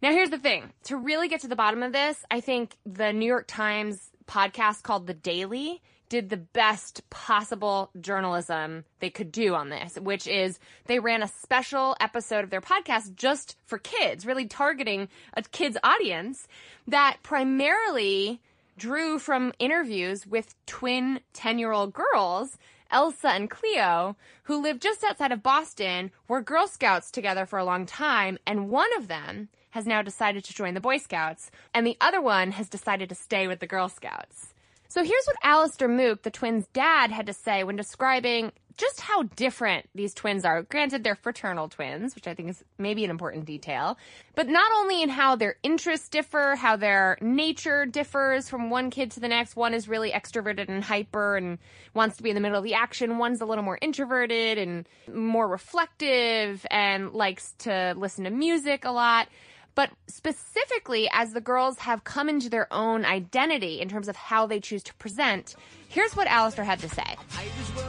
Now, 0.01 0.11
here's 0.11 0.29
the 0.29 0.37
thing 0.37 0.73
to 0.83 0.97
really 0.97 1.27
get 1.27 1.41
to 1.41 1.47
the 1.47 1.55
bottom 1.55 1.81
of 1.81 1.93
this, 1.93 2.23
I 2.29 2.41
think 2.41 2.75
the 2.85 3.13
New 3.13 3.25
York 3.25 3.45
Times 3.47 4.11
podcast 4.27 4.83
called 4.83 5.07
The 5.07 5.13
Daily 5.13 5.81
did 6.09 6.29
the 6.29 6.37
best 6.37 7.09
possible 7.09 7.89
journalism 7.99 8.85
they 8.99 9.09
could 9.09 9.31
do 9.31 9.55
on 9.55 9.69
this, 9.69 9.95
which 9.95 10.27
is 10.27 10.59
they 10.85 10.99
ran 10.99 11.23
a 11.23 11.27
special 11.27 11.95
episode 11.99 12.43
of 12.43 12.51
their 12.51 12.61
podcast 12.61 13.15
just 13.15 13.57
for 13.65 13.79
kids, 13.79 14.25
really 14.25 14.45
targeting 14.45 15.09
a 15.33 15.41
kids 15.41 15.77
audience 15.83 16.47
that 16.87 17.17
primarily 17.23 18.41
drew 18.77 19.19
from 19.19 19.53
interviews 19.59 20.27
with 20.27 20.55
twin 20.65 21.19
10 21.33 21.59
year 21.59 21.71
old 21.71 21.93
girls 21.93 22.57
Elsa 22.91 23.29
and 23.29 23.49
Cleo, 23.49 24.15
who 24.43 24.61
live 24.61 24.79
just 24.79 25.03
outside 25.03 25.31
of 25.31 25.43
Boston, 25.43 26.11
were 26.27 26.41
Girl 26.41 26.67
Scouts 26.67 27.11
together 27.11 27.45
for 27.45 27.57
a 27.59 27.65
long 27.65 27.85
time, 27.85 28.37
and 28.45 28.69
one 28.69 28.95
of 28.97 29.07
them 29.07 29.49
has 29.71 29.85
now 29.85 30.01
decided 30.01 30.43
to 30.45 30.53
join 30.53 30.73
the 30.73 30.79
Boy 30.79 30.97
Scouts, 30.97 31.51
and 31.73 31.85
the 31.85 31.97
other 31.99 32.21
one 32.21 32.51
has 32.51 32.69
decided 32.69 33.09
to 33.09 33.15
stay 33.15 33.47
with 33.47 33.59
the 33.59 33.67
Girl 33.67 33.89
Scouts. 33.89 34.53
So 34.87 35.03
here's 35.03 35.25
what 35.25 35.35
Alistair 35.43 35.87
Mook, 35.87 36.21
the 36.21 36.31
twins' 36.31 36.67
dad, 36.67 37.11
had 37.11 37.25
to 37.25 37.33
say 37.33 37.63
when 37.63 37.75
describing 37.75 38.53
just 38.77 39.01
how 39.01 39.23
different 39.23 39.89
these 39.95 40.13
twins 40.13 40.43
are. 40.45 40.63
Granted, 40.63 41.03
they're 41.03 41.15
fraternal 41.15 41.69
twins, 41.69 42.15
which 42.15 42.27
I 42.27 42.33
think 42.33 42.49
is 42.49 42.63
maybe 42.77 43.03
an 43.05 43.11
important 43.11 43.45
detail, 43.45 43.97
but 44.35 44.47
not 44.47 44.71
only 44.77 45.01
in 45.01 45.09
how 45.09 45.35
their 45.35 45.55
interests 45.63 46.09
differ, 46.09 46.55
how 46.55 46.75
their 46.75 47.17
nature 47.21 47.85
differs 47.85 48.49
from 48.49 48.69
one 48.69 48.89
kid 48.89 49.11
to 49.11 49.19
the 49.19 49.27
next. 49.27 49.55
One 49.55 49.73
is 49.73 49.87
really 49.87 50.11
extroverted 50.11 50.69
and 50.69 50.83
hyper 50.83 51.37
and 51.37 51.57
wants 51.93 52.17
to 52.17 52.23
be 52.23 52.29
in 52.29 52.35
the 52.35 52.41
middle 52.41 52.57
of 52.57 52.63
the 52.63 52.73
action. 52.73 53.17
One's 53.17 53.41
a 53.41 53.45
little 53.45 53.63
more 53.63 53.79
introverted 53.81 54.57
and 54.57 54.87
more 55.13 55.47
reflective 55.47 56.65
and 56.69 57.13
likes 57.13 57.53
to 57.59 57.93
listen 57.97 58.25
to 58.25 58.29
music 58.29 58.85
a 58.85 58.91
lot. 58.91 59.29
But 59.75 59.91
specifically, 60.07 61.09
as 61.11 61.33
the 61.33 61.41
girls 61.41 61.79
have 61.79 62.05
come 62.05 62.29
into 62.29 62.49
their 62.49 62.71
own 62.71 63.03
identity 63.03 63.81
in 63.81 63.89
terms 63.89 64.07
of 64.07 64.15
how 64.15 64.47
they 64.47 64.61
choose 64.61 64.81
to 64.83 64.93
present, 64.95 65.55
here's 65.89 66.15
what 66.15 66.27
Alistair 66.27 66.63
had 66.63 66.79
to 66.79 66.89
say. 66.89 67.17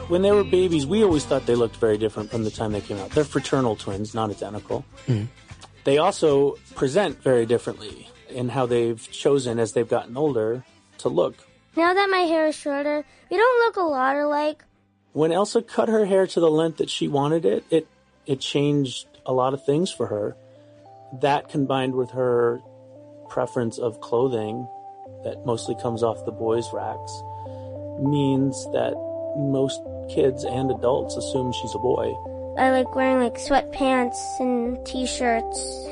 When 0.09 0.21
they 0.21 0.31
were 0.31 0.43
babies, 0.43 0.85
we 0.85 1.01
always 1.03 1.23
thought 1.23 1.45
they 1.45 1.55
looked 1.55 1.77
very 1.77 1.97
different 1.97 2.29
from 2.29 2.43
the 2.43 2.51
time 2.51 2.73
they 2.73 2.81
came 2.81 2.97
out. 2.97 3.11
They're 3.11 3.23
fraternal 3.23 3.77
twins, 3.77 4.13
not 4.13 4.29
identical. 4.29 4.83
Mm. 5.07 5.27
They 5.85 5.97
also 5.97 6.57
present 6.75 7.23
very 7.23 7.45
differently 7.45 8.09
in 8.29 8.49
how 8.49 8.65
they've 8.65 9.01
chosen 9.09 9.57
as 9.57 9.71
they've 9.71 9.87
gotten 9.87 10.17
older 10.17 10.65
to 10.99 11.09
look. 11.09 11.35
Now 11.77 11.93
that 11.93 12.09
my 12.09 12.19
hair 12.19 12.47
is 12.47 12.55
shorter, 12.55 13.05
we 13.31 13.37
don't 13.37 13.65
look 13.65 13.77
a 13.77 13.87
lot 13.87 14.17
alike. 14.17 14.65
When 15.13 15.31
Elsa 15.31 15.61
cut 15.61 15.87
her 15.87 16.05
hair 16.05 16.27
to 16.27 16.39
the 16.41 16.51
length 16.51 16.79
that 16.79 16.89
she 16.89 17.07
wanted 17.07 17.45
it, 17.45 17.63
it 17.69 17.87
it 18.25 18.41
changed 18.41 19.07
a 19.25 19.31
lot 19.31 19.53
of 19.53 19.65
things 19.65 19.89
for 19.89 20.07
her 20.07 20.35
that 21.21 21.49
combined 21.49 21.95
with 21.95 22.11
her 22.11 22.61
preference 23.29 23.77
of 23.77 23.99
clothing 24.01 24.67
that 25.23 25.45
mostly 25.45 25.75
comes 25.75 26.03
off 26.03 26.23
the 26.25 26.31
boys' 26.31 26.71
racks 26.73 27.21
means 27.99 28.65
that 28.71 28.93
most 29.37 29.81
kids 30.09 30.43
and 30.43 30.71
adults 30.71 31.15
assume 31.15 31.51
she's 31.51 31.75
a 31.75 31.79
boy. 31.79 32.13
I 32.57 32.71
like 32.71 32.95
wearing 32.95 33.19
like 33.19 33.35
sweatpants 33.35 34.17
and 34.39 34.83
t-shirts. 34.85 35.87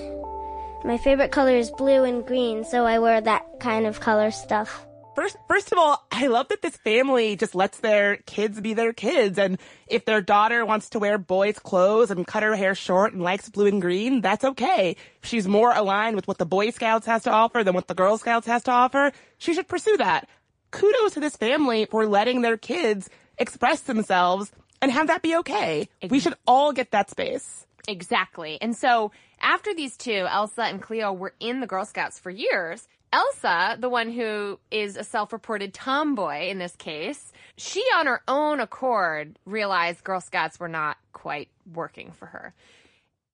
My 0.84 0.98
favorite 0.98 1.32
color 1.32 1.56
is 1.56 1.72
blue 1.72 2.04
and 2.04 2.26
green, 2.26 2.64
so 2.64 2.86
I 2.86 3.00
wear 3.00 3.22
that 3.22 3.46
kind 3.60 3.86
of 3.86 4.00
color 4.00 4.32
stuff. 4.32 4.86
First, 5.16 5.38
first 5.48 5.72
of 5.72 5.78
all, 5.78 6.06
I 6.12 6.28
love 6.28 6.50
that 6.50 6.62
this 6.62 6.76
family 6.76 7.38
just 7.38 7.56
lets 7.56 7.80
their 7.80 8.18
kids 8.18 8.60
be 8.60 8.74
their 8.74 8.92
kids. 8.92 9.40
And 9.40 9.58
if 9.88 10.04
their 10.04 10.22
daughter 10.22 10.66
wants 10.66 10.90
to 10.90 11.00
wear 11.00 11.18
boys' 11.18 11.58
clothes 11.58 12.12
and 12.12 12.28
cut 12.28 12.44
her 12.44 12.56
hair 12.56 12.76
short 12.76 13.14
and 13.14 13.22
likes 13.24 13.48
blue 13.48 13.68
and 13.68 13.82
green, 13.82 14.20
that's 14.20 14.44
okay. 14.44 14.98
She's 15.24 15.48
more 15.48 15.72
aligned 15.74 16.18
with 16.18 16.28
what 16.28 16.38
the 16.38 16.46
Boy 16.46 16.70
Scouts 16.72 17.06
has 17.06 17.24
to 17.24 17.32
offer 17.32 17.64
than 17.64 17.74
what 17.74 17.88
the 17.88 17.94
Girl 17.96 18.18
Scouts 18.18 18.46
has 18.48 18.64
to 18.64 18.72
offer, 18.72 19.14
she 19.38 19.54
should 19.54 19.70
pursue 19.70 19.96
that. 19.98 20.28
Kudos 20.72 21.14
to 21.14 21.22
this 21.22 21.38
family 21.38 21.86
for 21.86 22.06
letting 22.06 22.42
their 22.42 22.58
kids 22.58 23.10
express 23.38 23.82
themselves 23.82 24.52
and 24.82 24.92
have 24.92 25.08
that 25.08 25.22
be 25.22 25.38
okay. 25.38 25.82
Exactly. 25.82 26.10
We 26.10 26.20
should 26.20 26.36
all 26.46 26.74
get 26.74 26.92
that 26.92 27.10
space. 27.10 27.66
Exactly. 27.88 28.58
And 28.62 28.76
so 28.76 29.12
after 29.40 29.74
these 29.74 29.96
two, 29.96 30.26
Elsa 30.30 30.64
and 30.64 30.82
Cleo, 30.82 31.14
were 31.14 31.34
in 31.40 31.60
the 31.60 31.68
Girl 31.68 31.86
Scouts 31.86 32.20
for 32.20 32.30
years, 32.30 32.88
Elsa, 33.16 33.78
the 33.80 33.88
one 33.88 34.12
who 34.12 34.60
is 34.72 34.98
a 34.98 35.04
self-reported 35.06 35.74
tomboy 35.74 36.50
in 36.50 36.58
this 36.58 36.76
case, 36.76 37.32
she 37.56 37.82
on 37.96 38.08
her 38.08 38.22
own 38.28 38.60
accord 38.60 39.40
realized 39.46 40.04
Girl 40.04 40.20
Scouts 40.20 40.60
were 40.60 40.68
not 40.68 40.98
quite 41.14 41.48
working 41.74 42.12
for 42.12 42.26
her. 42.26 42.54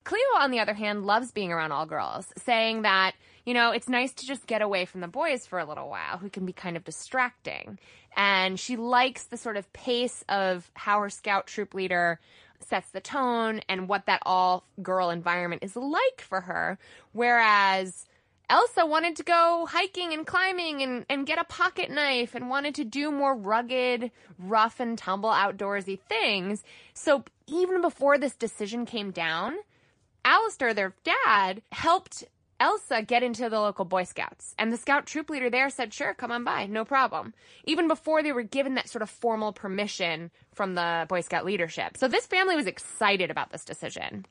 Cleo, 0.04 0.22
on 0.40 0.52
the 0.52 0.60
other 0.60 0.76
hand, 0.76 1.08
loves 1.08 1.32
being 1.32 1.52
around 1.52 1.72
all 1.72 1.88
girls, 1.88 2.32
saying 2.38 2.84
that, 2.84 3.14
you 3.44 3.56
know, 3.56 3.72
it's 3.72 3.90
nice 3.90 4.14
to 4.14 4.28
just 4.28 4.46
get 4.46 4.62
away 4.62 4.86
from 4.86 5.02
the 5.02 5.08
boys 5.08 5.48
for 5.48 5.58
a 5.58 5.66
little 5.66 5.90
while, 5.90 6.20
who 6.20 6.30
can 6.30 6.46
be 6.46 6.54
kind 6.54 6.78
of 6.78 6.84
distracting. 6.84 7.80
And 8.16 8.60
she 8.60 8.76
likes 8.76 9.24
the 9.24 9.38
sort 9.38 9.58
of 9.58 9.74
pace 9.74 10.24
of 10.30 10.70
how 10.76 11.00
her 11.00 11.10
scout 11.10 11.48
troop 11.48 11.74
leader 11.74 12.20
sets 12.60 12.92
the 12.92 13.02
tone 13.02 13.62
and 13.68 13.88
what 13.88 14.06
that 14.06 14.22
all 14.28 14.64
girl 14.84 15.10
environment 15.10 15.64
is 15.64 15.76
like 15.76 16.22
for 16.22 16.42
her. 16.42 16.78
Whereas 17.14 18.06
Elsa 18.52 18.86
wanted 18.86 19.16
to 19.16 19.24
go 19.24 19.66
hiking 19.66 20.12
and 20.12 20.28
climbing 20.28 20.82
and, 20.82 21.06
and 21.10 21.26
get 21.26 21.40
a 21.40 21.46
pocket 21.46 21.90
knife 21.90 22.36
and 22.36 22.50
wanted 22.50 22.76
to 22.76 22.84
do 22.84 23.10
more 23.10 23.34
rugged, 23.34 24.12
rough 24.38 24.82
and 24.82 24.98
tumble 24.98 25.30
outdoorsy 25.30 25.98
things. 26.02 26.62
So 26.94 27.24
even 27.48 27.82
before 27.82 28.18
this 28.18 28.36
decision 28.36 28.86
came 28.86 29.12
down, 29.12 29.56
Alistair, 30.26 30.74
their 30.74 30.94
dad, 31.06 31.62
helped 31.72 32.26
Elsa 32.60 33.02
get 33.02 33.24
into 33.24 33.50
the 33.50 33.60
local 33.62 33.86
Boy 33.86 34.04
Scouts. 34.04 34.54
And 34.60 34.72
the 34.72 34.78
scout 34.78 35.06
troop 35.06 35.30
leader 35.30 35.50
there 35.50 35.70
said, 35.70 35.94
sure, 35.94 36.14
come 36.14 36.32
on 36.32 36.44
by, 36.44 36.66
no 36.66 36.84
problem. 36.84 37.34
Even 37.64 37.88
before 37.88 38.22
they 38.22 38.34
were 38.34 38.44
given 38.44 38.76
that 38.76 38.90
sort 38.90 39.02
of 39.02 39.10
formal 39.10 39.54
permission 39.54 40.30
from 40.54 40.76
the 40.76 41.06
Boy 41.08 41.22
Scout 41.22 41.46
leadership. 41.46 41.96
So 41.96 42.10
this 42.10 42.28
family 42.28 42.58
was 42.58 42.68
excited 42.68 43.32
about 43.32 43.54
this 43.54 43.64
decision. 43.64 44.26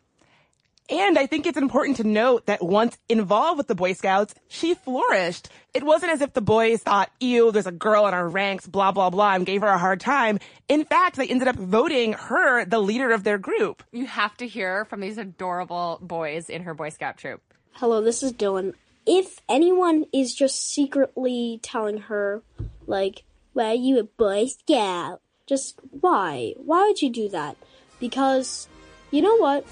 And 0.91 1.16
I 1.16 1.26
think 1.26 1.47
it's 1.47 1.57
important 1.57 1.99
to 1.99 2.05
note 2.05 2.47
that 2.47 2.64
once 2.64 2.99
involved 3.09 3.59
with 3.59 3.68
the 3.68 3.76
Boy 3.76 3.93
Scouts, 3.93 4.34
she 4.49 4.74
flourished. 4.74 5.49
It 5.72 5.84
wasn't 5.84 6.11
as 6.11 6.20
if 6.20 6.32
the 6.32 6.41
boys 6.41 6.82
thought, 6.82 7.12
ew, 7.20 7.53
there's 7.53 7.68
a 7.68 7.72
girl 7.72 8.09
in 8.09 8.14
our 8.14 8.28
ranks, 8.28 8.66
blah, 8.66 8.91
blah, 8.91 9.09
blah, 9.09 9.34
and 9.34 9.47
gave 9.47 9.61
her 9.61 9.68
a 9.68 9.78
hard 9.78 10.01
time. 10.01 10.41
In 10.68 10.84
fact, 10.84 11.14
they 11.14 11.28
ended 11.28 11.47
up 11.47 11.55
voting 11.55 12.14
her 12.14 12.64
the 12.64 12.80
leader 12.80 13.12
of 13.12 13.22
their 13.22 13.38
group. 13.38 13.84
You 13.93 14.07
have 14.07 14.36
to 14.38 14.49
hear 14.49 14.84
from 14.86 14.99
these 14.99 15.16
adorable 15.16 16.01
boys 16.03 16.51
in 16.51 16.64
her 16.64 16.74
Boy 16.74 16.88
Scout 16.88 17.18
troop. 17.18 17.41
Hello, 17.74 18.03
this 18.03 18.24
is 18.24 18.32
Dylan. 18.32 18.74
If 19.07 19.41
anyone 19.49 20.07
is 20.12 20.34
just 20.34 20.72
secretly 20.72 21.61
telling 21.62 21.99
her, 21.99 22.43
like, 22.88 23.22
why 23.53 23.66
are 23.66 23.74
you 23.74 24.01
a 24.01 24.05
Boy 24.05 24.47
Scout? 24.47 25.20
Just 25.47 25.78
why? 26.01 26.55
Why 26.57 26.88
would 26.88 27.01
you 27.01 27.11
do 27.11 27.28
that? 27.28 27.57
Because, 28.01 28.66
you 29.12 29.22
know 29.22 29.36
what? 29.36 29.64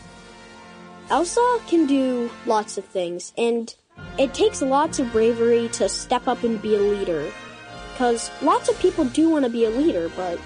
Elsa 1.10 1.60
can 1.66 1.86
do 1.86 2.30
lots 2.44 2.76
of 2.76 2.84
things, 2.84 3.32
and 3.38 3.74
it 4.18 4.34
takes 4.34 4.60
lots 4.60 4.98
of 4.98 5.10
bravery 5.10 5.68
to 5.70 5.88
step 5.88 6.28
up 6.28 6.44
and 6.44 6.60
be 6.60 6.74
a 6.74 6.80
leader. 6.80 7.30
Because 7.92 8.30
lots 8.42 8.68
of 8.68 8.78
people 8.78 9.06
do 9.06 9.28
want 9.28 9.44
to 9.44 9.50
be 9.50 9.64
a 9.64 9.70
leader, 9.70 10.10
but 10.10 10.38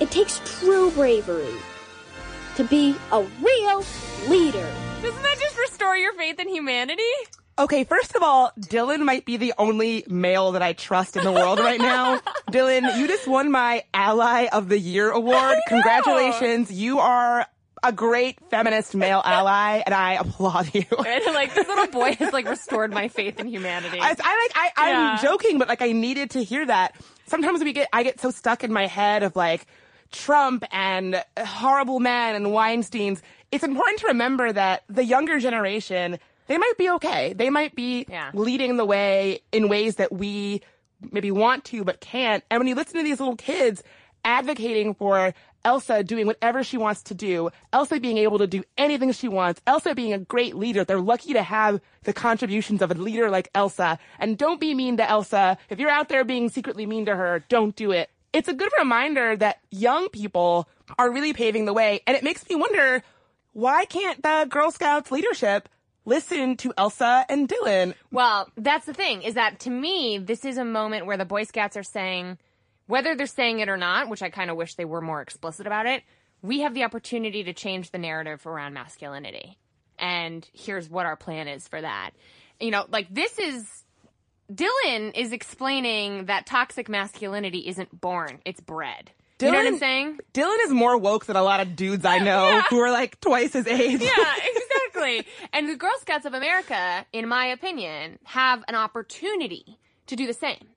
it 0.00 0.10
takes 0.10 0.40
true 0.44 0.90
bravery 0.90 1.54
to 2.56 2.64
be 2.64 2.96
a 3.12 3.22
real 3.22 3.84
leader. 4.28 4.68
Doesn't 5.02 5.22
that 5.22 5.36
just 5.38 5.56
restore 5.56 5.96
your 5.96 6.12
faith 6.14 6.40
in 6.40 6.48
humanity? 6.48 7.02
Okay, 7.58 7.84
first 7.84 8.14
of 8.14 8.22
all, 8.22 8.52
Dylan 8.58 9.04
might 9.04 9.24
be 9.24 9.36
the 9.36 9.54
only 9.58 10.04
male 10.08 10.52
that 10.52 10.62
I 10.62 10.74
trust 10.74 11.16
in 11.16 11.24
the 11.24 11.32
world 11.32 11.58
right 11.58 11.80
now. 11.80 12.18
Dylan, 12.50 12.98
you 12.98 13.08
just 13.08 13.26
won 13.26 13.50
my 13.50 13.84
Ally 13.94 14.46
of 14.52 14.68
the 14.68 14.78
Year 14.78 15.10
award. 15.10 15.58
Congratulations. 15.68 16.70
You 16.70 17.00
are 17.00 17.46
a 17.82 17.92
great 17.92 18.38
feminist 18.50 18.94
male 18.94 19.22
ally, 19.24 19.82
and 19.84 19.94
I 19.94 20.14
applaud 20.14 20.74
you. 20.74 20.84
And 21.08 21.34
like 21.34 21.54
this 21.54 21.66
little 21.66 21.86
boy 21.86 22.14
has 22.14 22.32
like 22.32 22.48
restored 22.48 22.92
my 22.92 23.08
faith 23.08 23.38
in 23.40 23.46
humanity. 23.46 23.98
I, 24.00 24.08
I 24.08 24.10
like 24.10 24.18
I, 24.22 24.70
I'm 24.76 24.90
yeah. 24.90 25.18
joking, 25.22 25.58
but 25.58 25.68
like 25.68 25.82
I 25.82 25.92
needed 25.92 26.30
to 26.30 26.42
hear 26.42 26.66
that. 26.66 26.96
Sometimes 27.26 27.62
we 27.62 27.72
get 27.72 27.88
I 27.92 28.02
get 28.02 28.20
so 28.20 28.30
stuck 28.30 28.64
in 28.64 28.72
my 28.72 28.86
head 28.86 29.22
of 29.22 29.36
like 29.36 29.66
Trump 30.10 30.64
and 30.70 31.22
horrible 31.38 32.00
men 32.00 32.34
and 32.34 32.52
Weinstein's. 32.52 33.22
It's 33.50 33.64
important 33.64 34.00
to 34.00 34.08
remember 34.08 34.52
that 34.52 34.84
the 34.88 35.04
younger 35.04 35.38
generation 35.38 36.18
they 36.46 36.58
might 36.58 36.78
be 36.78 36.90
okay. 36.90 37.34
They 37.34 37.50
might 37.50 37.74
be 37.74 38.06
yeah. 38.08 38.30
leading 38.34 38.76
the 38.76 38.84
way 38.84 39.40
in 39.52 39.68
ways 39.68 39.96
that 39.96 40.12
we 40.12 40.62
maybe 41.12 41.30
want 41.30 41.64
to 41.66 41.84
but 41.84 42.00
can't. 42.00 42.42
And 42.50 42.58
when 42.58 42.66
you 42.66 42.74
listen 42.74 42.96
to 42.96 43.04
these 43.04 43.20
little 43.20 43.36
kids 43.36 43.82
advocating 44.24 44.94
for 44.94 45.34
Elsa 45.64 46.04
doing 46.04 46.26
whatever 46.26 46.62
she 46.62 46.78
wants 46.78 47.02
to 47.02 47.14
do, 47.14 47.50
Elsa 47.72 48.00
being 48.00 48.18
able 48.18 48.38
to 48.38 48.46
do 48.46 48.62
anything 48.76 49.12
she 49.12 49.28
wants, 49.28 49.60
Elsa 49.66 49.94
being 49.94 50.12
a 50.12 50.18
great 50.18 50.54
leader. 50.54 50.84
They're 50.84 51.00
lucky 51.00 51.32
to 51.32 51.42
have 51.42 51.80
the 52.04 52.12
contributions 52.12 52.80
of 52.80 52.90
a 52.90 52.94
leader 52.94 53.28
like 53.30 53.50
Elsa. 53.54 53.98
And 54.18 54.38
don't 54.38 54.60
be 54.60 54.74
mean 54.74 54.96
to 54.98 55.08
Elsa. 55.08 55.58
If 55.68 55.78
you're 55.78 55.90
out 55.90 56.08
there 56.08 56.24
being 56.24 56.48
secretly 56.48 56.86
mean 56.86 57.06
to 57.06 57.16
her, 57.16 57.44
don't 57.48 57.74
do 57.74 57.92
it. 57.92 58.10
It's 58.32 58.48
a 58.48 58.54
good 58.54 58.70
reminder 58.78 59.36
that 59.36 59.58
young 59.70 60.08
people 60.10 60.68
are 60.98 61.10
really 61.10 61.32
paving 61.32 61.64
the 61.64 61.72
way. 61.72 62.00
And 62.06 62.16
it 62.16 62.22
makes 62.22 62.48
me 62.48 62.56
wonder, 62.56 63.02
why 63.52 63.84
can't 63.86 64.22
the 64.22 64.46
Girl 64.48 64.70
Scouts 64.70 65.10
leadership 65.10 65.68
listen 66.04 66.56
to 66.58 66.72
Elsa 66.78 67.26
and 67.28 67.48
Dylan? 67.48 67.94
Well, 68.10 68.48
that's 68.56 68.86
the 68.86 68.94
thing, 68.94 69.22
is 69.22 69.34
that 69.34 69.60
to 69.60 69.70
me, 69.70 70.18
this 70.18 70.44
is 70.44 70.56
a 70.56 70.64
moment 70.64 71.06
where 71.06 71.16
the 71.16 71.24
Boy 71.24 71.44
Scouts 71.44 71.76
are 71.76 71.82
saying, 71.82 72.38
whether 72.88 73.14
they're 73.14 73.26
saying 73.26 73.60
it 73.60 73.68
or 73.68 73.76
not, 73.76 74.08
which 74.08 74.22
I 74.22 74.30
kind 74.30 74.50
of 74.50 74.56
wish 74.56 74.74
they 74.74 74.84
were 74.84 75.00
more 75.00 75.20
explicit 75.20 75.66
about 75.66 75.86
it, 75.86 76.02
we 76.42 76.60
have 76.60 76.74
the 76.74 76.82
opportunity 76.84 77.44
to 77.44 77.52
change 77.52 77.90
the 77.92 77.98
narrative 77.98 78.44
around 78.46 78.74
masculinity. 78.74 79.56
And 79.98 80.48
here's 80.52 80.88
what 80.90 81.06
our 81.06 81.16
plan 81.16 81.46
is 81.48 81.66
for 81.68 81.80
that. 81.80 82.10
You 82.60 82.70
know, 82.72 82.84
like 82.90 83.06
this 83.14 83.38
is 83.38 83.84
Dylan 84.52 85.12
is 85.16 85.32
explaining 85.32 86.26
that 86.26 86.46
toxic 86.46 86.88
masculinity 86.88 87.68
isn't 87.68 88.00
born, 88.00 88.40
it's 88.44 88.60
bred. 88.60 89.10
you 89.40 89.50
know 89.52 89.58
what 89.58 89.66
I'm 89.66 89.78
saying? 89.78 90.18
Dylan 90.32 90.56
is 90.64 90.70
more 90.72 90.96
woke 90.96 91.26
than 91.26 91.36
a 91.36 91.42
lot 91.42 91.60
of 91.60 91.76
dudes 91.76 92.04
I 92.04 92.18
know 92.18 92.48
Yeah. 92.48 92.62
who 92.70 92.80
are 92.80 92.90
like 92.90 93.20
twice 93.20 93.52
his 93.52 93.66
age. 93.66 94.00
Yeah, 94.00 94.34
exactly. 94.54 95.26
and 95.52 95.68
the 95.68 95.76
Girl 95.76 95.92
Scouts 96.00 96.24
of 96.24 96.34
America, 96.34 97.04
in 97.12 97.28
my 97.28 97.46
opinion, 97.46 98.18
have 98.24 98.64
an 98.68 98.74
opportunity 98.74 99.78
to 100.06 100.16
do 100.16 100.26
the 100.26 100.32
same. 100.32 100.68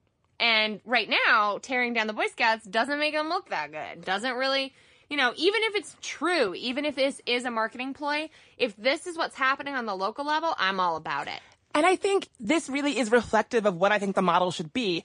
And 0.42 0.80
right 0.84 1.08
now, 1.08 1.58
tearing 1.62 1.94
down 1.94 2.08
the 2.08 2.12
Boy 2.12 2.26
Scouts 2.26 2.66
doesn't 2.66 2.98
make 2.98 3.14
them 3.14 3.28
look 3.28 3.50
that 3.50 3.70
good. 3.70 4.04
Doesn't 4.04 4.34
really, 4.34 4.74
you 5.08 5.16
know, 5.16 5.32
even 5.36 5.60
if 5.62 5.76
it's 5.76 5.96
true, 6.02 6.52
even 6.56 6.84
if 6.84 6.96
this 6.96 7.20
is 7.26 7.44
a 7.44 7.50
marketing 7.52 7.94
ploy, 7.94 8.28
if 8.58 8.76
this 8.76 9.06
is 9.06 9.16
what's 9.16 9.36
happening 9.36 9.74
on 9.74 9.86
the 9.86 9.94
local 9.94 10.24
level, 10.24 10.52
I'm 10.58 10.80
all 10.80 10.96
about 10.96 11.28
it. 11.28 11.38
And 11.76 11.86
I 11.86 11.94
think 11.94 12.28
this 12.40 12.68
really 12.68 12.98
is 12.98 13.12
reflective 13.12 13.66
of 13.66 13.76
what 13.76 13.92
I 13.92 14.00
think 14.00 14.16
the 14.16 14.22
model 14.22 14.50
should 14.50 14.72
be. 14.72 15.04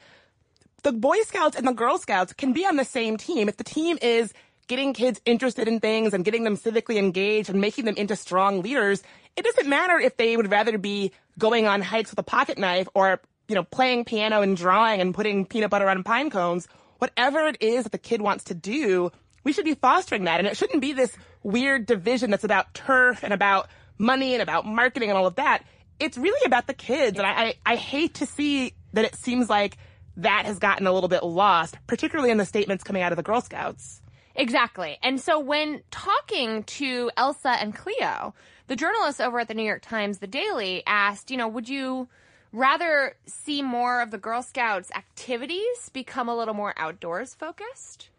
The 0.82 0.92
Boy 0.92 1.22
Scouts 1.22 1.56
and 1.56 1.68
the 1.68 1.72
Girl 1.72 2.00
Scouts 2.00 2.34
can 2.34 2.52
be 2.52 2.66
on 2.66 2.76
the 2.76 2.84
same 2.84 3.16
team 3.16 3.48
if 3.48 3.58
the 3.58 3.64
team 3.64 4.00
is 4.02 4.34
getting 4.66 4.92
kids 4.92 5.22
interested 5.24 5.68
in 5.68 5.80
things 5.80 6.16
and 6.16 6.26
getting 6.26 6.46
them 6.46 6.58
civically 6.58 6.98
engaged 6.98 7.50
and 7.50 7.62
making 7.62 7.86
them 7.86 7.96
into 7.96 8.16
strong 8.16 8.64
leaders. 8.64 9.04
It 9.36 9.46
doesn't 9.46 9.70
matter 9.70 10.00
if 10.00 10.18
they 10.18 10.36
would 10.36 10.50
rather 10.50 10.80
be 10.80 11.12
going 11.38 11.68
on 11.68 11.84
hikes 11.84 12.10
with 12.10 12.18
a 12.18 12.24
pocket 12.24 12.58
knife 12.58 12.88
or, 12.96 13.22
you 13.48 13.56
know, 13.56 13.64
playing 13.64 14.06
piano 14.06 14.42
and 14.42 14.58
drawing 14.58 15.02
and 15.02 15.14
putting 15.14 15.46
peanut 15.46 15.70
butter 15.70 15.90
on 15.90 16.04
pine 16.04 16.30
cones. 16.30 16.68
Whatever 16.98 17.48
it 17.48 17.58
is 17.62 17.84
that 17.84 17.92
the 17.92 17.98
kid 17.98 18.22
wants 18.22 18.46
to 18.46 18.54
do, 18.54 19.12
we 19.44 19.54
should 19.54 19.66
be 19.66 19.76
fostering 19.76 20.26
that. 20.26 20.40
And 20.40 20.48
it 20.48 20.58
shouldn't 20.58 20.82
be 20.82 20.94
this 20.94 21.16
weird 21.44 21.86
division 21.86 22.32
that's 22.32 22.44
about 22.44 22.74
turf 22.74 23.24
and 23.24 23.34
about 23.34 23.70
money 23.98 24.34
and 24.34 24.42
about 24.42 24.66
marketing 24.66 25.10
and 25.10 25.18
all 25.18 25.28
of 25.28 25.36
that. 25.36 25.64
It's 26.00 26.18
really 26.18 26.46
about 26.46 26.68
the 26.68 26.74
kids. 26.74 27.18
And 27.18 27.28
I, 27.28 27.32
I, 27.32 27.54
I 27.66 27.76
hate 27.76 28.16
to 28.16 28.26
see 28.26 28.74
that 28.94 29.06
it 29.06 29.16
seems 29.16 29.50
like 29.50 29.78
that 30.18 30.46
has 30.46 30.60
gotten 30.60 30.88
a 30.88 30.92
little 30.92 31.10
bit 31.10 31.24
lost, 31.24 31.78
particularly 31.88 32.32
in 32.32 32.38
the 32.38 32.46
statements 32.46 32.84
coming 32.84 33.02
out 33.02 33.12
of 33.12 33.16
the 33.18 33.24
Girl 33.24 33.42
Scouts. 33.42 34.02
Exactly. 34.36 34.98
And 35.02 35.20
so 35.20 35.40
when 35.40 35.82
talking 35.90 36.64
to 36.64 37.10
Elsa 37.18 37.50
and 37.50 37.74
Cleo, 37.74 38.36
the 38.68 38.76
journalists 38.76 39.20
over 39.20 39.40
at 39.40 39.48
the 39.48 39.54
New 39.54 39.64
York 39.64 39.82
Times, 39.82 40.20
The 40.20 40.28
Daily, 40.28 40.84
asked, 40.86 41.32
you 41.32 41.38
know, 41.38 41.48
would 41.48 41.70
you 41.70 42.08
rather 42.58 43.16
see 43.26 43.62
more 43.62 44.02
of 44.02 44.10
the 44.10 44.18
Girl 44.18 44.42
Scouts 44.42 44.92
activities 44.96 45.90
become 45.94 46.28
a 46.28 46.36
little 46.36 46.56
more 46.56 46.74
outdoors 46.76 47.36
focused? 47.36 48.10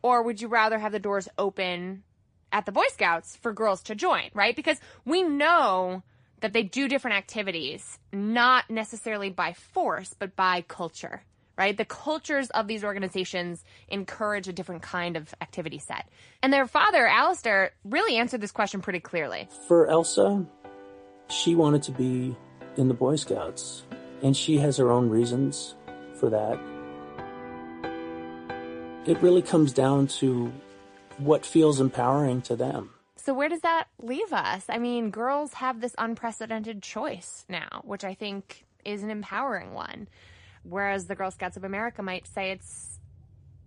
Or 0.00 0.22
would 0.22 0.40
you 0.40 0.48
rather 0.48 0.78
have 0.78 0.92
the 0.92 1.00
doors 1.00 1.28
open 1.36 2.04
at 2.52 2.66
the 2.66 2.72
Boy 2.72 2.84
Scouts 2.92 3.36
for 3.36 3.52
girls 3.52 3.82
to 3.84 3.94
join, 3.94 4.30
right? 4.32 4.54
Because 4.54 4.78
we 5.04 5.22
know 5.22 6.02
that 6.40 6.52
they 6.52 6.62
do 6.62 6.88
different 6.88 7.16
activities, 7.16 7.98
not 8.12 8.70
necessarily 8.70 9.28
by 9.28 9.52
force, 9.52 10.14
but 10.16 10.36
by 10.36 10.62
culture, 10.62 11.22
right? 11.58 11.76
The 11.76 11.84
cultures 11.84 12.48
of 12.50 12.68
these 12.68 12.84
organizations 12.84 13.64
encourage 13.88 14.48
a 14.48 14.52
different 14.52 14.82
kind 14.82 15.16
of 15.16 15.34
activity 15.40 15.78
set. 15.78 16.08
And 16.42 16.52
their 16.52 16.66
father, 16.66 17.06
Alistair, 17.06 17.72
really 17.84 18.16
answered 18.16 18.40
this 18.40 18.52
question 18.52 18.80
pretty 18.80 19.00
clearly. 19.00 19.48
For 19.66 19.88
Elsa, 19.88 20.46
she 21.28 21.54
wanted 21.54 21.82
to 21.82 21.92
be 21.92 22.36
in 22.80 22.88
the 22.88 22.94
Boy 22.94 23.14
Scouts, 23.14 23.84
and 24.22 24.34
she 24.34 24.56
has 24.56 24.78
her 24.78 24.90
own 24.90 25.10
reasons 25.10 25.74
for 26.14 26.30
that. 26.30 26.58
It 29.06 29.20
really 29.20 29.42
comes 29.42 29.72
down 29.74 30.06
to 30.18 30.50
what 31.18 31.44
feels 31.44 31.78
empowering 31.78 32.40
to 32.42 32.56
them. 32.56 32.90
So 33.16 33.34
where 33.34 33.50
does 33.50 33.60
that 33.60 33.88
leave 34.00 34.32
us? 34.32 34.64
I 34.70 34.78
mean, 34.78 35.10
girls 35.10 35.52
have 35.54 35.82
this 35.82 35.94
unprecedented 35.98 36.82
choice 36.82 37.44
now, 37.50 37.82
which 37.84 38.02
I 38.02 38.14
think 38.14 38.64
is 38.82 39.02
an 39.02 39.10
empowering 39.10 39.74
one. 39.74 40.08
Whereas 40.62 41.06
the 41.06 41.14
Girl 41.14 41.30
Scouts 41.30 41.58
of 41.58 41.64
America 41.64 42.02
might 42.02 42.26
say 42.26 42.50
it's 42.50 42.98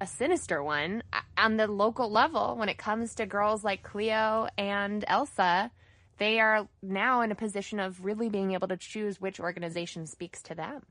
a 0.01 0.07
sinister 0.07 0.63
one 0.63 1.03
on 1.37 1.57
the 1.57 1.67
local 1.67 2.09
level 2.09 2.55
when 2.57 2.67
it 2.67 2.79
comes 2.79 3.13
to 3.15 3.27
girls 3.27 3.63
like 3.63 3.83
Cleo 3.83 4.47
and 4.57 5.05
Elsa. 5.07 5.71
They 6.17 6.39
are 6.39 6.67
now 6.81 7.21
in 7.21 7.31
a 7.31 7.35
position 7.35 7.79
of 7.79 8.05
really 8.05 8.29
being 8.29 8.53
able 8.53 8.67
to 8.67 8.77
choose 8.77 9.19
which 9.19 9.39
organization 9.39 10.07
speaks 10.07 10.41
to 10.43 10.55
them. 10.55 10.83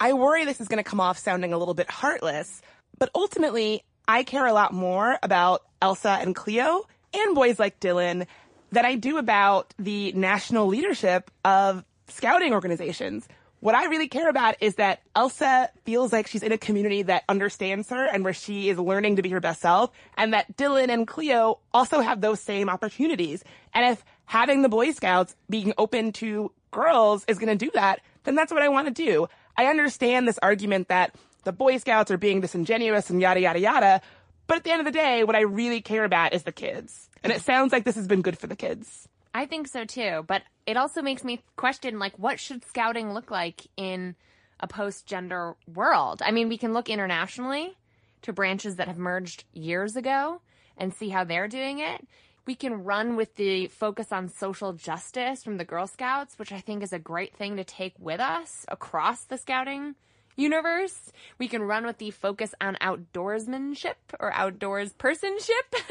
I 0.00 0.12
worry 0.12 0.44
this 0.44 0.60
is 0.60 0.68
going 0.68 0.82
to 0.82 0.88
come 0.88 1.00
off 1.00 1.18
sounding 1.18 1.52
a 1.52 1.58
little 1.58 1.74
bit 1.74 1.90
heartless, 1.90 2.62
but 2.98 3.10
ultimately, 3.14 3.82
I 4.06 4.22
care 4.22 4.46
a 4.46 4.52
lot 4.52 4.72
more 4.72 5.18
about 5.22 5.62
Elsa 5.82 6.18
and 6.20 6.34
Cleo 6.34 6.86
and 7.12 7.34
boys 7.34 7.58
like 7.58 7.80
Dylan 7.80 8.26
than 8.70 8.84
I 8.84 8.96
do 8.96 9.18
about 9.18 9.74
the 9.78 10.12
national 10.12 10.66
leadership 10.66 11.30
of 11.44 11.84
scouting 12.08 12.52
organizations. 12.52 13.28
What 13.60 13.74
I 13.74 13.86
really 13.86 14.06
care 14.06 14.28
about 14.28 14.54
is 14.60 14.76
that 14.76 15.02
Elsa 15.16 15.70
feels 15.84 16.12
like 16.12 16.28
she's 16.28 16.44
in 16.44 16.52
a 16.52 16.58
community 16.58 17.02
that 17.02 17.24
understands 17.28 17.90
her 17.90 18.06
and 18.06 18.22
where 18.22 18.32
she 18.32 18.68
is 18.68 18.78
learning 18.78 19.16
to 19.16 19.22
be 19.22 19.30
her 19.30 19.40
best 19.40 19.60
self, 19.60 19.90
and 20.16 20.32
that 20.32 20.56
Dylan 20.56 20.90
and 20.90 21.08
Cleo 21.08 21.58
also 21.74 22.00
have 22.00 22.20
those 22.20 22.40
same 22.40 22.68
opportunities. 22.68 23.42
And 23.74 23.84
if 23.92 24.04
having 24.28 24.62
the 24.62 24.68
Boy 24.68 24.92
Scouts 24.92 25.34
being 25.50 25.72
open 25.78 26.12
to 26.12 26.52
girls 26.70 27.24
is 27.26 27.38
going 27.38 27.58
to 27.58 27.64
do 27.64 27.70
that, 27.74 28.00
then 28.24 28.34
that's 28.34 28.52
what 28.52 28.62
I 28.62 28.68
want 28.68 28.86
to 28.86 28.92
do. 28.92 29.26
I 29.56 29.66
understand 29.66 30.28
this 30.28 30.38
argument 30.42 30.88
that 30.88 31.16
the 31.44 31.52
Boy 31.52 31.78
Scouts 31.78 32.10
are 32.10 32.18
being 32.18 32.42
disingenuous 32.42 33.10
and 33.10 33.20
yada, 33.20 33.40
yada, 33.40 33.58
yada. 33.58 34.00
But 34.46 34.58
at 34.58 34.64
the 34.64 34.70
end 34.70 34.80
of 34.80 34.84
the 34.84 34.92
day, 34.92 35.24
what 35.24 35.34
I 35.34 35.40
really 35.40 35.80
care 35.80 36.04
about 36.04 36.34
is 36.34 36.42
the 36.42 36.52
kids. 36.52 37.08
And 37.24 37.32
it 37.32 37.40
sounds 37.40 37.72
like 37.72 37.84
this 37.84 37.96
has 37.96 38.06
been 38.06 38.22
good 38.22 38.38
for 38.38 38.46
the 38.46 38.54
kids. 38.54 39.08
I 39.34 39.46
think 39.46 39.66
so 39.66 39.84
too, 39.84 40.24
but 40.26 40.42
it 40.66 40.76
also 40.76 41.00
makes 41.00 41.24
me 41.24 41.40
question 41.56 41.98
like 41.98 42.18
what 42.18 42.38
should 42.38 42.64
scouting 42.66 43.14
look 43.14 43.30
like 43.30 43.66
in 43.76 44.14
a 44.60 44.66
post-gender 44.66 45.56
world? 45.74 46.20
I 46.24 46.32
mean, 46.32 46.48
we 46.48 46.58
can 46.58 46.74
look 46.74 46.90
internationally 46.90 47.76
to 48.22 48.32
branches 48.32 48.76
that 48.76 48.88
have 48.88 48.98
merged 48.98 49.44
years 49.54 49.96
ago 49.96 50.42
and 50.76 50.92
see 50.92 51.08
how 51.08 51.24
they're 51.24 51.48
doing 51.48 51.78
it. 51.78 52.06
We 52.48 52.54
can 52.54 52.82
run 52.82 53.16
with 53.16 53.36
the 53.36 53.66
focus 53.66 54.10
on 54.10 54.30
social 54.30 54.72
justice 54.72 55.44
from 55.44 55.58
the 55.58 55.66
Girl 55.66 55.86
Scouts, 55.86 56.38
which 56.38 56.50
I 56.50 56.60
think 56.60 56.82
is 56.82 56.94
a 56.94 56.98
great 56.98 57.36
thing 57.36 57.58
to 57.58 57.62
take 57.62 57.92
with 57.98 58.20
us 58.20 58.64
across 58.68 59.24
the 59.24 59.36
scouting 59.36 59.96
universe. 60.34 61.12
We 61.36 61.46
can 61.46 61.60
run 61.60 61.84
with 61.84 61.98
the 61.98 62.10
focus 62.10 62.54
on 62.58 62.78
outdoorsmanship 62.80 63.96
or 64.18 64.32
outdoors 64.32 64.94
personship 64.94 65.50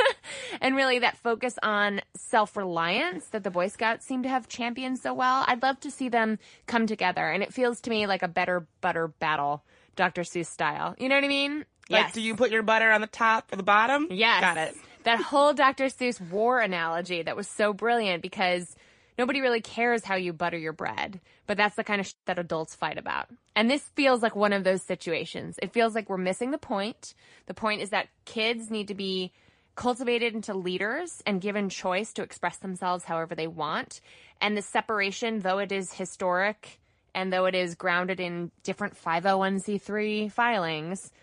and 0.59 0.75
really 0.75 0.97
that 0.97 1.17
focus 1.17 1.59
on 1.61 2.01
self-reliance 2.15 3.27
that 3.27 3.43
the 3.43 3.51
Boy 3.51 3.67
Scouts 3.67 4.07
seem 4.07 4.23
to 4.23 4.29
have 4.29 4.47
championed 4.47 4.97
so 4.97 5.13
well. 5.13 5.45
I'd 5.47 5.61
love 5.61 5.79
to 5.81 5.91
see 5.91 6.09
them 6.09 6.39
come 6.65 6.87
together 6.87 7.29
and 7.29 7.43
it 7.43 7.53
feels 7.53 7.81
to 7.81 7.91
me 7.91 8.07
like 8.07 8.23
a 8.23 8.27
better 8.27 8.65
butter 8.81 9.09
battle, 9.09 9.63
Dr. 9.95 10.23
Seuss 10.23 10.47
style. 10.47 10.95
You 10.97 11.07
know 11.07 11.13
what 11.13 11.23
I 11.23 11.27
mean? 11.27 11.65
Like, 11.89 12.13
do 12.13 12.21
you 12.21 12.35
put 12.35 12.49
your 12.49 12.63
butter 12.63 12.91
on 12.91 13.01
the 13.01 13.07
top 13.07 13.53
or 13.53 13.57
the 13.57 13.63
bottom? 13.63 14.07
Yes. 14.09 14.41
Got 14.41 14.57
it. 14.57 14.75
That 15.07 15.21
whole 15.21 15.53
Dr. 15.53 15.85
Seuss 15.85 16.19
war 16.19 16.59
analogy 16.59 17.21
that 17.21 17.37
was 17.37 17.47
so 17.47 17.71
brilliant 17.71 18.21
because 18.21 18.75
nobody 19.17 19.39
really 19.39 19.61
cares 19.61 20.03
how 20.03 20.15
you 20.15 20.33
butter 20.33 20.57
your 20.57 20.73
bread, 20.73 21.21
but 21.45 21.55
that's 21.55 21.77
the 21.77 21.85
kind 21.85 22.01
of 22.01 22.13
that 22.25 22.37
adults 22.37 22.75
fight 22.75 22.97
about. 22.97 23.29
And 23.55 23.71
this 23.71 23.83
feels 23.95 24.21
like 24.21 24.35
one 24.35 24.51
of 24.51 24.65
those 24.65 24.83
situations. 24.83 25.57
It 25.63 25.71
feels 25.71 25.95
like 25.95 26.09
we're 26.09 26.17
missing 26.17 26.51
the 26.51 26.57
point. 26.57 27.13
The 27.45 27.53
point 27.53 27.81
is 27.81 27.91
that 27.91 28.09
kids 28.25 28.69
need 28.69 28.89
to 28.89 28.95
be 28.95 29.31
cultivated 29.75 30.35
into 30.35 30.53
leaders 30.53 31.23
and 31.25 31.39
given 31.39 31.69
choice 31.69 32.11
to 32.11 32.21
express 32.21 32.57
themselves 32.57 33.05
however 33.05 33.33
they 33.33 33.47
want. 33.47 34.01
And 34.41 34.57
the 34.57 34.61
separation, 34.61 35.39
though 35.39 35.59
it 35.59 35.71
is 35.71 35.93
historic 35.93 36.81
and 37.15 37.31
though 37.31 37.45
it 37.45 37.55
is 37.55 37.75
grounded 37.75 38.19
in 38.19 38.51
different 38.63 39.01
501c3 39.01 40.29
filings, 40.33 41.13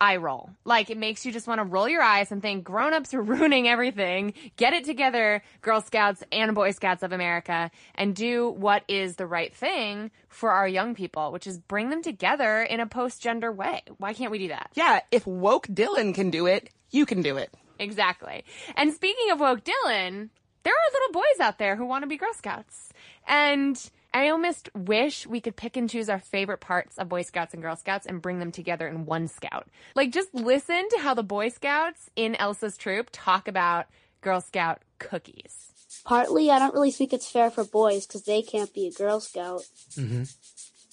eye 0.00 0.16
roll. 0.16 0.50
Like 0.64 0.90
it 0.90 0.98
makes 0.98 1.24
you 1.24 1.32
just 1.32 1.46
want 1.46 1.58
to 1.58 1.64
roll 1.64 1.88
your 1.88 2.02
eyes 2.02 2.32
and 2.32 2.42
think 2.42 2.64
grown-ups 2.64 3.14
are 3.14 3.22
ruining 3.22 3.68
everything. 3.68 4.34
Get 4.56 4.72
it 4.72 4.84
together, 4.84 5.42
Girl 5.60 5.80
Scouts 5.80 6.22
and 6.32 6.54
Boy 6.54 6.70
Scouts 6.72 7.02
of 7.02 7.12
America, 7.12 7.70
and 7.94 8.14
do 8.14 8.50
what 8.50 8.84
is 8.88 9.16
the 9.16 9.26
right 9.26 9.54
thing 9.54 10.10
for 10.28 10.50
our 10.50 10.68
young 10.68 10.94
people, 10.94 11.32
which 11.32 11.46
is 11.46 11.58
bring 11.58 11.90
them 11.90 12.02
together 12.02 12.62
in 12.62 12.80
a 12.80 12.86
post-gender 12.86 13.50
way. 13.52 13.82
Why 13.98 14.12
can't 14.12 14.30
we 14.30 14.38
do 14.38 14.48
that? 14.48 14.70
Yeah, 14.74 15.00
if 15.10 15.26
woke 15.26 15.66
Dylan 15.68 16.14
can 16.14 16.30
do 16.30 16.46
it, 16.46 16.70
you 16.90 17.06
can 17.06 17.22
do 17.22 17.36
it. 17.36 17.52
Exactly. 17.78 18.44
And 18.74 18.92
speaking 18.92 19.30
of 19.30 19.40
woke 19.40 19.64
Dylan, 19.64 20.30
there 20.62 20.74
are 20.74 20.92
little 20.92 21.12
boys 21.12 21.40
out 21.40 21.58
there 21.58 21.76
who 21.76 21.86
want 21.86 22.02
to 22.02 22.08
be 22.08 22.16
Girl 22.16 22.34
Scouts. 22.34 22.92
And 23.26 23.90
I 24.14 24.28
almost 24.30 24.70
wish 24.74 25.26
we 25.26 25.40
could 25.40 25.56
pick 25.56 25.76
and 25.76 25.88
choose 25.90 26.08
our 26.08 26.18
favorite 26.18 26.60
parts 26.60 26.96
of 26.98 27.08
Boy 27.08 27.22
Scouts 27.22 27.52
and 27.52 27.62
Girl 27.62 27.76
Scouts 27.76 28.06
and 28.06 28.22
bring 28.22 28.38
them 28.38 28.50
together 28.52 28.88
in 28.88 29.04
one 29.04 29.28
scout. 29.28 29.66
Like, 29.94 30.10
just 30.10 30.34
listen 30.34 30.88
to 30.90 30.98
how 31.00 31.14
the 31.14 31.22
Boy 31.22 31.48
Scouts 31.50 32.10
in 32.16 32.34
Elsa's 32.36 32.76
troop 32.76 33.08
talk 33.12 33.46
about 33.46 33.86
Girl 34.22 34.40
Scout 34.40 34.80
cookies. 34.98 35.72
Partly, 36.04 36.50
I 36.50 36.58
don't 36.58 36.74
really 36.74 36.90
think 36.90 37.12
it's 37.12 37.30
fair 37.30 37.50
for 37.50 37.64
boys 37.64 38.06
because 38.06 38.22
they 38.22 38.42
can't 38.42 38.72
be 38.72 38.86
a 38.86 38.92
Girl 38.92 39.20
Scout. 39.20 39.62
hmm 39.94 40.22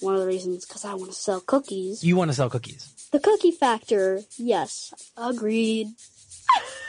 One 0.01 0.15
of 0.15 0.21
the 0.21 0.27
reasons 0.27 0.65
because 0.65 0.83
I 0.83 0.93
want 0.93 1.11
to 1.11 1.17
sell 1.17 1.39
cookies. 1.39 2.03
You 2.03 2.15
want 2.15 2.29
to 2.31 2.35
sell 2.35 2.49
cookies. 2.49 2.89
The 3.11 3.19
cookie 3.19 3.51
factor, 3.51 4.21
yes, 4.37 4.93
agreed. 5.15 5.87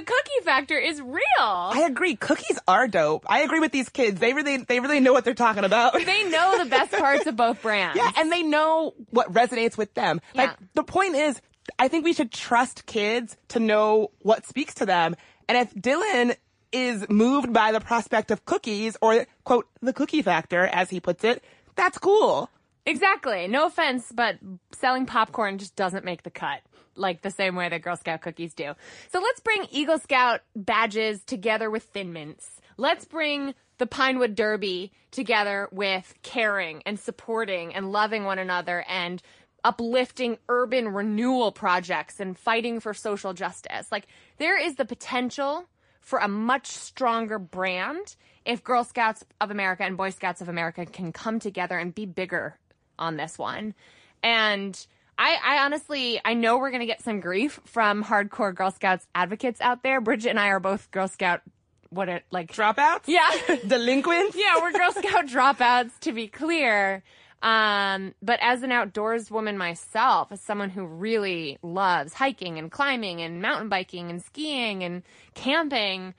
The 0.00 0.06
cookie 0.06 0.44
factor 0.44 0.78
is 0.78 0.98
real. 1.02 1.20
I 1.38 1.84
agree. 1.86 2.16
Cookies 2.16 2.58
are 2.66 2.88
dope. 2.88 3.26
I 3.28 3.40
agree 3.40 3.60
with 3.60 3.70
these 3.70 3.90
kids. 3.90 4.18
They 4.18 4.32
really, 4.32 4.56
they 4.56 4.80
really 4.80 4.98
know 4.98 5.12
what 5.12 5.26
they're 5.26 5.34
talking 5.34 5.64
about. 5.64 5.92
They 5.92 6.24
know 6.24 6.56
the 6.56 6.70
best 6.70 6.92
parts 6.92 7.26
of 7.26 7.36
both 7.36 7.60
brands. 7.60 7.98
Yeah, 7.98 8.10
and 8.16 8.32
they 8.32 8.42
know 8.42 8.94
what 9.10 9.30
resonates 9.30 9.76
with 9.76 9.92
them. 9.92 10.22
Like, 10.34 10.56
the 10.72 10.84
point 10.84 11.16
is, 11.16 11.38
I 11.78 11.88
think 11.88 12.06
we 12.06 12.14
should 12.14 12.32
trust 12.32 12.86
kids 12.86 13.36
to 13.48 13.60
know 13.60 14.10
what 14.20 14.46
speaks 14.46 14.72
to 14.76 14.86
them. 14.86 15.16
And 15.50 15.58
if 15.58 15.74
Dylan 15.74 16.34
is 16.72 17.06
moved 17.10 17.52
by 17.52 17.72
the 17.72 17.80
prospect 17.80 18.30
of 18.30 18.46
cookies, 18.46 18.96
or, 19.02 19.26
quote, 19.44 19.66
the 19.82 19.92
cookie 19.92 20.22
factor, 20.22 20.64
as 20.64 20.88
he 20.88 21.00
puts 21.00 21.24
it, 21.24 21.44
that's 21.76 21.98
cool. 21.98 22.48
Exactly. 22.86 23.48
No 23.48 23.66
offense, 23.66 24.10
but 24.14 24.38
selling 24.72 25.04
popcorn 25.04 25.58
just 25.58 25.76
doesn't 25.76 26.06
make 26.06 26.22
the 26.22 26.30
cut. 26.30 26.60
Like 27.00 27.22
the 27.22 27.30
same 27.30 27.56
way 27.56 27.68
that 27.68 27.82
Girl 27.82 27.96
Scout 27.96 28.20
cookies 28.20 28.54
do. 28.54 28.74
So 29.10 29.20
let's 29.20 29.40
bring 29.40 29.66
Eagle 29.70 29.98
Scout 29.98 30.40
badges 30.54 31.24
together 31.24 31.70
with 31.70 31.84
Thin 31.84 32.12
Mints. 32.12 32.60
Let's 32.76 33.04
bring 33.04 33.54
the 33.78 33.86
Pinewood 33.86 34.34
Derby 34.34 34.92
together 35.10 35.68
with 35.72 36.14
caring 36.22 36.82
and 36.84 37.00
supporting 37.00 37.74
and 37.74 37.90
loving 37.90 38.24
one 38.24 38.38
another 38.38 38.84
and 38.88 39.22
uplifting 39.64 40.38
urban 40.48 40.88
renewal 40.88 41.52
projects 41.52 42.20
and 42.20 42.38
fighting 42.38 42.80
for 42.80 42.94
social 42.94 43.32
justice. 43.32 43.90
Like 43.90 44.06
there 44.38 44.58
is 44.58 44.76
the 44.76 44.84
potential 44.84 45.66
for 46.00 46.18
a 46.18 46.28
much 46.28 46.66
stronger 46.66 47.38
brand 47.38 48.16
if 48.44 48.64
Girl 48.64 48.84
Scouts 48.84 49.24
of 49.40 49.50
America 49.50 49.84
and 49.84 49.96
Boy 49.96 50.10
Scouts 50.10 50.40
of 50.40 50.48
America 50.48 50.86
can 50.86 51.12
come 51.12 51.38
together 51.38 51.78
and 51.78 51.94
be 51.94 52.06
bigger 52.06 52.58
on 52.98 53.16
this 53.16 53.38
one. 53.38 53.74
And 54.22 54.86
I, 55.20 55.36
I 55.44 55.64
honestly, 55.66 56.18
I 56.24 56.32
know 56.32 56.56
we're 56.56 56.70
going 56.70 56.80
to 56.80 56.86
get 56.86 57.02
some 57.02 57.20
grief 57.20 57.60
from 57.66 58.02
hardcore 58.02 58.54
Girl 58.54 58.70
Scouts 58.70 59.06
advocates 59.14 59.60
out 59.60 59.82
there. 59.82 60.00
Bridget 60.00 60.30
and 60.30 60.40
I 60.40 60.48
are 60.48 60.60
both 60.60 60.90
Girl 60.90 61.08
Scout, 61.08 61.42
what 61.90 62.08
it, 62.08 62.24
like. 62.30 62.50
Dropouts? 62.50 63.02
Yeah. 63.04 63.28
Delinquents? 63.66 64.34
yeah, 64.34 64.62
we're 64.62 64.72
Girl 64.72 64.92
Scout 64.96 65.26
dropouts, 65.26 65.98
to 66.00 66.12
be 66.12 66.26
clear. 66.26 67.02
Um, 67.42 68.14
but 68.22 68.38
as 68.40 68.62
an 68.62 68.72
outdoors 68.72 69.30
woman 69.30 69.58
myself, 69.58 70.32
as 70.32 70.40
someone 70.40 70.70
who 70.70 70.86
really 70.86 71.58
loves 71.62 72.14
hiking 72.14 72.58
and 72.58 72.72
climbing 72.72 73.20
and 73.20 73.42
mountain 73.42 73.68
biking 73.68 74.08
and 74.08 74.22
skiing 74.22 74.82
and 74.82 75.02
camping, 75.34 76.14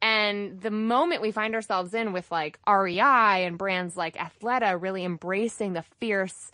and 0.00 0.62
the 0.62 0.70
moment 0.70 1.20
we 1.20 1.30
find 1.30 1.54
ourselves 1.54 1.92
in 1.92 2.14
with 2.14 2.30
like 2.32 2.58
REI 2.66 3.44
and 3.44 3.58
brands 3.58 3.98
like 3.98 4.16
Athleta 4.16 4.80
really 4.80 5.04
embracing 5.04 5.74
the 5.74 5.84
fierce 6.00 6.50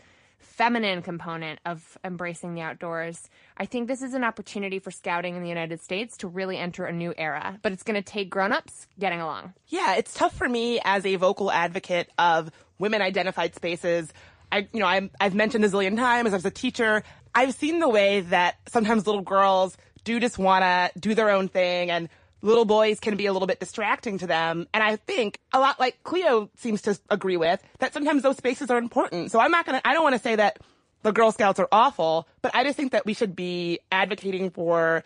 feminine 0.52 1.02
component 1.02 1.58
of 1.64 1.98
embracing 2.04 2.54
the 2.54 2.60
outdoors, 2.60 3.28
I 3.56 3.66
think 3.66 3.88
this 3.88 4.02
is 4.02 4.14
an 4.14 4.22
opportunity 4.22 4.78
for 4.78 4.90
scouting 4.90 5.34
in 5.34 5.42
the 5.42 5.48
United 5.48 5.80
States 5.80 6.16
to 6.18 6.28
really 6.28 6.58
enter 6.58 6.84
a 6.84 6.92
new 6.92 7.14
era. 7.16 7.58
But 7.62 7.72
it's 7.72 7.82
going 7.82 8.00
to 8.00 8.02
take 8.02 8.30
grown-ups 8.30 8.86
getting 8.98 9.20
along. 9.20 9.54
Yeah, 9.68 9.94
it's 9.94 10.14
tough 10.14 10.36
for 10.36 10.48
me 10.48 10.80
as 10.84 11.06
a 11.06 11.16
vocal 11.16 11.50
advocate 11.50 12.10
of 12.18 12.50
women 12.78 13.00
identified 13.00 13.54
spaces. 13.54 14.12
I, 14.50 14.68
you 14.72 14.80
know, 14.80 14.86
I'm, 14.86 15.10
I've 15.18 15.34
mentioned 15.34 15.64
a 15.64 15.68
zillion 15.68 15.96
times 15.96 16.34
as 16.34 16.44
a 16.44 16.50
teacher, 16.50 17.02
I've 17.34 17.54
seen 17.54 17.80
the 17.80 17.88
way 17.88 18.20
that 18.20 18.56
sometimes 18.68 19.06
little 19.06 19.22
girls 19.22 19.76
do 20.04 20.20
just 20.20 20.36
want 20.36 20.62
to 20.62 20.90
do 20.98 21.14
their 21.14 21.30
own 21.30 21.48
thing 21.48 21.90
and 21.90 22.08
little 22.42 22.64
boys 22.64 23.00
can 23.00 23.16
be 23.16 23.26
a 23.26 23.32
little 23.32 23.46
bit 23.46 23.60
distracting 23.60 24.18
to 24.18 24.26
them. 24.26 24.66
And 24.74 24.82
I 24.82 24.96
think 24.96 25.38
a 25.52 25.60
lot 25.60 25.80
like 25.80 26.02
Cleo 26.02 26.50
seems 26.56 26.82
to 26.82 26.98
agree 27.08 27.36
with 27.36 27.62
that 27.78 27.94
sometimes 27.94 28.22
those 28.22 28.36
spaces 28.36 28.70
are 28.70 28.78
important. 28.78 29.30
So 29.30 29.40
I'm 29.40 29.52
not 29.52 29.64
going 29.64 29.80
to, 29.80 29.86
I 29.86 29.94
don't 29.94 30.02
want 30.02 30.16
to 30.16 30.20
say 30.20 30.36
that 30.36 30.58
the 31.02 31.12
Girl 31.12 31.32
Scouts 31.32 31.58
are 31.58 31.68
awful, 31.72 32.28
but 32.42 32.54
I 32.54 32.64
just 32.64 32.76
think 32.76 32.92
that 32.92 33.06
we 33.06 33.14
should 33.14 33.34
be 33.34 33.80
advocating 33.90 34.50
for 34.50 35.04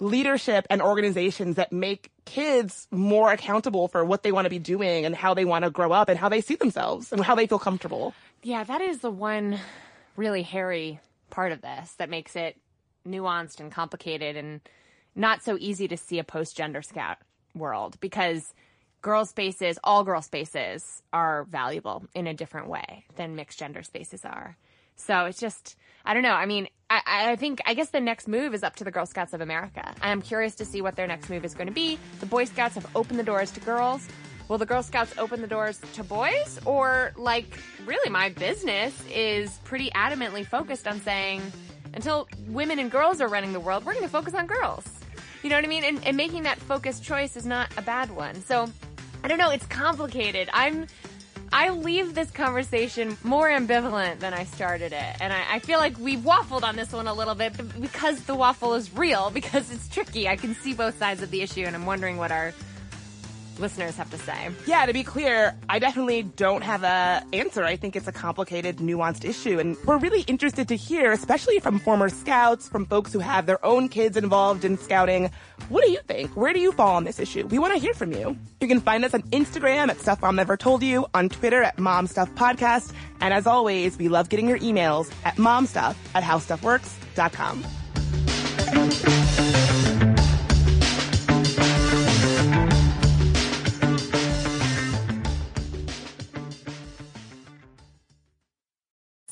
leadership 0.00 0.66
and 0.70 0.82
organizations 0.82 1.56
that 1.56 1.72
make 1.72 2.10
kids 2.24 2.88
more 2.90 3.32
accountable 3.32 3.86
for 3.86 4.04
what 4.04 4.22
they 4.24 4.32
want 4.32 4.44
to 4.44 4.50
be 4.50 4.58
doing 4.58 5.04
and 5.04 5.14
how 5.14 5.34
they 5.34 5.44
want 5.44 5.64
to 5.64 5.70
grow 5.70 5.92
up 5.92 6.08
and 6.08 6.18
how 6.18 6.28
they 6.28 6.40
see 6.40 6.56
themselves 6.56 7.12
and 7.12 7.22
how 7.22 7.34
they 7.34 7.46
feel 7.46 7.60
comfortable. 7.60 8.12
Yeah, 8.42 8.64
that 8.64 8.80
is 8.80 8.98
the 8.98 9.10
one 9.10 9.60
really 10.16 10.42
hairy 10.42 11.00
part 11.30 11.52
of 11.52 11.62
this 11.62 11.92
that 11.94 12.10
makes 12.10 12.34
it 12.36 12.56
nuanced 13.06 13.60
and 13.60 13.70
complicated 13.70 14.36
and 14.36 14.60
not 15.14 15.42
so 15.42 15.56
easy 15.60 15.88
to 15.88 15.96
see 15.96 16.18
a 16.18 16.24
post 16.24 16.56
gender 16.56 16.82
scout 16.82 17.18
world 17.54 17.98
because 18.00 18.52
girl 19.02 19.24
spaces, 19.24 19.78
all 19.84 20.02
girl 20.02 20.22
spaces 20.22 21.02
are 21.12 21.44
valuable 21.44 22.04
in 22.14 22.26
a 22.26 22.34
different 22.34 22.68
way 22.68 23.04
than 23.16 23.36
mixed 23.36 23.58
gender 23.58 23.82
spaces 23.82 24.24
are. 24.24 24.56
So 24.96 25.26
it's 25.26 25.40
just, 25.40 25.76
I 26.04 26.14
don't 26.14 26.22
know. 26.22 26.32
I 26.32 26.46
mean, 26.46 26.68
I, 26.88 27.02
I 27.06 27.36
think, 27.36 27.60
I 27.66 27.74
guess 27.74 27.90
the 27.90 28.00
next 28.00 28.28
move 28.28 28.54
is 28.54 28.62
up 28.62 28.76
to 28.76 28.84
the 28.84 28.90
Girl 28.90 29.06
Scouts 29.06 29.32
of 29.32 29.40
America. 29.40 29.94
I 30.00 30.10
am 30.10 30.22
curious 30.22 30.54
to 30.56 30.64
see 30.64 30.82
what 30.82 30.96
their 30.96 31.06
next 31.06 31.28
move 31.28 31.44
is 31.44 31.54
going 31.54 31.66
to 31.66 31.72
be. 31.72 31.98
The 32.20 32.26
Boy 32.26 32.44
Scouts 32.44 32.76
have 32.76 32.86
opened 32.94 33.18
the 33.18 33.24
doors 33.24 33.50
to 33.52 33.60
girls. 33.60 34.06
Will 34.48 34.58
the 34.58 34.66
Girl 34.66 34.82
Scouts 34.82 35.14
open 35.18 35.40
the 35.40 35.46
doors 35.46 35.80
to 35.94 36.04
boys? 36.04 36.60
Or, 36.64 37.12
like, 37.16 37.58
really, 37.84 38.10
my 38.10 38.28
business 38.28 38.94
is 39.12 39.58
pretty 39.64 39.90
adamantly 39.90 40.46
focused 40.46 40.86
on 40.86 41.00
saying, 41.00 41.40
until 41.94 42.28
women 42.48 42.78
and 42.78 42.90
girls 42.90 43.20
are 43.20 43.28
running 43.28 43.52
the 43.52 43.60
world, 43.60 43.84
we're 43.84 43.94
going 43.94 44.04
to 44.04 44.10
focus 44.10 44.34
on 44.34 44.46
girls. 44.46 44.84
You 45.44 45.50
know 45.50 45.56
what 45.56 45.64
I 45.66 45.68
mean? 45.68 45.84
And, 45.84 46.02
and 46.06 46.16
making 46.16 46.44
that 46.44 46.58
focused 46.58 47.04
choice 47.04 47.36
is 47.36 47.44
not 47.44 47.68
a 47.76 47.82
bad 47.82 48.10
one. 48.10 48.42
So, 48.44 48.66
I 49.22 49.28
don't 49.28 49.36
know. 49.36 49.50
It's 49.50 49.66
complicated. 49.66 50.48
I'm, 50.54 50.86
I 51.52 51.68
leave 51.68 52.14
this 52.14 52.30
conversation 52.30 53.18
more 53.22 53.50
ambivalent 53.50 54.20
than 54.20 54.32
I 54.32 54.44
started 54.44 54.94
it. 54.94 55.16
And 55.20 55.34
I, 55.34 55.44
I, 55.50 55.58
feel 55.58 55.78
like 55.78 55.98
we've 55.98 56.20
waffled 56.20 56.62
on 56.62 56.76
this 56.76 56.94
one 56.94 57.06
a 57.08 57.12
little 57.12 57.34
bit 57.34 57.52
because 57.78 58.22
the 58.22 58.34
waffle 58.34 58.72
is 58.72 58.96
real, 58.96 59.28
because 59.34 59.70
it's 59.70 59.86
tricky. 59.86 60.26
I 60.30 60.36
can 60.36 60.54
see 60.54 60.72
both 60.72 60.98
sides 60.98 61.20
of 61.20 61.30
the 61.30 61.42
issue, 61.42 61.64
and 61.66 61.76
I'm 61.76 61.84
wondering 61.84 62.16
what 62.16 62.32
our 62.32 62.54
listeners 63.58 63.96
have 63.96 64.10
to 64.10 64.18
say. 64.18 64.50
Yeah, 64.66 64.86
to 64.86 64.92
be 64.92 65.02
clear, 65.04 65.54
I 65.68 65.78
definitely 65.78 66.22
don't 66.22 66.62
have 66.62 66.82
a 66.82 67.22
answer. 67.32 67.64
I 67.64 67.76
think 67.76 67.96
it's 67.96 68.08
a 68.08 68.12
complicated, 68.12 68.78
nuanced 68.78 69.24
issue, 69.24 69.58
and 69.58 69.76
we're 69.84 69.98
really 69.98 70.22
interested 70.22 70.68
to 70.68 70.76
hear, 70.76 71.12
especially 71.12 71.58
from 71.60 71.78
former 71.78 72.08
scouts, 72.08 72.68
from 72.68 72.86
folks 72.86 73.12
who 73.12 73.18
have 73.20 73.46
their 73.46 73.64
own 73.64 73.88
kids 73.88 74.16
involved 74.16 74.64
in 74.64 74.78
scouting. 74.78 75.30
What 75.68 75.84
do 75.84 75.90
you 75.90 76.00
think? 76.06 76.36
Where 76.36 76.52
do 76.52 76.60
you 76.60 76.72
fall 76.72 76.96
on 76.96 77.04
this 77.04 77.18
issue? 77.18 77.46
We 77.46 77.58
want 77.58 77.72
to 77.74 77.78
hear 77.78 77.94
from 77.94 78.12
you. 78.12 78.36
You 78.60 78.68
can 78.68 78.80
find 78.80 79.04
us 79.04 79.14
on 79.14 79.22
Instagram 79.24 79.88
at 79.88 80.00
Stuff 80.00 80.22
Mom 80.22 80.36
Never 80.36 80.56
Told 80.56 80.82
You, 80.82 81.06
on 81.14 81.28
Twitter 81.28 81.62
at 81.62 81.78
Mom 81.78 82.06
Stuff 82.06 82.30
Podcast, 82.34 82.92
and 83.20 83.32
as 83.32 83.46
always, 83.46 83.96
we 83.98 84.08
love 84.08 84.28
getting 84.28 84.48
your 84.48 84.58
emails 84.58 85.12
at 85.24 85.36
momstuff 85.36 85.96
at 86.14 86.22
howstuffworks.com. 86.22 87.64